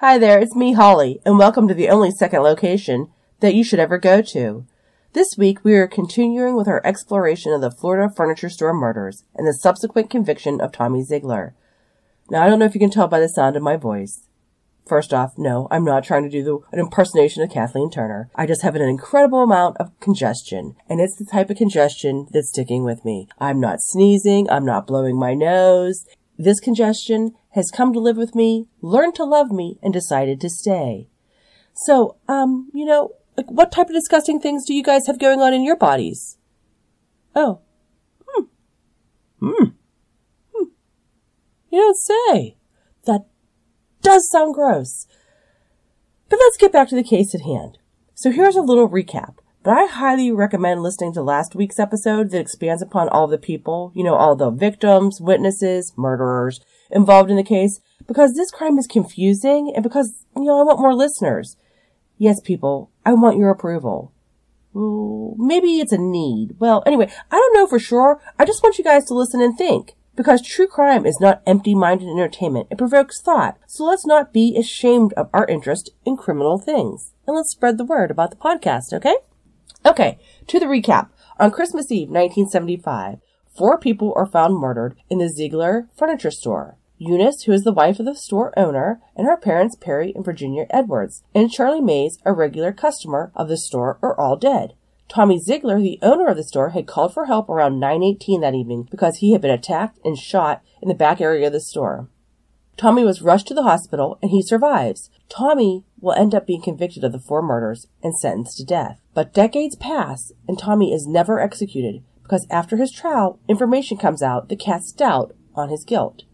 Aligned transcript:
Hi 0.00 0.16
there, 0.16 0.38
it's 0.38 0.56
me, 0.56 0.72
Holly, 0.72 1.20
and 1.26 1.36
welcome 1.36 1.68
to 1.68 1.74
the 1.74 1.90
only 1.90 2.10
second 2.10 2.40
location 2.40 3.10
that 3.40 3.54
you 3.54 3.62
should 3.62 3.78
ever 3.78 3.98
go 3.98 4.22
to. 4.22 4.64
This 5.12 5.36
week 5.36 5.62
we 5.62 5.74
are 5.74 5.86
continuing 5.86 6.56
with 6.56 6.66
our 6.68 6.80
exploration 6.86 7.52
of 7.52 7.60
the 7.60 7.70
Florida 7.70 8.10
furniture 8.10 8.48
store 8.48 8.72
murders 8.72 9.24
and 9.34 9.46
the 9.46 9.52
subsequent 9.52 10.08
conviction 10.08 10.58
of 10.58 10.72
Tommy 10.72 11.04
Zeigler. 11.04 11.52
Now 12.30 12.42
I 12.42 12.48
don't 12.48 12.58
know 12.58 12.64
if 12.64 12.72
you 12.72 12.80
can 12.80 12.88
tell 12.88 13.08
by 13.08 13.20
the 13.20 13.28
sound 13.28 13.56
of 13.56 13.62
my 13.62 13.76
voice. 13.76 14.26
First 14.86 15.12
off, 15.12 15.36
no, 15.36 15.68
I'm 15.70 15.84
not 15.84 16.02
trying 16.02 16.22
to 16.22 16.30
do 16.30 16.42
the, 16.42 16.60
an 16.72 16.78
impersonation 16.78 17.42
of 17.42 17.50
Kathleen 17.50 17.90
Turner. 17.90 18.30
I 18.34 18.46
just 18.46 18.62
have 18.62 18.74
an 18.76 18.80
incredible 18.80 19.42
amount 19.42 19.76
of 19.76 19.92
congestion, 20.00 20.76
and 20.88 21.02
it's 21.02 21.16
the 21.16 21.26
type 21.26 21.50
of 21.50 21.58
congestion 21.58 22.26
that's 22.32 22.48
sticking 22.48 22.84
with 22.84 23.04
me. 23.04 23.28
I'm 23.38 23.60
not 23.60 23.82
sneezing, 23.82 24.48
I'm 24.48 24.64
not 24.64 24.86
blowing 24.86 25.18
my 25.18 25.34
nose. 25.34 26.06
This 26.38 26.58
congestion 26.58 27.34
has 27.50 27.70
come 27.70 27.92
to 27.92 27.98
live 27.98 28.16
with 28.16 28.34
me, 28.34 28.66
learned 28.80 29.14
to 29.16 29.24
love 29.24 29.50
me, 29.50 29.78
and 29.82 29.92
decided 29.92 30.40
to 30.40 30.48
stay. 30.48 31.08
So, 31.72 32.16
um, 32.28 32.70
you 32.72 32.84
know, 32.84 33.12
like 33.36 33.50
what 33.50 33.72
type 33.72 33.88
of 33.88 33.94
disgusting 33.94 34.40
things 34.40 34.66
do 34.66 34.74
you 34.74 34.82
guys 34.82 35.06
have 35.06 35.18
going 35.18 35.40
on 35.40 35.54
in 35.54 35.64
your 35.64 35.76
bodies? 35.76 36.38
Oh. 37.34 37.60
Hmm. 38.26 38.44
Hmm. 39.40 39.64
Hmm. 40.54 40.64
You 41.70 41.78
don't 41.78 41.96
say. 41.96 42.56
That 43.06 43.26
does 44.02 44.30
sound 44.30 44.54
gross. 44.54 45.06
But 46.28 46.38
let's 46.38 46.56
get 46.56 46.72
back 46.72 46.88
to 46.88 46.94
the 46.94 47.02
case 47.02 47.34
at 47.34 47.40
hand. 47.40 47.78
So 48.14 48.30
here's 48.30 48.56
a 48.56 48.62
little 48.62 48.88
recap. 48.88 49.36
But 49.62 49.72
I 49.72 49.86
highly 49.86 50.32
recommend 50.32 50.82
listening 50.82 51.12
to 51.14 51.22
last 51.22 51.54
week's 51.54 51.78
episode 51.78 52.30
that 52.30 52.40
expands 52.40 52.82
upon 52.82 53.08
all 53.08 53.26
the 53.26 53.38
people, 53.38 53.92
you 53.94 54.02
know, 54.02 54.14
all 54.14 54.34
the 54.34 54.50
victims, 54.50 55.20
witnesses, 55.20 55.92
murderers 55.96 56.60
involved 56.92 57.30
in 57.30 57.36
the 57.36 57.42
case, 57.42 57.80
because 58.06 58.34
this 58.34 58.50
crime 58.50 58.78
is 58.78 58.86
confusing 58.86 59.72
and 59.74 59.82
because, 59.82 60.24
you 60.36 60.44
know, 60.44 60.60
I 60.60 60.62
want 60.64 60.80
more 60.80 60.94
listeners. 60.94 61.56
Yes, 62.18 62.40
people, 62.40 62.90
I 63.04 63.14
want 63.14 63.38
your 63.38 63.50
approval. 63.50 64.12
Maybe 64.72 65.80
it's 65.80 65.92
a 65.92 65.98
need. 65.98 66.56
Well, 66.58 66.82
anyway, 66.86 67.10
I 67.30 67.36
don't 67.36 67.54
know 67.54 67.66
for 67.66 67.78
sure. 67.78 68.20
I 68.38 68.44
just 68.44 68.62
want 68.62 68.78
you 68.78 68.84
guys 68.84 69.04
to 69.06 69.14
listen 69.14 69.40
and 69.40 69.56
think. 69.56 69.94
Because 70.16 70.42
true 70.42 70.66
crime 70.66 71.06
is 71.06 71.18
not 71.20 71.40
empty-minded 71.46 72.06
entertainment. 72.06 72.66
It 72.70 72.78
provokes 72.78 73.20
thought. 73.20 73.56
So 73.66 73.84
let's 73.84 74.04
not 74.04 74.32
be 74.32 74.56
ashamed 74.56 75.12
of 75.14 75.30
our 75.32 75.46
interest 75.46 75.90
in 76.04 76.16
criminal 76.16 76.58
things. 76.58 77.14
And 77.26 77.36
let's 77.36 77.50
spread 77.50 77.78
the 77.78 77.84
word 77.84 78.10
about 78.10 78.30
the 78.30 78.36
podcast, 78.36 78.92
okay? 78.92 79.16
Okay, 79.86 80.18
to 80.48 80.60
the 80.60 80.66
recap. 80.66 81.08
On 81.38 81.50
Christmas 81.50 81.90
Eve, 81.90 82.08
1975, 82.08 83.20
four 83.56 83.78
people 83.78 84.12
are 84.14 84.26
found 84.26 84.56
murdered 84.56 84.94
in 85.08 85.18
the 85.18 85.24
Zeigler 85.24 85.88
furniture 85.96 86.30
store. 86.30 86.76
Eunice, 87.02 87.44
who 87.44 87.52
is 87.52 87.64
the 87.64 87.72
wife 87.72 87.98
of 87.98 88.04
the 88.04 88.14
store 88.14 88.52
owner, 88.58 89.00
and 89.16 89.26
her 89.26 89.36
parents, 89.38 89.74
Perry 89.74 90.12
and 90.14 90.22
Virginia 90.22 90.66
Edwards, 90.68 91.22
and 91.34 91.50
Charlie 91.50 91.80
Mays, 91.80 92.18
a 92.26 92.32
regular 92.34 92.72
customer 92.72 93.32
of 93.34 93.48
the 93.48 93.56
store, 93.56 93.98
are 94.02 94.14
all 94.20 94.36
dead. 94.36 94.74
Tommy 95.08 95.40
Zeigler, 95.40 95.82
the 95.82 95.98
owner 96.02 96.28
of 96.28 96.36
the 96.36 96.44
store, 96.44 96.70
had 96.70 96.86
called 96.86 97.14
for 97.14 97.24
help 97.24 97.48
around 97.48 97.80
9:18 97.80 98.42
that 98.42 98.54
evening 98.54 98.86
because 98.90 99.16
he 99.16 99.32
had 99.32 99.40
been 99.40 99.50
attacked 99.50 99.98
and 100.04 100.18
shot 100.18 100.60
in 100.82 100.88
the 100.88 100.94
back 100.94 101.22
area 101.22 101.46
of 101.46 101.54
the 101.54 101.58
store. 101.58 102.08
Tommy 102.76 103.02
was 103.02 103.22
rushed 103.22 103.48
to 103.48 103.54
the 103.54 103.62
hospital 103.62 104.18
and 104.20 104.30
he 104.30 104.42
survives. 104.42 105.08
Tommy 105.30 105.86
will 106.00 106.12
end 106.12 106.34
up 106.34 106.46
being 106.46 106.62
convicted 106.62 107.02
of 107.02 107.12
the 107.12 107.18
four 107.18 107.40
murders 107.40 107.86
and 108.02 108.16
sentenced 108.16 108.58
to 108.58 108.64
death. 108.64 109.00
But 109.14 109.32
decades 109.32 109.74
pass 109.74 110.32
and 110.46 110.58
Tommy 110.58 110.92
is 110.92 111.06
never 111.06 111.40
executed 111.40 112.02
because 112.22 112.46
after 112.50 112.76
his 112.76 112.92
trial, 112.92 113.38
information 113.48 113.96
comes 113.96 114.22
out 114.22 114.50
that 114.50 114.60
casts 114.60 114.92
doubt 114.92 115.34
on 115.54 115.70
his 115.70 115.84
guilt. 115.84 116.24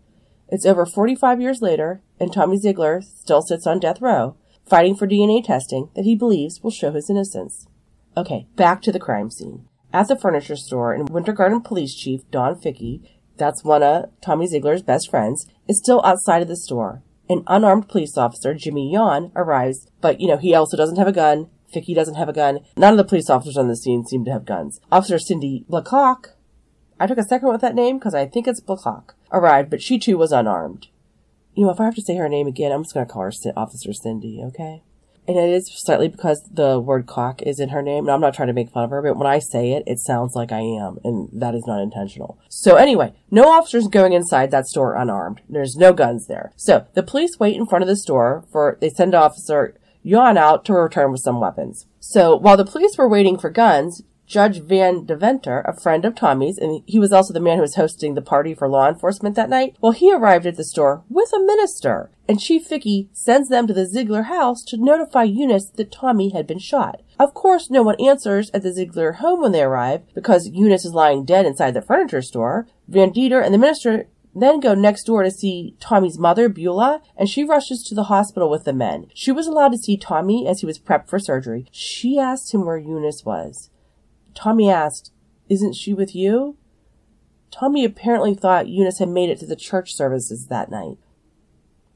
It's 0.49 0.67
over 0.67 0.87
45 0.87 1.41
years 1.41 1.63
later 1.63 2.03
and 2.21 2.33
Tommy 2.33 2.59
Zeigler 2.59 3.03
still 3.03 3.43
sits 3.43 3.67
on 3.67 3.81
death 3.81 4.01
row, 4.01 4.37
fighting 4.67 4.97
for 4.97 5.07
DNA 5.07 5.45
testing 5.45 5.91
that 5.95 6.05
he 6.05 6.15
believes 6.15 6.63
will 6.63 6.71
show 6.71 6.93
his 6.93 7.11
innocence. 7.11 7.67
Okay, 8.17 8.47
back 8.57 8.81
to 8.83 8.93
the 8.93 9.01
crime 9.01 9.31
scene. 9.31 9.67
At 9.93 10.09
the 10.09 10.17
furniture 10.17 10.57
store 10.57 10.93
and 10.93 11.11
Winter 11.11 11.33
Garden 11.33 11.61
Police 11.61 11.95
Chief 11.95 12.23
Don 12.31 12.59
Fickey 12.59 13.17
that's 13.37 13.65
one 13.65 13.83
of 13.83 14.11
Tommy 14.21 14.47
Zeigler's 14.47 14.83
best 14.83 15.11
friends, 15.11 15.47
is 15.69 15.79
still 15.79 16.05
outside 16.05 16.43
of 16.43 16.49
the 16.49 16.57
store. 16.57 17.03
An 17.29 17.43
unarmed 17.47 17.89
police 17.89 18.17
officer, 18.17 18.55
Jimmy 18.55 18.93
Yon, 18.93 19.33
arrives, 19.35 19.91
but 20.01 20.21
you 20.21 20.29
know, 20.29 20.37
he 20.37 20.55
also 20.55 20.77
doesn't 20.77 20.97
have 20.97 21.09
a 21.09 21.13
gun. 21.13 21.49
Fickey 21.73 21.95
doesn't 21.95 22.15
have 22.15 22.29
a 22.29 22.33
gun. 22.33 22.61
None 22.77 22.93
of 22.93 22.99
the 22.99 23.05
police 23.05 23.29
officers 23.29 23.57
on 23.57 23.69
the 23.69 23.77
scene 23.77 24.05
seem 24.05 24.25
to 24.25 24.33
have 24.33 24.45
guns. 24.45 24.81
Officer 24.93 25.19
Cindy 25.19 25.65
Blacock, 25.69 26.29
I 27.01 27.07
took 27.07 27.19
a 27.19 27.25
second 27.25 27.49
with 27.49 27.61
that 27.61 27.75
name 27.75 27.99
because 27.99 28.15
I 28.15 28.27
think 28.27 28.47
it's 28.47 28.61
Blacock, 28.61 29.16
arrived, 29.33 29.71
but 29.71 29.83
she 29.83 29.99
too 29.99 30.19
was 30.19 30.33
unarmed. 30.33 30.89
You 31.55 31.65
know, 31.65 31.71
if 31.71 31.81
I 31.81 31.85
have 31.85 31.95
to 31.95 32.03
say 32.03 32.17
her 32.17 32.29
name 32.29 32.47
again, 32.47 32.73
I'm 32.73 32.83
just 32.83 32.95
going 32.95 33.07
to 33.07 33.13
call 33.13 33.23
her 33.23 33.33
Officer 33.57 33.93
Cindy, 33.93 34.43
okay? 34.45 34.83
and 35.29 35.37
it 35.37 35.51
is 35.51 35.71
slightly 35.75 36.09
because 36.09 36.43
the 36.51 36.79
word 36.79 37.07
cock 37.07 37.43
is 37.43 37.59
in 37.59 37.71
her 37.71 37.83
name. 37.83 38.05
And 38.05 38.11
I'm 38.11 38.21
not 38.21 38.35
trying 38.35 38.49
to 38.49 38.55
make 38.55 38.71
fun 38.71 38.85
of 38.85 38.91
her, 38.91 39.03
but 39.03 39.17
when 39.17 39.27
I 39.27 39.39
say 39.39 39.73
it, 39.73 39.83
it 39.87 39.99
sounds 39.99 40.35
like 40.35 40.53
I 40.53 40.61
am, 40.61 40.99
and 41.05 41.29
that 41.33 41.55
is 41.55 41.67
not 41.67 41.83
intentional. 41.83 42.39
So 42.49 42.77
anyway, 42.77 43.15
no 43.31 43.51
officers 43.51 43.89
going 43.89 44.13
inside 44.13 44.51
that 44.51 44.67
store 44.67 44.95
unarmed. 44.95 45.41
There's 45.49 45.77
no 45.77 45.93
guns 45.93 46.27
there. 46.27 46.53
So 46.57 46.87
the 46.95 47.03
police 47.03 47.39
wait 47.39 47.57
in 47.57 47.67
front 47.67 47.83
of 47.83 47.89
the 47.89 47.97
store 47.97 48.45
for, 48.53 48.79
they 48.81 48.91
send 48.91 49.15
Officer 49.15 49.79
Yon 50.03 50.39
out 50.39 50.65
to 50.67 50.73
return 50.73 51.11
with 51.11 51.23
some 51.23 51.41
weapons. 51.41 51.87
So 51.99 52.37
while 52.37 52.57
the 52.57 52.65
police 52.65 52.97
were 52.97 53.09
waiting 53.09 53.39
for 53.39 53.51
guns, 53.51 54.03
Judge 54.27 54.61
Van 54.61 55.05
Deventer, 55.05 55.61
a 55.61 55.73
friend 55.73 56.05
of 56.05 56.17
Tommy's, 56.17 56.59
and 56.59 56.83
he 56.87 56.99
was 56.99 57.13
also 57.13 57.33
the 57.33 57.41
man 57.41 57.57
who 57.57 57.63
was 57.63 57.77
hosting 57.77 58.15
the 58.15 58.23
party 58.23 58.55
for 58.55 58.69
law 58.69 58.89
enforcement 58.89 59.37
that 59.37 59.49
night, 59.49 59.77
well, 59.81 59.93
he 59.93 60.13
arrived 60.13 60.47
at 60.47 60.57
the 60.57 60.65
store 60.65 61.05
with 61.09 61.33
a 61.33 61.39
minister, 61.39 62.11
and 62.29 62.41
Chief 62.41 62.67
Fickey 62.67 63.09
sends 63.13 63.49
them 63.49 63.67
to 63.67 63.73
the 63.73 63.87
Zeigler 63.87 64.25
house 64.25 64.65
to 64.65 64.77
notify 64.77 65.23
Eunice 65.23 65.67
that 65.67 65.93
Tommy 65.93 66.31
had 66.31 66.47
been 66.47 66.59
shot. 66.59 67.03
Of 67.21 67.35
course, 67.35 67.71
no 67.71 67.83
one 67.83 68.01
answers 68.01 68.51
at 68.51 68.63
the 68.63 68.71
Zeigler 68.71 69.17
home 69.17 69.41
when 69.41 69.53
they 69.53 69.63
arrive, 69.63 70.03
because 70.13 70.49
Eunice 70.49 70.85
is 70.85 70.93
lying 70.93 71.25
dead 71.25 71.47
inside 71.47 71.75
the 71.75 71.83
furniture 71.83 72.23
store. 72.23 72.67
Van 72.89 73.13
Dieter 73.13 73.45
and 73.45 73.55
the 73.55 73.59
minister 73.59 74.09
then 74.35 74.61
go 74.61 74.75
next 74.75 75.05
door 75.05 75.23
to 75.23 75.31
see 75.31 75.77
Tommy's 75.81 76.19
mother, 76.19 76.49
Beulah, 76.49 77.01
and 77.17 77.29
she 77.29 77.43
rushes 77.43 77.83
to 77.85 77.95
the 77.95 78.05
hospital 78.05 78.51
with 78.51 78.65
the 78.65 78.73
men. 78.73 79.07
She 79.15 79.33
was 79.33 79.47
allowed 79.47 79.73
to 79.73 79.79
see 79.79 79.97
Tommy 79.97 80.47
as 80.47 80.61
he 80.61 80.67
was 80.67 80.79
prepped 80.79 81.09
for 81.09 81.19
surgery. 81.19 81.67
She 81.71 82.19
asked 82.19 82.53
him 82.53 82.67
where 82.67 82.77
Eunice 82.77 83.25
was. 83.25 83.71
Tommy 84.37 84.71
asked, 84.71 85.11
Isn't 85.49 85.73
she 85.73 85.93
with 85.93 86.15
you? 86.15 86.57
Tommy 87.51 87.85
apparently 87.85 88.35
thought 88.35 88.69
Eunice 88.69 88.99
had 88.99 89.09
made 89.09 89.31
it 89.31 89.39
to 89.41 89.47
the 89.47 89.57
church 89.57 89.95
services 89.95 90.47
that 90.47 90.71
night. 90.71 90.99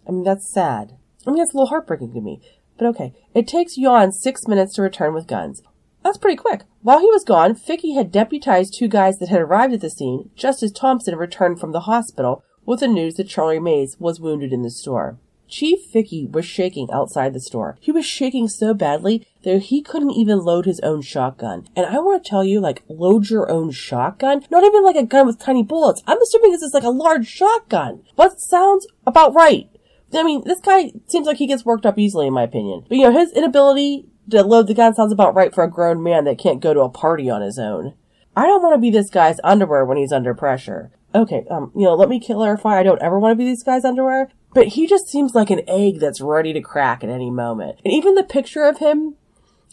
I 0.09 0.11
mean, 0.11 0.25
that's 0.25 0.49
sad. 0.49 0.97
I 1.27 1.31
mean, 1.31 1.39
that's 1.39 1.53
a 1.53 1.57
little 1.57 1.69
heartbreaking 1.69 2.15
to 2.15 2.21
me. 2.21 2.41
But 2.79 2.87
okay. 2.89 3.13
It 3.35 3.47
takes 3.47 3.77
Yon 3.77 4.11
six 4.11 4.49
minutes 4.49 4.75
to 4.75 4.83
return 4.83 5.13
with 5.13 5.27
guns. 5.27 5.63
That's 6.03 6.17
pretty 6.17 6.37
quick. 6.37 6.63
While 6.83 7.01
he 7.01 7.11
was 7.11 7.25
gone, 7.25 7.55
Fickey 7.55 7.93
had 7.93 8.11
deputized 8.11 8.73
two 8.73 8.89
guys 8.89 9.19
that 9.19 9.29
had 9.29 9.43
arrived 9.43 9.75
at 9.75 9.83
the 9.83 9.91
scene 9.91 10.31
just 10.35 10.63
as 10.63 10.73
Thompson 10.73 11.15
returned 11.17 11.61
from 11.61 11.73
the 11.73 11.81
hospital 11.81 12.43
with 12.65 12.81
the 12.81 12.89
news 12.89 13.17
that 13.17 13.29
Charlie 13.29 13.61
Mays 13.61 13.99
was 14.01 14.19
wounded 14.19 14.53
in 14.53 14.63
the 14.63 14.71
store. 14.71 15.19
Chief 15.51 15.81
Fickey 15.85 16.27
was 16.27 16.47
shaking 16.47 16.91
outside 16.93 17.35
the 17.35 17.41
store. 17.41 17.77
He 17.81 17.91
was 17.93 18.07
shaking 18.07 18.49
so 18.49 18.73
badly 18.73 19.27
that 19.43 19.65
he 19.65 19.83
couldn't 19.83 20.13
even 20.13 20.39
load 20.39 20.65
his 20.65 20.81
own 20.81 21.03
shotgun. 21.03 21.67
And 21.75 21.87
I 21.87 21.99
want 21.99 22.23
to 22.23 22.29
tell 22.29 22.45
you, 22.45 22.61
like, 22.61 22.83
load 22.89 23.29
your 23.29 23.51
own 23.51 23.71
shotgun? 23.73 24.45
Not 24.51 24.65
even 24.65 24.85
like 24.85 24.97
a 24.97 25.05
gun 25.05 25.27
with 25.27 25.39
tiny 25.39 25.63
bullets. 25.63 26.03
I'm 26.07 26.23
assuming 26.23 26.53
this 26.53 26.63
is 26.63 26.75
like 26.75 26.85
a 26.85 26.91
large 26.91 27.27
shotgun. 27.27 28.03
But 28.17 28.41
sounds 28.41 28.87
about 29.07 29.35
right. 29.35 29.69
I 30.15 30.23
mean, 30.23 30.43
this 30.45 30.61
guy 30.61 30.93
seems 31.07 31.27
like 31.27 31.37
he 31.37 31.47
gets 31.47 31.65
worked 31.65 31.87
up 31.87 31.99
easily, 31.99 32.27
in 32.27 32.33
my 32.33 32.43
opinion. 32.43 32.85
But 32.89 32.99
you 32.99 33.05
know, 33.05 33.13
his 33.13 33.33
inability 33.33 34.07
to 34.31 34.43
load 34.43 34.67
the 34.67 34.75
gun 34.75 34.95
sounds 34.95 35.13
about 35.13 35.35
right 35.35 35.55
for 35.55 35.65
a 35.65 35.71
grown 35.71 36.03
man 36.03 36.25
that 36.25 36.39
can't 36.39 36.61
go 36.61 36.75
to 36.75 36.81
a 36.81 36.89
party 36.89 37.29
on 37.29 37.43
his 37.43 37.59
own. 37.59 37.95
I 38.37 38.47
don't 38.47 38.63
want 38.63 38.75
to 38.75 38.79
be 38.79 38.91
this 38.91 39.11
guy's 39.11 39.41
underwear 39.43 39.85
when 39.85 39.99
he's 39.99 40.13
under 40.13 40.35
pressure. 40.35 40.93
Okay, 41.15 41.45
um, 41.51 41.73
you 41.75 41.83
know, 41.83 41.95
let 41.95 42.09
me 42.09 42.21
clarify. 42.21 42.79
I 42.79 42.85
don't 42.85 43.03
ever 43.03 43.19
want 43.19 43.33
to 43.33 43.37
be 43.37 43.45
this 43.45 43.65
guy's 43.65 43.85
underwear, 43.85 44.31
but 44.53 44.69
he 44.69 44.87
just 44.87 45.09
seems 45.09 45.35
like 45.35 45.51
an 45.51 45.63
egg 45.69 46.01
that's 46.01 46.21
ready 46.21 46.53
to 46.53 46.61
crack 46.61 47.05
at 47.05 47.11
any 47.11 47.31
moment. 47.31 47.79
And 47.85 47.93
even 47.93 48.15
the 48.15 48.25
picture 48.25 48.65
of 48.65 48.79
him, 48.79 49.17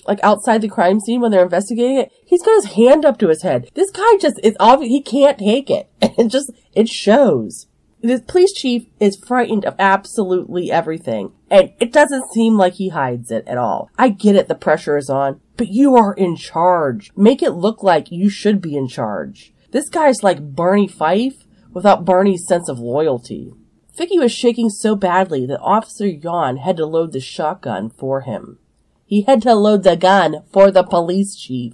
like 0.07 0.19
outside 0.24 0.62
the 0.62 0.69
crime 0.69 1.00
scene 1.00 1.22
when 1.22 1.31
they're 1.31 1.44
investigating 1.44 1.98
it, 1.98 2.12
he's 2.25 2.44
got 2.44 2.56
his 2.56 2.74
hand 2.74 3.06
up 3.06 3.18
to 3.19 3.30
his 3.30 3.42
head. 3.42 3.69
This 3.74 3.92
guy 3.92 4.18
just, 4.19 4.40
it's 4.44 4.57
obvious, 4.60 4.92
he 4.92 5.01
can't 5.01 5.38
take 5.38 5.69
it. 5.69 5.90
It 6.18 6.30
just, 6.30 6.51
it 6.74 6.90
shows. 6.90 7.68
The 8.01 8.24
police 8.25 8.54
chief 8.54 8.86
is 9.00 9.18
frightened 9.18 9.66
of 9.66 9.75
absolutely 9.80 10.72
everything, 10.72 11.31
and 11.50 11.74
it 11.80 11.92
doesn't 11.92 12.31
seem 12.31 12.57
like 12.57 12.74
he 12.74 12.90
hides 12.90 13.31
it 13.31 13.48
at 13.48 13.57
all. 13.57 13.90
I 13.98 14.10
get 14.10 14.36
it, 14.36 14.48
the 14.48 14.56
pressure 14.56 14.98
is 14.98 15.10
on, 15.10 15.42
but 15.57 15.68
you 15.69 15.96
are 15.96 16.13
in 16.13 16.36
charge. 16.36 17.12
Make 17.16 17.42
it 17.42 17.51
look 17.51 17.81
like 17.84 18.12
you 18.12 18.30
should 18.30 18.62
be 18.62 18.75
in 18.75 18.88
charge. 18.88 19.51
This 19.72 19.90
guy's 19.90 20.24
like 20.24 20.56
Barney 20.56 20.88
Fife 20.88 21.46
without 21.74 22.06
Barney's 22.06 22.48
sense 22.48 22.69
of 22.69 22.80
loyalty. 22.80 23.54
Fickey 23.98 24.20
was 24.20 24.32
shaking 24.32 24.70
so 24.70 24.96
badly 24.96 25.48
that 25.48 25.60
Officer 25.60 26.06
Yon 26.06 26.58
had 26.58 26.78
to 26.78 26.86
load 26.86 27.14
the 27.14 27.20
shotgun 27.20 27.90
for 27.90 28.22
him. 28.22 28.60
He 29.08 29.24
had 29.24 29.42
to 29.42 29.56
load 29.56 29.82
the 29.82 29.96
gun 29.96 30.44
for 30.54 30.70
the 30.70 30.84
police 30.84 31.36
chief. 31.36 31.74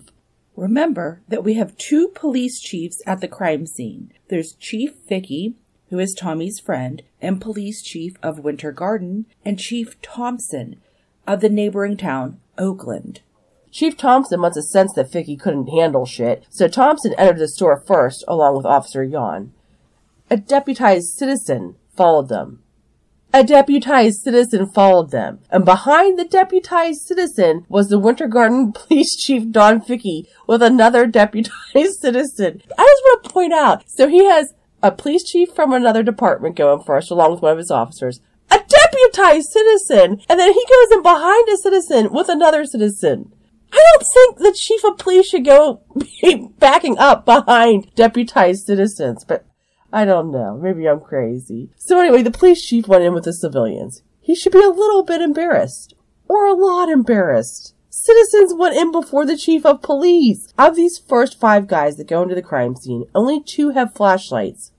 Remember 0.55 1.21
that 1.27 1.43
we 1.43 1.55
have 1.55 1.75
two 1.75 2.07
police 2.15 2.61
chiefs 2.61 3.01
at 3.05 3.19
the 3.19 3.27
crime 3.27 3.65
scene. 3.65 4.13
There's 4.29 4.53
Chief 4.53 4.93
Fickey, 5.05 5.55
who 5.89 5.99
is 5.99 6.13
Tommy's 6.13 6.61
friend 6.61 7.01
and 7.21 7.41
police 7.41 7.81
chief 7.81 8.13
of 8.23 8.39
Winter 8.39 8.71
Garden, 8.71 9.25
and 9.43 9.59
Chief 9.59 10.01
Thompson 10.01 10.77
of 11.27 11.41
the 11.41 11.49
neighboring 11.49 11.97
town, 11.97 12.39
Oakland. 12.57 13.19
Chief 13.69 13.97
Thompson 13.97 14.39
must 14.39 14.55
have 14.55 14.63
sensed 14.63 14.95
that 14.95 15.11
Fickey 15.11 15.35
couldn't 15.35 15.67
handle 15.67 16.05
shit, 16.05 16.45
so 16.49 16.69
Thompson 16.69 17.13
entered 17.15 17.39
the 17.39 17.49
store 17.49 17.83
first, 17.85 18.23
along 18.29 18.55
with 18.55 18.65
Officer 18.65 19.03
Yon. 19.03 19.51
A 20.29 20.37
deputized 20.37 21.17
citizen 21.17 21.75
followed 21.95 22.29
them. 22.29 22.63
A 23.35 23.43
deputized 23.43 24.21
citizen 24.21 24.67
followed 24.67 25.09
them, 25.09 25.39
and 25.49 25.65
behind 25.65 26.19
the 26.19 26.25
deputized 26.25 27.01
citizen 27.01 27.65
was 27.67 27.89
the 27.89 27.97
Winter 27.97 28.27
Garden 28.27 28.71
Police 28.73 29.15
Chief 29.15 29.49
Don 29.49 29.81
Fickey 29.81 30.29
with 30.47 30.61
another 30.61 31.07
deputized 31.07 31.99
citizen. 31.99 32.61
I 32.77 32.83
just 32.83 33.03
want 33.03 33.23
to 33.23 33.29
point 33.31 33.53
out, 33.53 33.89
so 33.89 34.07
he 34.07 34.25
has 34.25 34.53
a 34.83 34.91
police 34.91 35.23
chief 35.23 35.49
from 35.55 35.73
another 35.73 36.03
department 36.03 36.57
going 36.57 36.83
first, 36.83 37.09
along 37.09 37.31
with 37.31 37.41
one 37.41 37.53
of 37.53 37.57
his 37.57 37.71
officers, 37.71 38.19
a 38.51 38.59
deputized 38.59 39.49
citizen, 39.49 40.21
and 40.29 40.39
then 40.39 40.53
he 40.53 40.65
goes 40.69 40.91
in 40.91 41.01
behind 41.01 41.49
a 41.49 41.57
citizen 41.57 42.11
with 42.11 42.29
another 42.29 42.65
citizen. 42.65 43.33
I 43.71 43.83
don't 43.91 44.07
think 44.13 44.37
the 44.37 44.55
chief 44.55 44.83
of 44.83 44.99
police 44.99 45.29
should 45.29 45.45
go 45.45 45.81
be 46.21 46.49
backing 46.59 46.99
up 46.99 47.25
behind 47.25 47.95
deputized 47.95 48.67
citizens, 48.67 49.25
but 49.25 49.45
I 49.93 50.05
don't 50.05 50.31
know. 50.31 50.57
Maybe 50.57 50.89
I'm 50.89 50.99
crazy. 50.99 51.69
So 51.77 51.99
anyway, 51.99 52.23
the 52.23 52.31
police 52.31 52.65
chief 52.65 52.87
went 52.87 53.03
in 53.03 53.13
with 53.13 53.25
the 53.25 53.31
civilians. 53.31 54.01
He 54.19 54.33
should 54.33 54.51
be 54.51 54.63
a 54.63 54.69
little 54.69 55.03
bit 55.03 55.21
embarrassed. 55.21 55.93
Or 56.27 56.47
a 56.47 56.55
lot 56.55 56.89
embarrassed. 56.89 57.75
Citizens 57.89 58.55
went 58.55 58.75
in 58.75 58.91
before 58.91 59.23
the 59.23 59.37
chief 59.37 59.67
of 59.67 59.83
police. 59.83 60.51
Of 60.57 60.75
these 60.75 60.97
first 60.97 61.39
five 61.39 61.67
guys 61.67 61.97
that 61.97 62.07
go 62.07 62.23
into 62.23 62.33
the 62.33 62.41
crime 62.41 62.75
scene, 62.75 63.05
only 63.13 63.39
two 63.39 63.69
have 63.69 63.93
flashlights. 63.93 64.71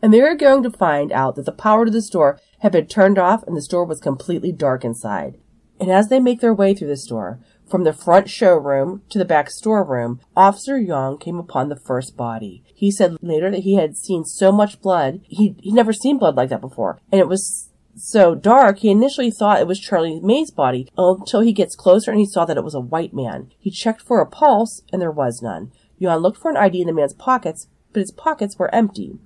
And 0.00 0.14
they 0.14 0.20
are 0.20 0.36
going 0.36 0.62
to 0.62 0.70
find 0.70 1.10
out 1.10 1.34
that 1.34 1.46
the 1.46 1.52
power 1.52 1.84
to 1.84 1.90
the 1.90 2.00
store 2.00 2.38
had 2.60 2.70
been 2.70 2.86
turned 2.86 3.18
off 3.18 3.42
and 3.42 3.56
the 3.56 3.62
store 3.62 3.84
was 3.84 4.00
completely 4.00 4.52
dark 4.52 4.84
inside. 4.84 5.36
And 5.80 5.90
as 5.90 6.08
they 6.08 6.20
make 6.20 6.40
their 6.40 6.54
way 6.54 6.74
through 6.74 6.88
the 6.88 6.96
store, 6.96 7.40
from 7.68 7.82
the 7.84 7.92
front 7.92 8.30
showroom 8.30 9.02
to 9.08 9.18
the 9.18 9.24
back 9.24 9.50
storeroom, 9.50 10.20
Officer 10.36 10.78
Yon 10.78 11.18
came 11.18 11.38
upon 11.38 11.70
the 11.70 11.76
first 11.76 12.16
body. 12.16 12.62
He 12.74 12.90
said 12.90 13.16
later 13.22 13.50
that 13.50 13.60
he 13.60 13.76
had 13.76 13.96
seen 13.96 14.24
so 14.24 14.50
much 14.50 14.80
blood, 14.82 15.20
he, 15.24 15.54
he'd 15.60 15.74
never 15.74 15.92
seen 15.92 16.18
blood 16.18 16.34
like 16.34 16.50
that 16.50 16.60
before. 16.60 17.00
And 17.10 17.20
it 17.20 17.28
was 17.28 17.70
so 17.96 18.34
dark, 18.34 18.78
he 18.78 18.90
initially 18.90 19.30
thought 19.30 19.60
it 19.60 19.66
was 19.66 19.78
Charlie 19.78 20.20
May's 20.20 20.50
body 20.50 20.88
until 20.98 21.40
he 21.40 21.52
gets 21.52 21.76
closer 21.76 22.10
and 22.10 22.18
he 22.18 22.26
saw 22.26 22.44
that 22.44 22.56
it 22.56 22.64
was 22.64 22.74
a 22.74 22.80
white 22.80 23.14
man. 23.14 23.52
He 23.58 23.70
checked 23.70 24.02
for 24.02 24.20
a 24.20 24.26
pulse 24.26 24.82
and 24.92 25.00
there 25.00 25.10
was 25.10 25.40
none. 25.42 25.70
Yon 25.98 26.18
looked 26.20 26.38
for 26.38 26.50
an 26.50 26.56
ID 26.56 26.80
in 26.80 26.88
the 26.88 26.92
man's 26.92 27.14
pockets, 27.14 27.68
but 27.92 28.00
his 28.00 28.10
pockets 28.10 28.58
were 28.58 28.74
empty. 28.74 29.18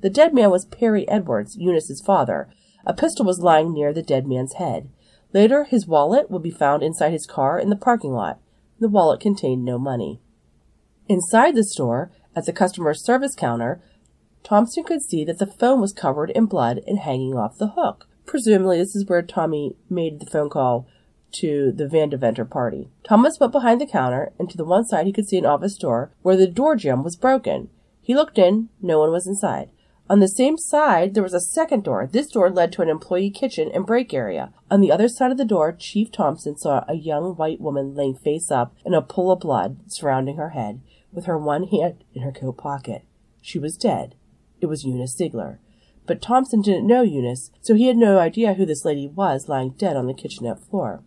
The 0.00 0.10
dead 0.10 0.34
man 0.34 0.50
was 0.50 0.64
Perry 0.64 1.08
Edwards, 1.08 1.56
Eunice's 1.56 2.00
father. 2.00 2.48
A 2.86 2.94
pistol 2.94 3.26
was 3.26 3.40
lying 3.40 3.72
near 3.72 3.92
the 3.92 4.02
dead 4.02 4.26
man's 4.26 4.54
head. 4.54 4.88
Later, 5.32 5.64
his 5.64 5.86
wallet 5.86 6.30
would 6.30 6.42
be 6.42 6.50
found 6.50 6.82
inside 6.82 7.12
his 7.12 7.26
car 7.26 7.58
in 7.58 7.68
the 7.68 7.76
parking 7.76 8.12
lot. 8.12 8.40
The 8.78 8.88
wallet 8.88 9.20
contained 9.20 9.64
no 9.64 9.78
money. 9.78 10.20
Inside 11.08 11.54
the 11.54 11.64
store, 11.64 12.10
at 12.36 12.46
the 12.46 12.52
customer 12.52 12.94
service 12.94 13.34
counter, 13.34 13.80
Thompson 14.44 14.84
could 14.84 15.02
see 15.02 15.24
that 15.24 15.38
the 15.38 15.46
phone 15.46 15.80
was 15.80 15.92
covered 15.92 16.30
in 16.30 16.46
blood 16.46 16.80
and 16.86 17.00
hanging 17.00 17.34
off 17.34 17.58
the 17.58 17.70
hook. 17.70 18.06
Presumably, 18.26 18.78
this 18.78 18.94
is 18.94 19.06
where 19.06 19.22
Tommy 19.22 19.74
made 19.90 20.20
the 20.20 20.26
phone 20.26 20.50
call 20.50 20.86
to 21.32 21.72
the 21.72 21.86
Vandeventer 21.86 22.48
party. 22.48 22.88
Thomas 23.02 23.40
went 23.40 23.52
behind 23.52 23.80
the 23.80 23.86
counter, 23.86 24.32
and 24.38 24.48
to 24.50 24.56
the 24.56 24.64
one 24.64 24.84
side 24.84 25.06
he 25.06 25.12
could 25.12 25.28
see 25.28 25.38
an 25.38 25.46
office 25.46 25.76
door 25.76 26.12
where 26.22 26.36
the 26.36 26.46
door 26.46 26.76
jamb 26.76 27.02
was 27.02 27.16
broken. 27.16 27.68
He 28.00 28.14
looked 28.14 28.38
in, 28.38 28.68
no 28.80 29.00
one 29.00 29.10
was 29.10 29.26
inside. 29.26 29.70
On 30.08 30.20
the 30.20 30.28
same 30.28 30.56
side, 30.56 31.14
there 31.14 31.22
was 31.22 31.34
a 31.34 31.40
second 31.40 31.82
door. 31.82 32.08
This 32.10 32.28
door 32.28 32.48
led 32.48 32.70
to 32.72 32.82
an 32.82 32.88
employee 32.88 33.30
kitchen 33.30 33.72
and 33.74 33.84
break 33.84 34.14
area. 34.14 34.52
On 34.70 34.80
the 34.80 34.92
other 34.92 35.08
side 35.08 35.32
of 35.32 35.36
the 35.36 35.44
door, 35.44 35.72
Chief 35.72 36.12
Thompson 36.12 36.56
saw 36.56 36.84
a 36.86 36.94
young 36.94 37.34
white 37.34 37.60
woman 37.60 37.96
laying 37.96 38.14
face 38.14 38.52
up 38.52 38.76
in 38.84 38.94
a 38.94 39.02
pool 39.02 39.32
of 39.32 39.40
blood 39.40 39.78
surrounding 39.88 40.36
her 40.36 40.50
head, 40.50 40.80
with 41.16 41.24
her 41.24 41.36
one 41.38 41.64
hand 41.64 42.04
in 42.14 42.22
her 42.22 42.30
coat 42.30 42.58
pocket. 42.58 43.02
She 43.42 43.58
was 43.58 43.76
dead. 43.76 44.14
It 44.60 44.66
was 44.66 44.84
Eunice 44.84 45.16
Zeigler. 45.16 45.58
But 46.06 46.22
Thompson 46.22 46.60
didn't 46.60 46.86
know 46.86 47.02
Eunice, 47.02 47.50
so 47.60 47.74
he 47.74 47.88
had 47.88 47.96
no 47.96 48.18
idea 48.18 48.54
who 48.54 48.64
this 48.64 48.84
lady 48.84 49.08
was 49.08 49.48
lying 49.48 49.70
dead 49.70 49.96
on 49.96 50.06
the 50.06 50.14
kitchenette 50.14 50.60
floor. 50.60 51.02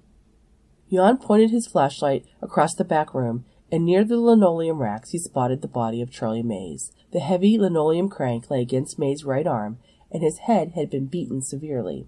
Yon 0.89 1.17
pointed 1.17 1.51
his 1.51 1.67
flashlight 1.67 2.25
across 2.41 2.73
the 2.73 2.83
back 2.83 3.13
room, 3.13 3.45
and 3.71 3.85
near 3.85 4.03
the 4.03 4.17
linoleum 4.17 4.79
racks 4.79 5.11
he 5.11 5.19
spotted 5.19 5.61
the 5.61 5.67
body 5.67 6.01
of 6.01 6.12
Charlie 6.12 6.44
Mays. 6.44 6.91
The 7.12 7.19
heavy 7.19 7.57
linoleum 7.57 8.09
crank 8.09 8.50
lay 8.50 8.62
against 8.62 9.00
May's 9.00 9.23
right 9.23 9.47
arm, 9.47 9.77
and 10.12 10.23
his 10.23 10.39
head 10.39 10.71
had 10.71 10.89
been 10.89 11.05
beaten 11.05 11.41
severely. 11.41 12.07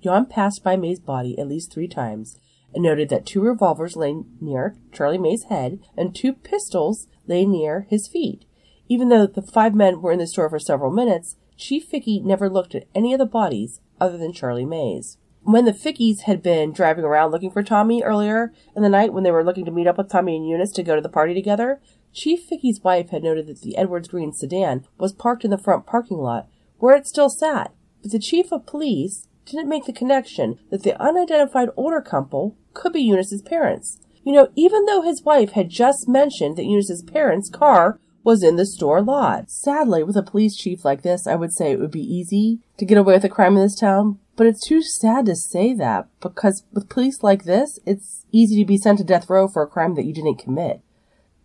Yon 0.00 0.26
passed 0.26 0.62
by 0.62 0.76
May's 0.76 1.00
body 1.00 1.38
at 1.38 1.48
least 1.48 1.72
three 1.72 1.88
times 1.88 2.38
and 2.74 2.82
noted 2.82 3.08
that 3.08 3.26
two 3.26 3.40
revolvers 3.40 3.96
lay 3.96 4.22
near 4.40 4.76
Charlie 4.92 5.18
May's 5.18 5.44
head 5.44 5.80
and 5.96 6.14
two 6.14 6.32
pistols 6.32 7.06
lay 7.28 7.46
near 7.46 7.86
his 7.88 8.08
feet. 8.08 8.44
Even 8.88 9.08
though 9.08 9.26
the 9.26 9.42
five 9.42 9.74
men 9.74 10.00
were 10.00 10.12
in 10.12 10.18
the 10.18 10.26
store 10.26 10.48
for 10.48 10.58
several 10.58 10.90
minutes, 10.90 11.36
Chief 11.56 11.84
Fickey 11.84 12.20
never 12.20 12.48
looked 12.48 12.74
at 12.74 12.86
any 12.94 13.12
of 13.12 13.18
the 13.18 13.26
bodies 13.26 13.80
other 14.00 14.16
than 14.16 14.32
Charlie 14.32 14.64
May's. 14.64 15.18
When 15.42 15.64
the 15.64 15.72
Fickies 15.72 16.22
had 16.22 16.42
been 16.42 16.72
driving 16.72 17.04
around 17.04 17.30
looking 17.30 17.50
for 17.50 17.62
Tommy 17.62 18.02
earlier 18.02 18.52
in 18.76 18.82
the 18.82 18.88
night 18.88 19.12
when 19.12 19.24
they 19.24 19.30
were 19.30 19.44
looking 19.44 19.64
to 19.64 19.70
meet 19.70 19.86
up 19.86 19.98
with 19.98 20.10
Tommy 20.10 20.36
and 20.36 20.46
Eunice 20.46 20.72
to 20.72 20.82
go 20.82 20.94
to 20.94 21.00
the 21.00 21.08
party 21.08 21.34
together, 21.34 21.80
Chief 22.12 22.42
Fickey's 22.42 22.82
wife 22.82 23.10
had 23.10 23.22
noted 23.22 23.46
that 23.46 23.60
the 23.60 23.76
Edwards 23.76 24.08
Green 24.08 24.32
sedan 24.32 24.84
was 24.98 25.12
parked 25.12 25.44
in 25.44 25.50
the 25.50 25.58
front 25.58 25.86
parking 25.86 26.18
lot, 26.18 26.48
where 26.78 26.96
it 26.96 27.06
still 27.06 27.30
sat, 27.30 27.72
but 28.02 28.12
the 28.12 28.18
chief 28.18 28.52
of 28.52 28.66
police 28.66 29.28
didn't 29.46 29.68
make 29.68 29.86
the 29.86 29.92
connection 29.92 30.58
that 30.70 30.82
the 30.82 31.00
unidentified 31.00 31.70
older 31.76 32.00
couple 32.00 32.56
could 32.74 32.92
be 32.92 33.00
Eunice's 33.00 33.42
parents. 33.42 33.98
You 34.28 34.34
know, 34.34 34.48
even 34.56 34.84
though 34.84 35.00
his 35.00 35.22
wife 35.22 35.52
had 35.52 35.70
just 35.70 36.06
mentioned 36.06 36.58
that 36.58 36.66
Eunice's 36.66 37.02
parents' 37.02 37.48
car 37.48 37.98
was 38.22 38.42
in 38.42 38.56
the 38.56 38.66
store 38.66 39.00
lot. 39.00 39.50
Sadly, 39.50 40.02
with 40.02 40.18
a 40.18 40.22
police 40.22 40.54
chief 40.54 40.84
like 40.84 41.00
this, 41.00 41.26
I 41.26 41.34
would 41.34 41.50
say 41.50 41.72
it 41.72 41.80
would 41.80 41.90
be 41.90 42.02
easy 42.02 42.58
to 42.76 42.84
get 42.84 42.98
away 42.98 43.14
with 43.14 43.24
a 43.24 43.30
crime 43.30 43.56
in 43.56 43.62
this 43.62 43.74
town, 43.74 44.18
but 44.36 44.46
it's 44.46 44.60
too 44.60 44.82
sad 44.82 45.24
to 45.24 45.34
say 45.34 45.72
that 45.72 46.08
because 46.20 46.64
with 46.74 46.90
police 46.90 47.22
like 47.22 47.44
this, 47.44 47.78
it's 47.86 48.26
easy 48.30 48.62
to 48.62 48.66
be 48.66 48.76
sent 48.76 48.98
to 48.98 49.04
death 49.04 49.30
row 49.30 49.48
for 49.48 49.62
a 49.62 49.66
crime 49.66 49.94
that 49.94 50.04
you 50.04 50.12
didn't 50.12 50.36
commit. 50.36 50.82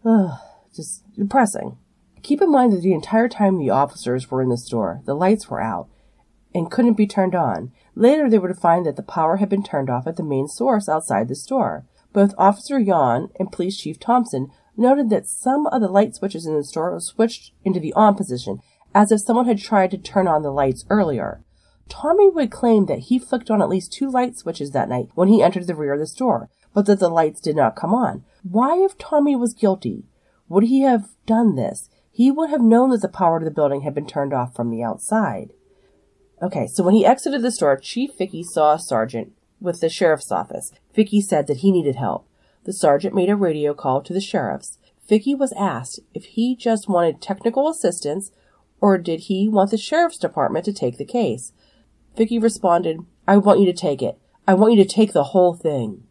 Ugh. 0.03 0.37
Just 0.75 1.05
depressing. 1.15 1.77
Keep 2.21 2.41
in 2.41 2.51
mind 2.51 2.73
that 2.73 2.81
the 2.81 2.91
entire 2.91 3.29
time 3.29 3.59
the 3.59 3.69
officers 3.69 4.29
were 4.29 4.41
in 4.41 4.49
the 4.49 4.57
store, 4.57 4.99
the 5.05 5.15
lights 5.15 5.49
were 5.49 5.61
out 5.61 5.87
and 6.53 6.69
couldn't 6.69 6.97
be 6.97 7.07
turned 7.07 7.33
on. 7.33 7.71
Later, 7.95 8.29
they 8.29 8.39
were 8.39 8.49
to 8.49 8.53
find 8.53 8.85
that 8.85 8.97
the 8.97 9.03
power 9.03 9.37
had 9.37 9.47
been 9.47 9.63
turned 9.63 9.89
off 9.89 10.05
at 10.05 10.17
the 10.17 10.21
main 10.21 10.49
source 10.49 10.89
outside 10.89 11.29
the 11.29 11.35
store. 11.35 11.85
Both 12.13 12.35
Officer 12.37 12.79
Yon 12.79 13.29
and 13.39 13.51
Police 13.51 13.77
Chief 13.77 13.99
Thompson 13.99 14.51
noted 14.77 15.09
that 15.09 15.27
some 15.27 15.67
of 15.67 15.81
the 15.81 15.87
light 15.87 16.15
switches 16.15 16.45
in 16.45 16.55
the 16.55 16.63
store 16.63 16.91
were 16.91 16.99
switched 16.99 17.51
into 17.63 17.79
the 17.79 17.93
on 17.93 18.15
position, 18.15 18.59
as 18.93 19.11
if 19.11 19.21
someone 19.21 19.47
had 19.47 19.59
tried 19.59 19.91
to 19.91 19.97
turn 19.97 20.27
on 20.27 20.43
the 20.43 20.51
lights 20.51 20.85
earlier. 20.89 21.43
Tommy 21.89 22.29
would 22.29 22.51
claim 22.51 22.85
that 22.85 22.99
he 22.99 23.19
flicked 23.19 23.51
on 23.51 23.61
at 23.61 23.69
least 23.69 23.91
two 23.91 24.09
light 24.09 24.37
switches 24.37 24.71
that 24.71 24.89
night 24.89 25.09
when 25.15 25.27
he 25.27 25.41
entered 25.41 25.67
the 25.67 25.75
rear 25.75 25.93
of 25.93 25.99
the 25.99 26.07
store, 26.07 26.49
but 26.73 26.85
that 26.85 26.99
the 26.99 27.09
lights 27.09 27.41
did 27.41 27.55
not 27.55 27.75
come 27.75 27.93
on. 27.93 28.23
Why, 28.43 28.77
if 28.77 28.97
Tommy 28.97 29.35
was 29.35 29.53
guilty, 29.53 30.05
would 30.47 30.65
he 30.65 30.81
have 30.81 31.09
done 31.25 31.55
this? 31.55 31.89
He 32.11 32.31
would 32.31 32.49
have 32.49 32.61
known 32.61 32.91
that 32.91 33.01
the 33.01 33.09
power 33.09 33.39
to 33.39 33.45
the 33.45 33.51
building 33.51 33.81
had 33.81 33.95
been 33.95 34.05
turned 34.05 34.33
off 34.33 34.55
from 34.55 34.69
the 34.69 34.83
outside. 34.83 35.51
Okay, 36.41 36.67
so 36.67 36.83
when 36.83 36.93
he 36.93 37.05
exited 37.05 37.41
the 37.41 37.51
store, 37.51 37.77
Chief 37.77 38.11
Fickey 38.11 38.43
saw 38.43 38.73
a 38.73 38.79
sergeant 38.79 39.33
with 39.63 39.81
the 39.81 39.89
sheriff's 39.89 40.31
office. 40.31 40.71
Fickey 40.93 41.21
said 41.21 41.47
that 41.47 41.57
he 41.57 41.71
needed 41.71 41.95
help. 41.95 42.27
The 42.65 42.73
sergeant 42.73 43.15
made 43.15 43.29
a 43.29 43.35
radio 43.35 43.73
call 43.73 44.01
to 44.01 44.13
the 44.13 44.21
sheriff's. 44.21 44.77
Fickey 45.07 45.33
was 45.33 45.53
asked 45.53 45.99
if 46.13 46.25
he 46.25 46.55
just 46.55 46.87
wanted 46.87 47.21
technical 47.21 47.67
assistance 47.67 48.31
or 48.79 48.97
did 48.97 49.21
he 49.21 49.47
want 49.47 49.71
the 49.71 49.77
sheriff's 49.77 50.17
department 50.17 50.65
to 50.65 50.73
take 50.73 50.97
the 50.97 51.05
case. 51.05 51.53
Fickey 52.15 52.37
responded, 52.37 52.99
I 53.27 53.37
want 53.37 53.59
you 53.59 53.65
to 53.65 53.73
take 53.73 54.01
it. 54.01 54.19
I 54.47 54.53
want 54.53 54.73
you 54.73 54.83
to 54.83 54.89
take 54.89 55.13
the 55.13 55.23
whole 55.23 55.53
thing. 55.53 56.03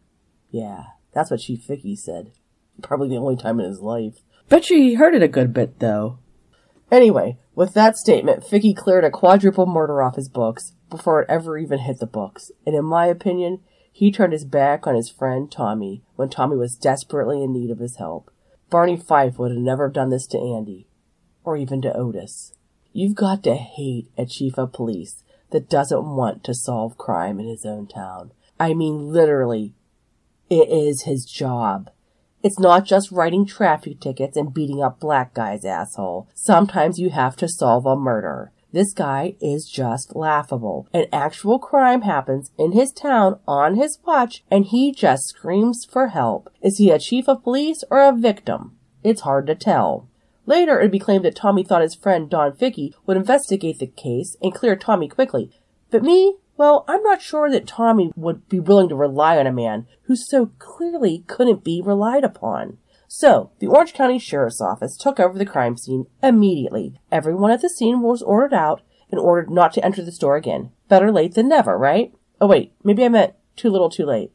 Yeah, 0.49 0.85
that's 1.13 1.29
what 1.29 1.41
Chief 1.41 1.61
Fickey 1.61 1.95
said. 1.95 2.31
Probably 2.81 3.09
the 3.09 3.17
only 3.17 3.35
time 3.35 3.59
in 3.59 3.67
his 3.67 3.79
life. 3.79 4.23
Bet 4.49 4.69
you 4.69 4.77
he 4.77 4.95
heard 4.95 5.13
it 5.13 5.21
a 5.21 5.27
good 5.27 5.53
bit, 5.53 5.79
though. 5.79 6.17
Anyway, 6.91 7.37
with 7.55 7.73
that 7.73 7.97
statement, 7.97 8.45
Fickey 8.45 8.73
cleared 8.73 9.03
a 9.03 9.09
quadruple 9.11 9.65
murder 9.65 10.01
off 10.01 10.15
his 10.15 10.29
books 10.29 10.73
before 10.89 11.21
it 11.21 11.29
ever 11.29 11.57
even 11.57 11.79
hit 11.79 11.99
the 11.99 12.05
books. 12.05 12.51
And 12.65 12.75
in 12.75 12.85
my 12.85 13.07
opinion, 13.07 13.61
he 13.91 14.11
turned 14.11 14.33
his 14.33 14.45
back 14.45 14.87
on 14.87 14.95
his 14.95 15.09
friend 15.09 15.51
Tommy 15.51 16.01
when 16.15 16.29
Tommy 16.29 16.55
was 16.55 16.75
desperately 16.75 17.43
in 17.43 17.53
need 17.53 17.69
of 17.69 17.79
his 17.79 17.97
help. 17.97 18.31
Barney 18.69 18.97
Fife 18.97 19.37
would 19.37 19.51
have 19.51 19.59
never 19.59 19.87
done 19.87 20.09
this 20.09 20.25
to 20.27 20.39
Andy, 20.39 20.87
or 21.43 21.55
even 21.55 21.81
to 21.83 21.95
Otis. 21.95 22.53
You've 22.91 23.15
got 23.15 23.43
to 23.43 23.55
hate 23.55 24.07
a 24.17 24.25
chief 24.25 24.57
of 24.57 24.73
police 24.73 25.23
that 25.51 25.69
doesn't 25.69 26.15
want 26.15 26.43
to 26.43 26.53
solve 26.55 26.97
crime 26.97 27.39
in 27.39 27.47
his 27.47 27.65
own 27.65 27.87
town. 27.87 28.31
I 28.59 28.73
mean, 28.73 29.09
literally, 29.09 29.75
it 30.49 30.69
is 30.69 31.03
his 31.03 31.25
job. 31.25 31.91
It's 32.43 32.59
not 32.59 32.83
just 32.83 33.09
writing 33.09 33.45
traffic 33.45 34.01
tickets 34.01 34.35
and 34.35 34.53
beating 34.53 34.83
up 34.83 34.99
black 34.99 35.33
guys, 35.33 35.63
asshole. 35.63 36.27
Sometimes 36.33 36.99
you 36.99 37.09
have 37.09 37.37
to 37.37 37.47
solve 37.47 37.85
a 37.85 37.95
murder. 37.95 38.51
This 38.73 38.91
guy 38.91 39.35
is 39.39 39.69
just 39.69 40.13
laughable. 40.13 40.87
An 40.93 41.05
actual 41.13 41.57
crime 41.57 42.01
happens 42.01 42.51
in 42.57 42.73
his 42.73 42.91
town 42.91 43.39
on 43.47 43.75
his 43.75 43.99
watch 44.05 44.43
and 44.51 44.65
he 44.65 44.91
just 44.91 45.29
screams 45.29 45.85
for 45.85 46.09
help. 46.09 46.51
Is 46.61 46.79
he 46.79 46.89
a 46.89 46.99
chief 46.99 47.29
of 47.29 47.43
police 47.43 47.85
or 47.89 48.01
a 48.01 48.11
victim? 48.11 48.77
It's 49.03 49.21
hard 49.21 49.47
to 49.47 49.55
tell. 49.55 50.09
Later, 50.45 50.79
it'd 50.79 50.91
be 50.91 50.99
claimed 50.99 51.23
that 51.23 51.35
Tommy 51.35 51.63
thought 51.63 51.81
his 51.81 51.95
friend 51.95 52.29
Don 52.29 52.51
Fickey 52.57 52.93
would 53.05 53.15
investigate 53.15 53.79
the 53.79 53.87
case 53.87 54.35
and 54.41 54.53
clear 54.53 54.75
Tommy 54.75 55.07
quickly. 55.07 55.51
But 55.89 56.03
me, 56.03 56.35
well, 56.55 56.85
I'm 56.87 57.01
not 57.03 57.21
sure 57.21 57.49
that 57.49 57.67
Tommy 57.67 58.11
would 58.15 58.47
be 58.47 58.59
willing 58.59 58.89
to 58.89 58.95
rely 58.95 59.37
on 59.37 59.47
a 59.47 59.51
man 59.51 59.87
who 60.03 60.15
so 60.15 60.51
clearly 60.59 61.23
couldn't 61.27 61.63
be 61.63 61.81
relied 61.83 62.23
upon. 62.23 62.77
So, 63.07 63.51
the 63.59 63.67
Orange 63.67 63.93
County 63.93 64.17
Sheriff's 64.17 64.61
Office 64.61 64.97
took 64.97 65.19
over 65.19 65.37
the 65.37 65.45
crime 65.45 65.77
scene 65.77 66.07
immediately. 66.21 66.99
Everyone 67.11 67.51
at 67.51 67.61
the 67.61 67.69
scene 67.69 68.01
was 68.01 68.21
ordered 68.21 68.53
out 68.53 68.81
and 69.11 69.19
ordered 69.19 69.51
not 69.51 69.73
to 69.73 69.85
enter 69.85 70.03
the 70.03 70.11
store 70.11 70.35
again. 70.35 70.71
Better 70.87 71.11
late 71.11 71.35
than 71.35 71.47
never, 71.47 71.77
right? 71.77 72.13
Oh 72.41 72.47
wait, 72.47 72.73
maybe 72.83 73.05
I 73.05 73.09
meant 73.09 73.35
too 73.55 73.69
little 73.69 73.89
too 73.89 74.05
late. 74.05 74.31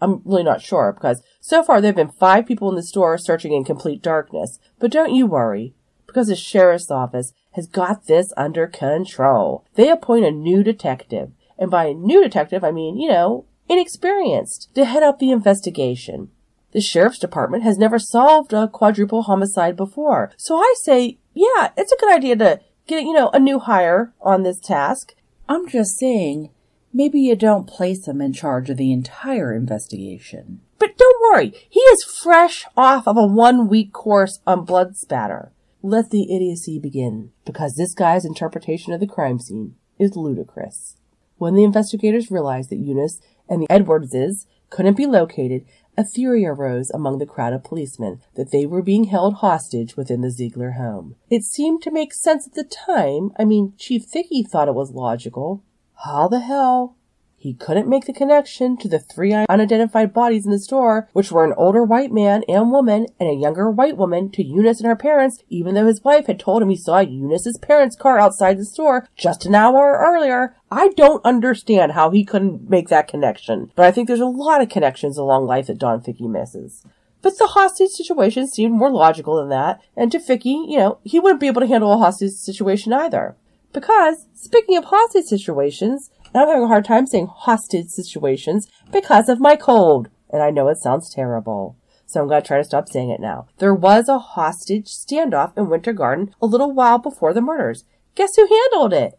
I'm 0.00 0.20
really 0.24 0.42
not 0.42 0.60
sure 0.60 0.92
because 0.92 1.22
so 1.40 1.62
far 1.62 1.80
there 1.80 1.88
have 1.88 1.96
been 1.96 2.10
five 2.10 2.46
people 2.46 2.68
in 2.68 2.76
the 2.76 2.82
store 2.82 3.16
searching 3.16 3.54
in 3.54 3.64
complete 3.64 4.02
darkness. 4.02 4.58
But 4.78 4.90
don't 4.90 5.14
you 5.14 5.26
worry, 5.26 5.74
because 6.14 6.28
the 6.28 6.36
sheriff's 6.36 6.92
office 6.92 7.32
has 7.52 7.66
got 7.66 8.06
this 8.06 8.32
under 8.36 8.68
control. 8.68 9.64
They 9.74 9.90
appoint 9.90 10.24
a 10.24 10.30
new 10.30 10.62
detective. 10.62 11.32
And 11.58 11.72
by 11.72 11.92
new 11.92 12.22
detective, 12.22 12.62
I 12.62 12.70
mean, 12.70 12.96
you 12.96 13.08
know, 13.08 13.46
inexperienced 13.68 14.72
to 14.76 14.84
head 14.84 15.02
up 15.02 15.18
the 15.18 15.32
investigation. 15.32 16.30
The 16.70 16.80
sheriff's 16.80 17.18
department 17.18 17.64
has 17.64 17.78
never 17.78 17.98
solved 17.98 18.52
a 18.52 18.68
quadruple 18.68 19.22
homicide 19.22 19.76
before. 19.76 20.30
So 20.36 20.56
I 20.56 20.74
say, 20.82 21.18
yeah, 21.34 21.70
it's 21.76 21.92
a 21.92 21.96
good 21.98 22.14
idea 22.14 22.36
to 22.36 22.60
get, 22.86 23.02
you 23.02 23.12
know, 23.12 23.30
a 23.30 23.40
new 23.40 23.58
hire 23.58 24.12
on 24.20 24.44
this 24.44 24.60
task. 24.60 25.14
I'm 25.48 25.68
just 25.68 25.98
saying, 25.98 26.50
maybe 26.92 27.18
you 27.18 27.34
don't 27.34 27.66
place 27.66 28.06
him 28.06 28.20
in 28.20 28.32
charge 28.32 28.70
of 28.70 28.76
the 28.76 28.92
entire 28.92 29.52
investigation. 29.52 30.60
But 30.78 30.96
don't 30.96 31.22
worry, 31.22 31.54
he 31.68 31.80
is 31.80 32.04
fresh 32.04 32.64
off 32.76 33.08
of 33.08 33.16
a 33.16 33.26
one 33.26 33.68
week 33.68 33.92
course 33.92 34.40
on 34.46 34.64
blood 34.64 34.96
spatter. 34.96 35.50
Let 35.86 36.08
the 36.08 36.34
idiocy 36.34 36.78
begin, 36.78 37.32
because 37.44 37.74
this 37.74 37.92
guy's 37.92 38.24
interpretation 38.24 38.94
of 38.94 39.00
the 39.00 39.06
crime 39.06 39.38
scene 39.38 39.74
is 39.98 40.16
ludicrous. 40.16 40.96
When 41.36 41.56
the 41.56 41.62
investigators 41.62 42.30
realized 42.30 42.70
that 42.70 42.78
Eunice 42.78 43.20
and 43.50 43.60
the 43.60 43.70
Edwardses 43.70 44.46
couldn't 44.70 44.96
be 44.96 45.04
located, 45.04 45.66
a 45.94 46.02
theory 46.02 46.46
arose 46.46 46.90
among 46.90 47.18
the 47.18 47.26
crowd 47.26 47.52
of 47.52 47.64
policemen 47.64 48.22
that 48.34 48.50
they 48.50 48.64
were 48.64 48.80
being 48.80 49.04
held 49.04 49.34
hostage 49.34 49.94
within 49.94 50.22
the 50.22 50.28
Zeigler 50.28 50.78
home. 50.78 51.16
It 51.28 51.44
seemed 51.44 51.82
to 51.82 51.90
make 51.90 52.14
sense 52.14 52.46
at 52.46 52.54
the 52.54 52.64
time. 52.64 53.32
I 53.38 53.44
mean, 53.44 53.74
Chief 53.76 54.06
Fickey 54.06 54.42
thought 54.42 54.68
it 54.68 54.74
was 54.74 54.90
logical. 54.90 55.62
How 56.06 56.28
the 56.28 56.40
hell? 56.40 56.96
He 57.44 57.52
couldn't 57.52 57.86
make 57.86 58.06
the 58.06 58.14
connection 58.14 58.78
to 58.78 58.88
the 58.88 58.98
three 58.98 59.34
unidentified 59.34 60.14
bodies 60.14 60.46
in 60.46 60.50
the 60.50 60.58
store, 60.58 61.10
which 61.12 61.30
were 61.30 61.44
an 61.44 61.52
older 61.58 61.84
white 61.84 62.10
man 62.10 62.42
and 62.48 62.70
woman 62.70 63.06
and 63.20 63.28
a 63.28 63.34
younger 63.34 63.70
white 63.70 63.98
woman, 63.98 64.30
to 64.30 64.42
Eunice 64.42 64.80
and 64.80 64.86
her 64.86 64.96
parents, 64.96 65.42
even 65.50 65.74
though 65.74 65.86
his 65.86 66.02
wife 66.02 66.26
had 66.26 66.40
told 66.40 66.62
him 66.62 66.70
he 66.70 66.76
saw 66.76 67.00
Eunice's 67.00 67.58
parents' 67.58 67.96
car 67.96 68.18
outside 68.18 68.56
the 68.56 68.64
store 68.64 69.06
just 69.14 69.44
an 69.44 69.54
hour 69.54 69.98
earlier. 70.00 70.56
I 70.70 70.88
don't 70.96 71.22
understand 71.22 71.92
how 71.92 72.08
he 72.08 72.24
couldn't 72.24 72.70
make 72.70 72.88
that 72.88 73.08
connection, 73.08 73.70
but 73.76 73.84
I 73.84 73.90
think 73.90 74.08
there's 74.08 74.20
a 74.20 74.24
lot 74.24 74.62
of 74.62 74.70
connections 74.70 75.18
along 75.18 75.44
life 75.44 75.66
that 75.66 75.76
Don 75.76 76.00
Fickey 76.00 76.26
misses. 76.26 76.82
But 77.20 77.36
the 77.36 77.48
hostage 77.48 77.90
situation 77.90 78.48
seemed 78.48 78.72
more 78.72 78.90
logical 78.90 79.36
than 79.36 79.50
that, 79.50 79.82
and 79.94 80.10
to 80.12 80.18
Fickey, 80.18 80.64
you 80.66 80.78
know, 80.78 80.96
he 81.04 81.20
wouldn't 81.20 81.40
be 81.42 81.48
able 81.48 81.60
to 81.60 81.66
handle 81.66 81.92
a 81.92 81.98
hostage 81.98 82.32
situation 82.32 82.94
either. 82.94 83.36
Because, 83.74 84.28
speaking 84.34 84.76
of 84.78 84.84
hostage 84.84 85.24
situations, 85.24 86.08
and 86.34 86.42
I'm 86.42 86.48
having 86.48 86.64
a 86.64 86.68
hard 86.68 86.84
time 86.84 87.06
saying 87.06 87.28
hostage 87.28 87.88
situations 87.88 88.66
because 88.90 89.28
of 89.28 89.38
my 89.38 89.54
cold. 89.54 90.08
And 90.30 90.42
I 90.42 90.50
know 90.50 90.68
it 90.68 90.78
sounds 90.78 91.08
terrible. 91.08 91.76
So 92.06 92.20
I'm 92.20 92.28
going 92.28 92.42
to 92.42 92.46
try 92.46 92.58
to 92.58 92.64
stop 92.64 92.88
saying 92.88 93.10
it 93.10 93.20
now. 93.20 93.46
There 93.58 93.74
was 93.74 94.08
a 94.08 94.18
hostage 94.18 94.86
standoff 94.86 95.56
in 95.56 95.68
Winter 95.68 95.92
Garden 95.92 96.34
a 96.42 96.46
little 96.46 96.72
while 96.72 96.98
before 96.98 97.32
the 97.32 97.40
murders. 97.40 97.84
Guess 98.16 98.34
who 98.34 98.46
handled 98.46 98.92
it? 98.92 99.18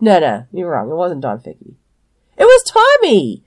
No, 0.00 0.18
no, 0.18 0.46
you're 0.52 0.70
wrong. 0.70 0.90
It 0.90 0.96
wasn't 0.96 1.20
Don 1.20 1.38
Fickey. 1.38 1.76
It 2.36 2.44
was 2.44 2.62
Tommy! 2.64 3.44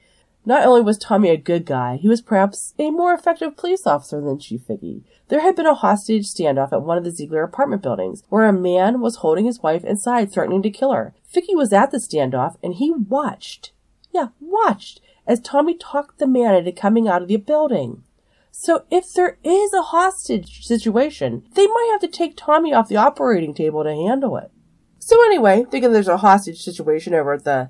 Not 0.48 0.66
only 0.66 0.82
was 0.82 1.00
Tommy 1.00 1.30
a 1.30 1.38
good 1.38 1.66
guy, 1.66 1.96
he 1.96 2.08
was 2.08 2.22
perhaps 2.22 2.76
a 2.78 2.92
more 2.92 3.14
effective 3.14 3.58
police 3.58 3.88
officer 3.88 4.22
than 4.22 4.38
Chief 4.38 4.62
Fickey. 4.62 5.04
There 5.28 5.42
had 5.42 5.56
been 5.56 5.66
a 5.66 5.74
hostage 5.74 6.28
standoff 6.28 6.72
at 6.72 6.84
one 6.84 7.00
of 7.00 7.04
the 7.04 7.10
Zeigler 7.10 7.44
apartment 7.44 7.82
buildings, 7.82 8.24
where 8.30 8.46
a 8.46 8.54
man 8.54 9.02
was 9.02 9.18
holding 9.18 9.46
his 9.46 9.64
wife 9.64 9.84
inside, 9.84 10.32
threatening 10.32 10.62
to 10.62 10.70
kill 10.70 10.92
her. 10.92 11.16
Fickey 11.24 11.56
was 11.56 11.74
at 11.74 11.90
the 11.90 11.98
standoff, 11.98 12.58
and 12.62 12.76
he 12.76 12.92
watched, 12.92 13.72
yeah, 14.12 14.28
watched, 14.40 15.02
as 15.26 15.40
Tommy 15.40 15.76
talked 15.76 16.20
the 16.20 16.28
man 16.28 16.54
into 16.54 16.72
coming 16.72 17.08
out 17.08 17.24
of 17.24 17.28
the 17.28 17.38
building. 17.38 18.04
So 18.52 18.86
if 18.92 19.12
there 19.14 19.38
is 19.44 19.74
a 19.74 19.82
hostage 19.82 20.66
situation, 20.66 21.44
they 21.56 21.66
might 21.66 21.90
have 21.92 22.02
to 22.02 22.18
take 22.18 22.38
Tommy 22.38 22.72
off 22.72 22.88
the 22.88 22.96
operating 22.98 23.54
table 23.54 23.84
to 23.84 23.90
handle 23.90 24.38
it. 24.38 24.52
So 25.00 25.22
anyway, 25.26 25.66
thinking 25.70 25.92
there's 25.92 26.08
a 26.08 26.18
hostage 26.18 26.62
situation 26.62 27.14
over 27.14 27.34
at 27.34 27.44
the 27.44 27.70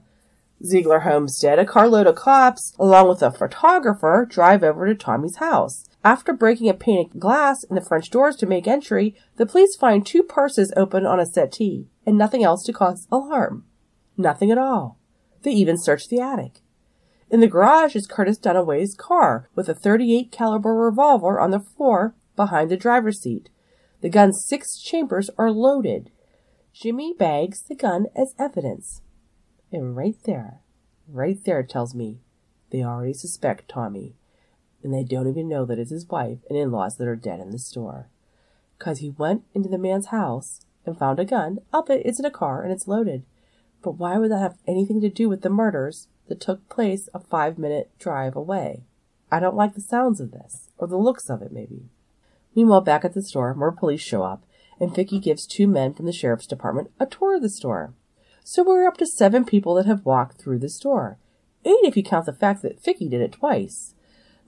Zeigler 0.64 1.04
homestead, 1.04 1.60
a 1.60 1.66
carload 1.66 2.08
of 2.08 2.16
cops, 2.16 2.74
along 2.80 3.10
with 3.10 3.22
a 3.22 3.32
photographer, 3.32 4.26
drive 4.30 4.64
over 4.64 4.88
to 4.88 4.96
Tommy's 4.96 5.38
house. 5.38 5.86
After 6.04 6.34
breaking 6.34 6.70
a 6.70 6.74
pane 6.74 7.00
of 7.00 7.20
glass 7.20 7.64
in 7.64 7.76
the 7.76 7.82
French 7.82 8.10
doors 8.10 8.36
to 8.38 8.46
make 8.46 8.68
entry, 8.68 9.16
the 9.38 9.46
police 9.46 9.76
find 9.76 10.06
two 10.06 10.24
purses 10.24 10.72
open 10.78 11.06
on 11.06 11.20
a 11.20 11.26
settee, 11.26 11.88
and 12.06 12.18
nothing 12.18 12.44
else 12.44 12.64
to 12.64 12.74
cause 12.74 13.08
alarm. 13.12 13.66
Nothing 14.18 14.52
at 14.52 14.58
all. 14.58 14.98
They 15.42 15.52
even 15.52 15.78
search 15.78 16.08
the 16.08 16.22
attic. 16.22 16.62
In 17.30 17.40
the 17.40 17.48
garage 17.48 17.96
is 17.96 18.08
Curtis 18.08 18.38
Dunaway's 18.38 18.96
car 18.96 19.50
with 19.56 19.68
a 19.68 19.74
38 19.74 20.32
caliber 20.32 20.74
revolver 20.74 21.40
on 21.40 21.52
the 21.52 21.60
floor 21.60 22.16
behind 22.36 22.70
the 22.70 22.78
driver's 22.78 23.20
seat. 23.20 23.50
The 24.02 24.10
gun's 24.10 24.46
six 24.46 24.78
chambers 24.78 25.30
are 25.38 25.52
loaded. 25.52 26.12
Jimmy 26.72 27.14
bags 27.14 27.64
the 27.64 27.76
gun 27.76 28.06
as 28.16 28.36
evidence. 28.38 29.02
And 29.76 29.94
right 29.94 30.16
there, 30.24 30.62
right 31.06 31.38
there 31.44 31.62
tells 31.62 31.94
me 31.94 32.22
they 32.72 32.82
already 32.82 33.12
suspect 33.12 33.68
Tommy. 33.68 34.16
And 34.82 34.94
they 34.94 35.04
don't 35.04 35.28
even 35.28 35.50
know 35.50 35.66
that 35.66 35.78
it's 35.78 35.92
his 35.92 36.08
wife 36.08 36.38
and 36.48 36.58
in 36.58 36.72
laws 36.72 36.96
that 36.96 37.10
are 37.10 37.18
dead 37.18 37.42
in 37.42 37.52
the 37.52 37.60
store. 37.60 38.08
Because 38.80 39.00
he 39.00 39.10
went 39.10 39.44
into 39.54 39.68
the 39.68 39.78
man's 39.78 40.08
house 40.08 40.62
and 40.86 40.98
found 40.98 41.20
a 41.20 41.26
gun, 41.26 41.60
albeit 41.74 42.06
it's 42.06 42.20
in 42.20 42.26
a 42.26 42.32
car 42.32 42.64
and 42.64 42.72
it's 42.72 42.88
loaded. 42.88 43.26
But 43.82 43.98
why 43.98 44.18
would 44.18 44.32
that 44.32 44.40
have 44.40 44.56
anything 44.66 45.02
to 45.02 45.10
do 45.10 45.28
with 45.28 45.42
the 45.42 45.50
murders 45.50 46.08
that 46.30 46.40
took 46.40 46.70
place 46.70 47.10
a 47.14 47.20
five 47.20 47.58
minute 47.58 47.92
drive 48.00 48.38
away? 48.38 48.86
I 49.30 49.42
don't 49.42 49.58
like 49.58 49.76
the 49.76 49.82
sounds 49.82 50.22
of 50.22 50.32
this, 50.32 50.70
or 50.78 50.88
the 50.88 50.96
looks 50.96 51.30
of 51.30 51.42
it, 51.42 51.52
maybe. 51.52 51.90
Meanwhile, 52.56 52.82
back 52.82 53.04
at 53.04 53.14
the 53.14 53.22
store, 53.22 53.54
more 53.54 53.74
police 53.74 54.00
show 54.00 54.24
up, 54.24 54.46
and 54.80 54.96
Fickey 54.96 55.20
gives 55.20 55.46
two 55.46 55.68
men 55.68 55.94
from 55.94 56.06
the 56.06 56.14
sheriff's 56.14 56.48
department 56.48 56.92
a 56.98 57.06
tour 57.06 57.36
of 57.36 57.42
the 57.42 57.50
store. 57.50 57.94
So 58.48 58.62
we're 58.62 58.88
up 58.88 58.98
to 58.98 59.08
seven 59.08 59.44
people 59.44 59.74
that 59.74 59.88
have 59.88 60.06
walked 60.06 60.40
through 60.40 60.60
the 60.60 60.70
store. 60.70 61.18
Eight 61.66 61.80
if 61.82 61.98
you 61.98 62.04
count 62.04 62.28
the 62.28 62.32
fact 62.32 62.62
that 62.62 62.80
Fickey 62.80 63.10
did 63.10 63.20
it 63.20 63.32
twice. 63.32 63.96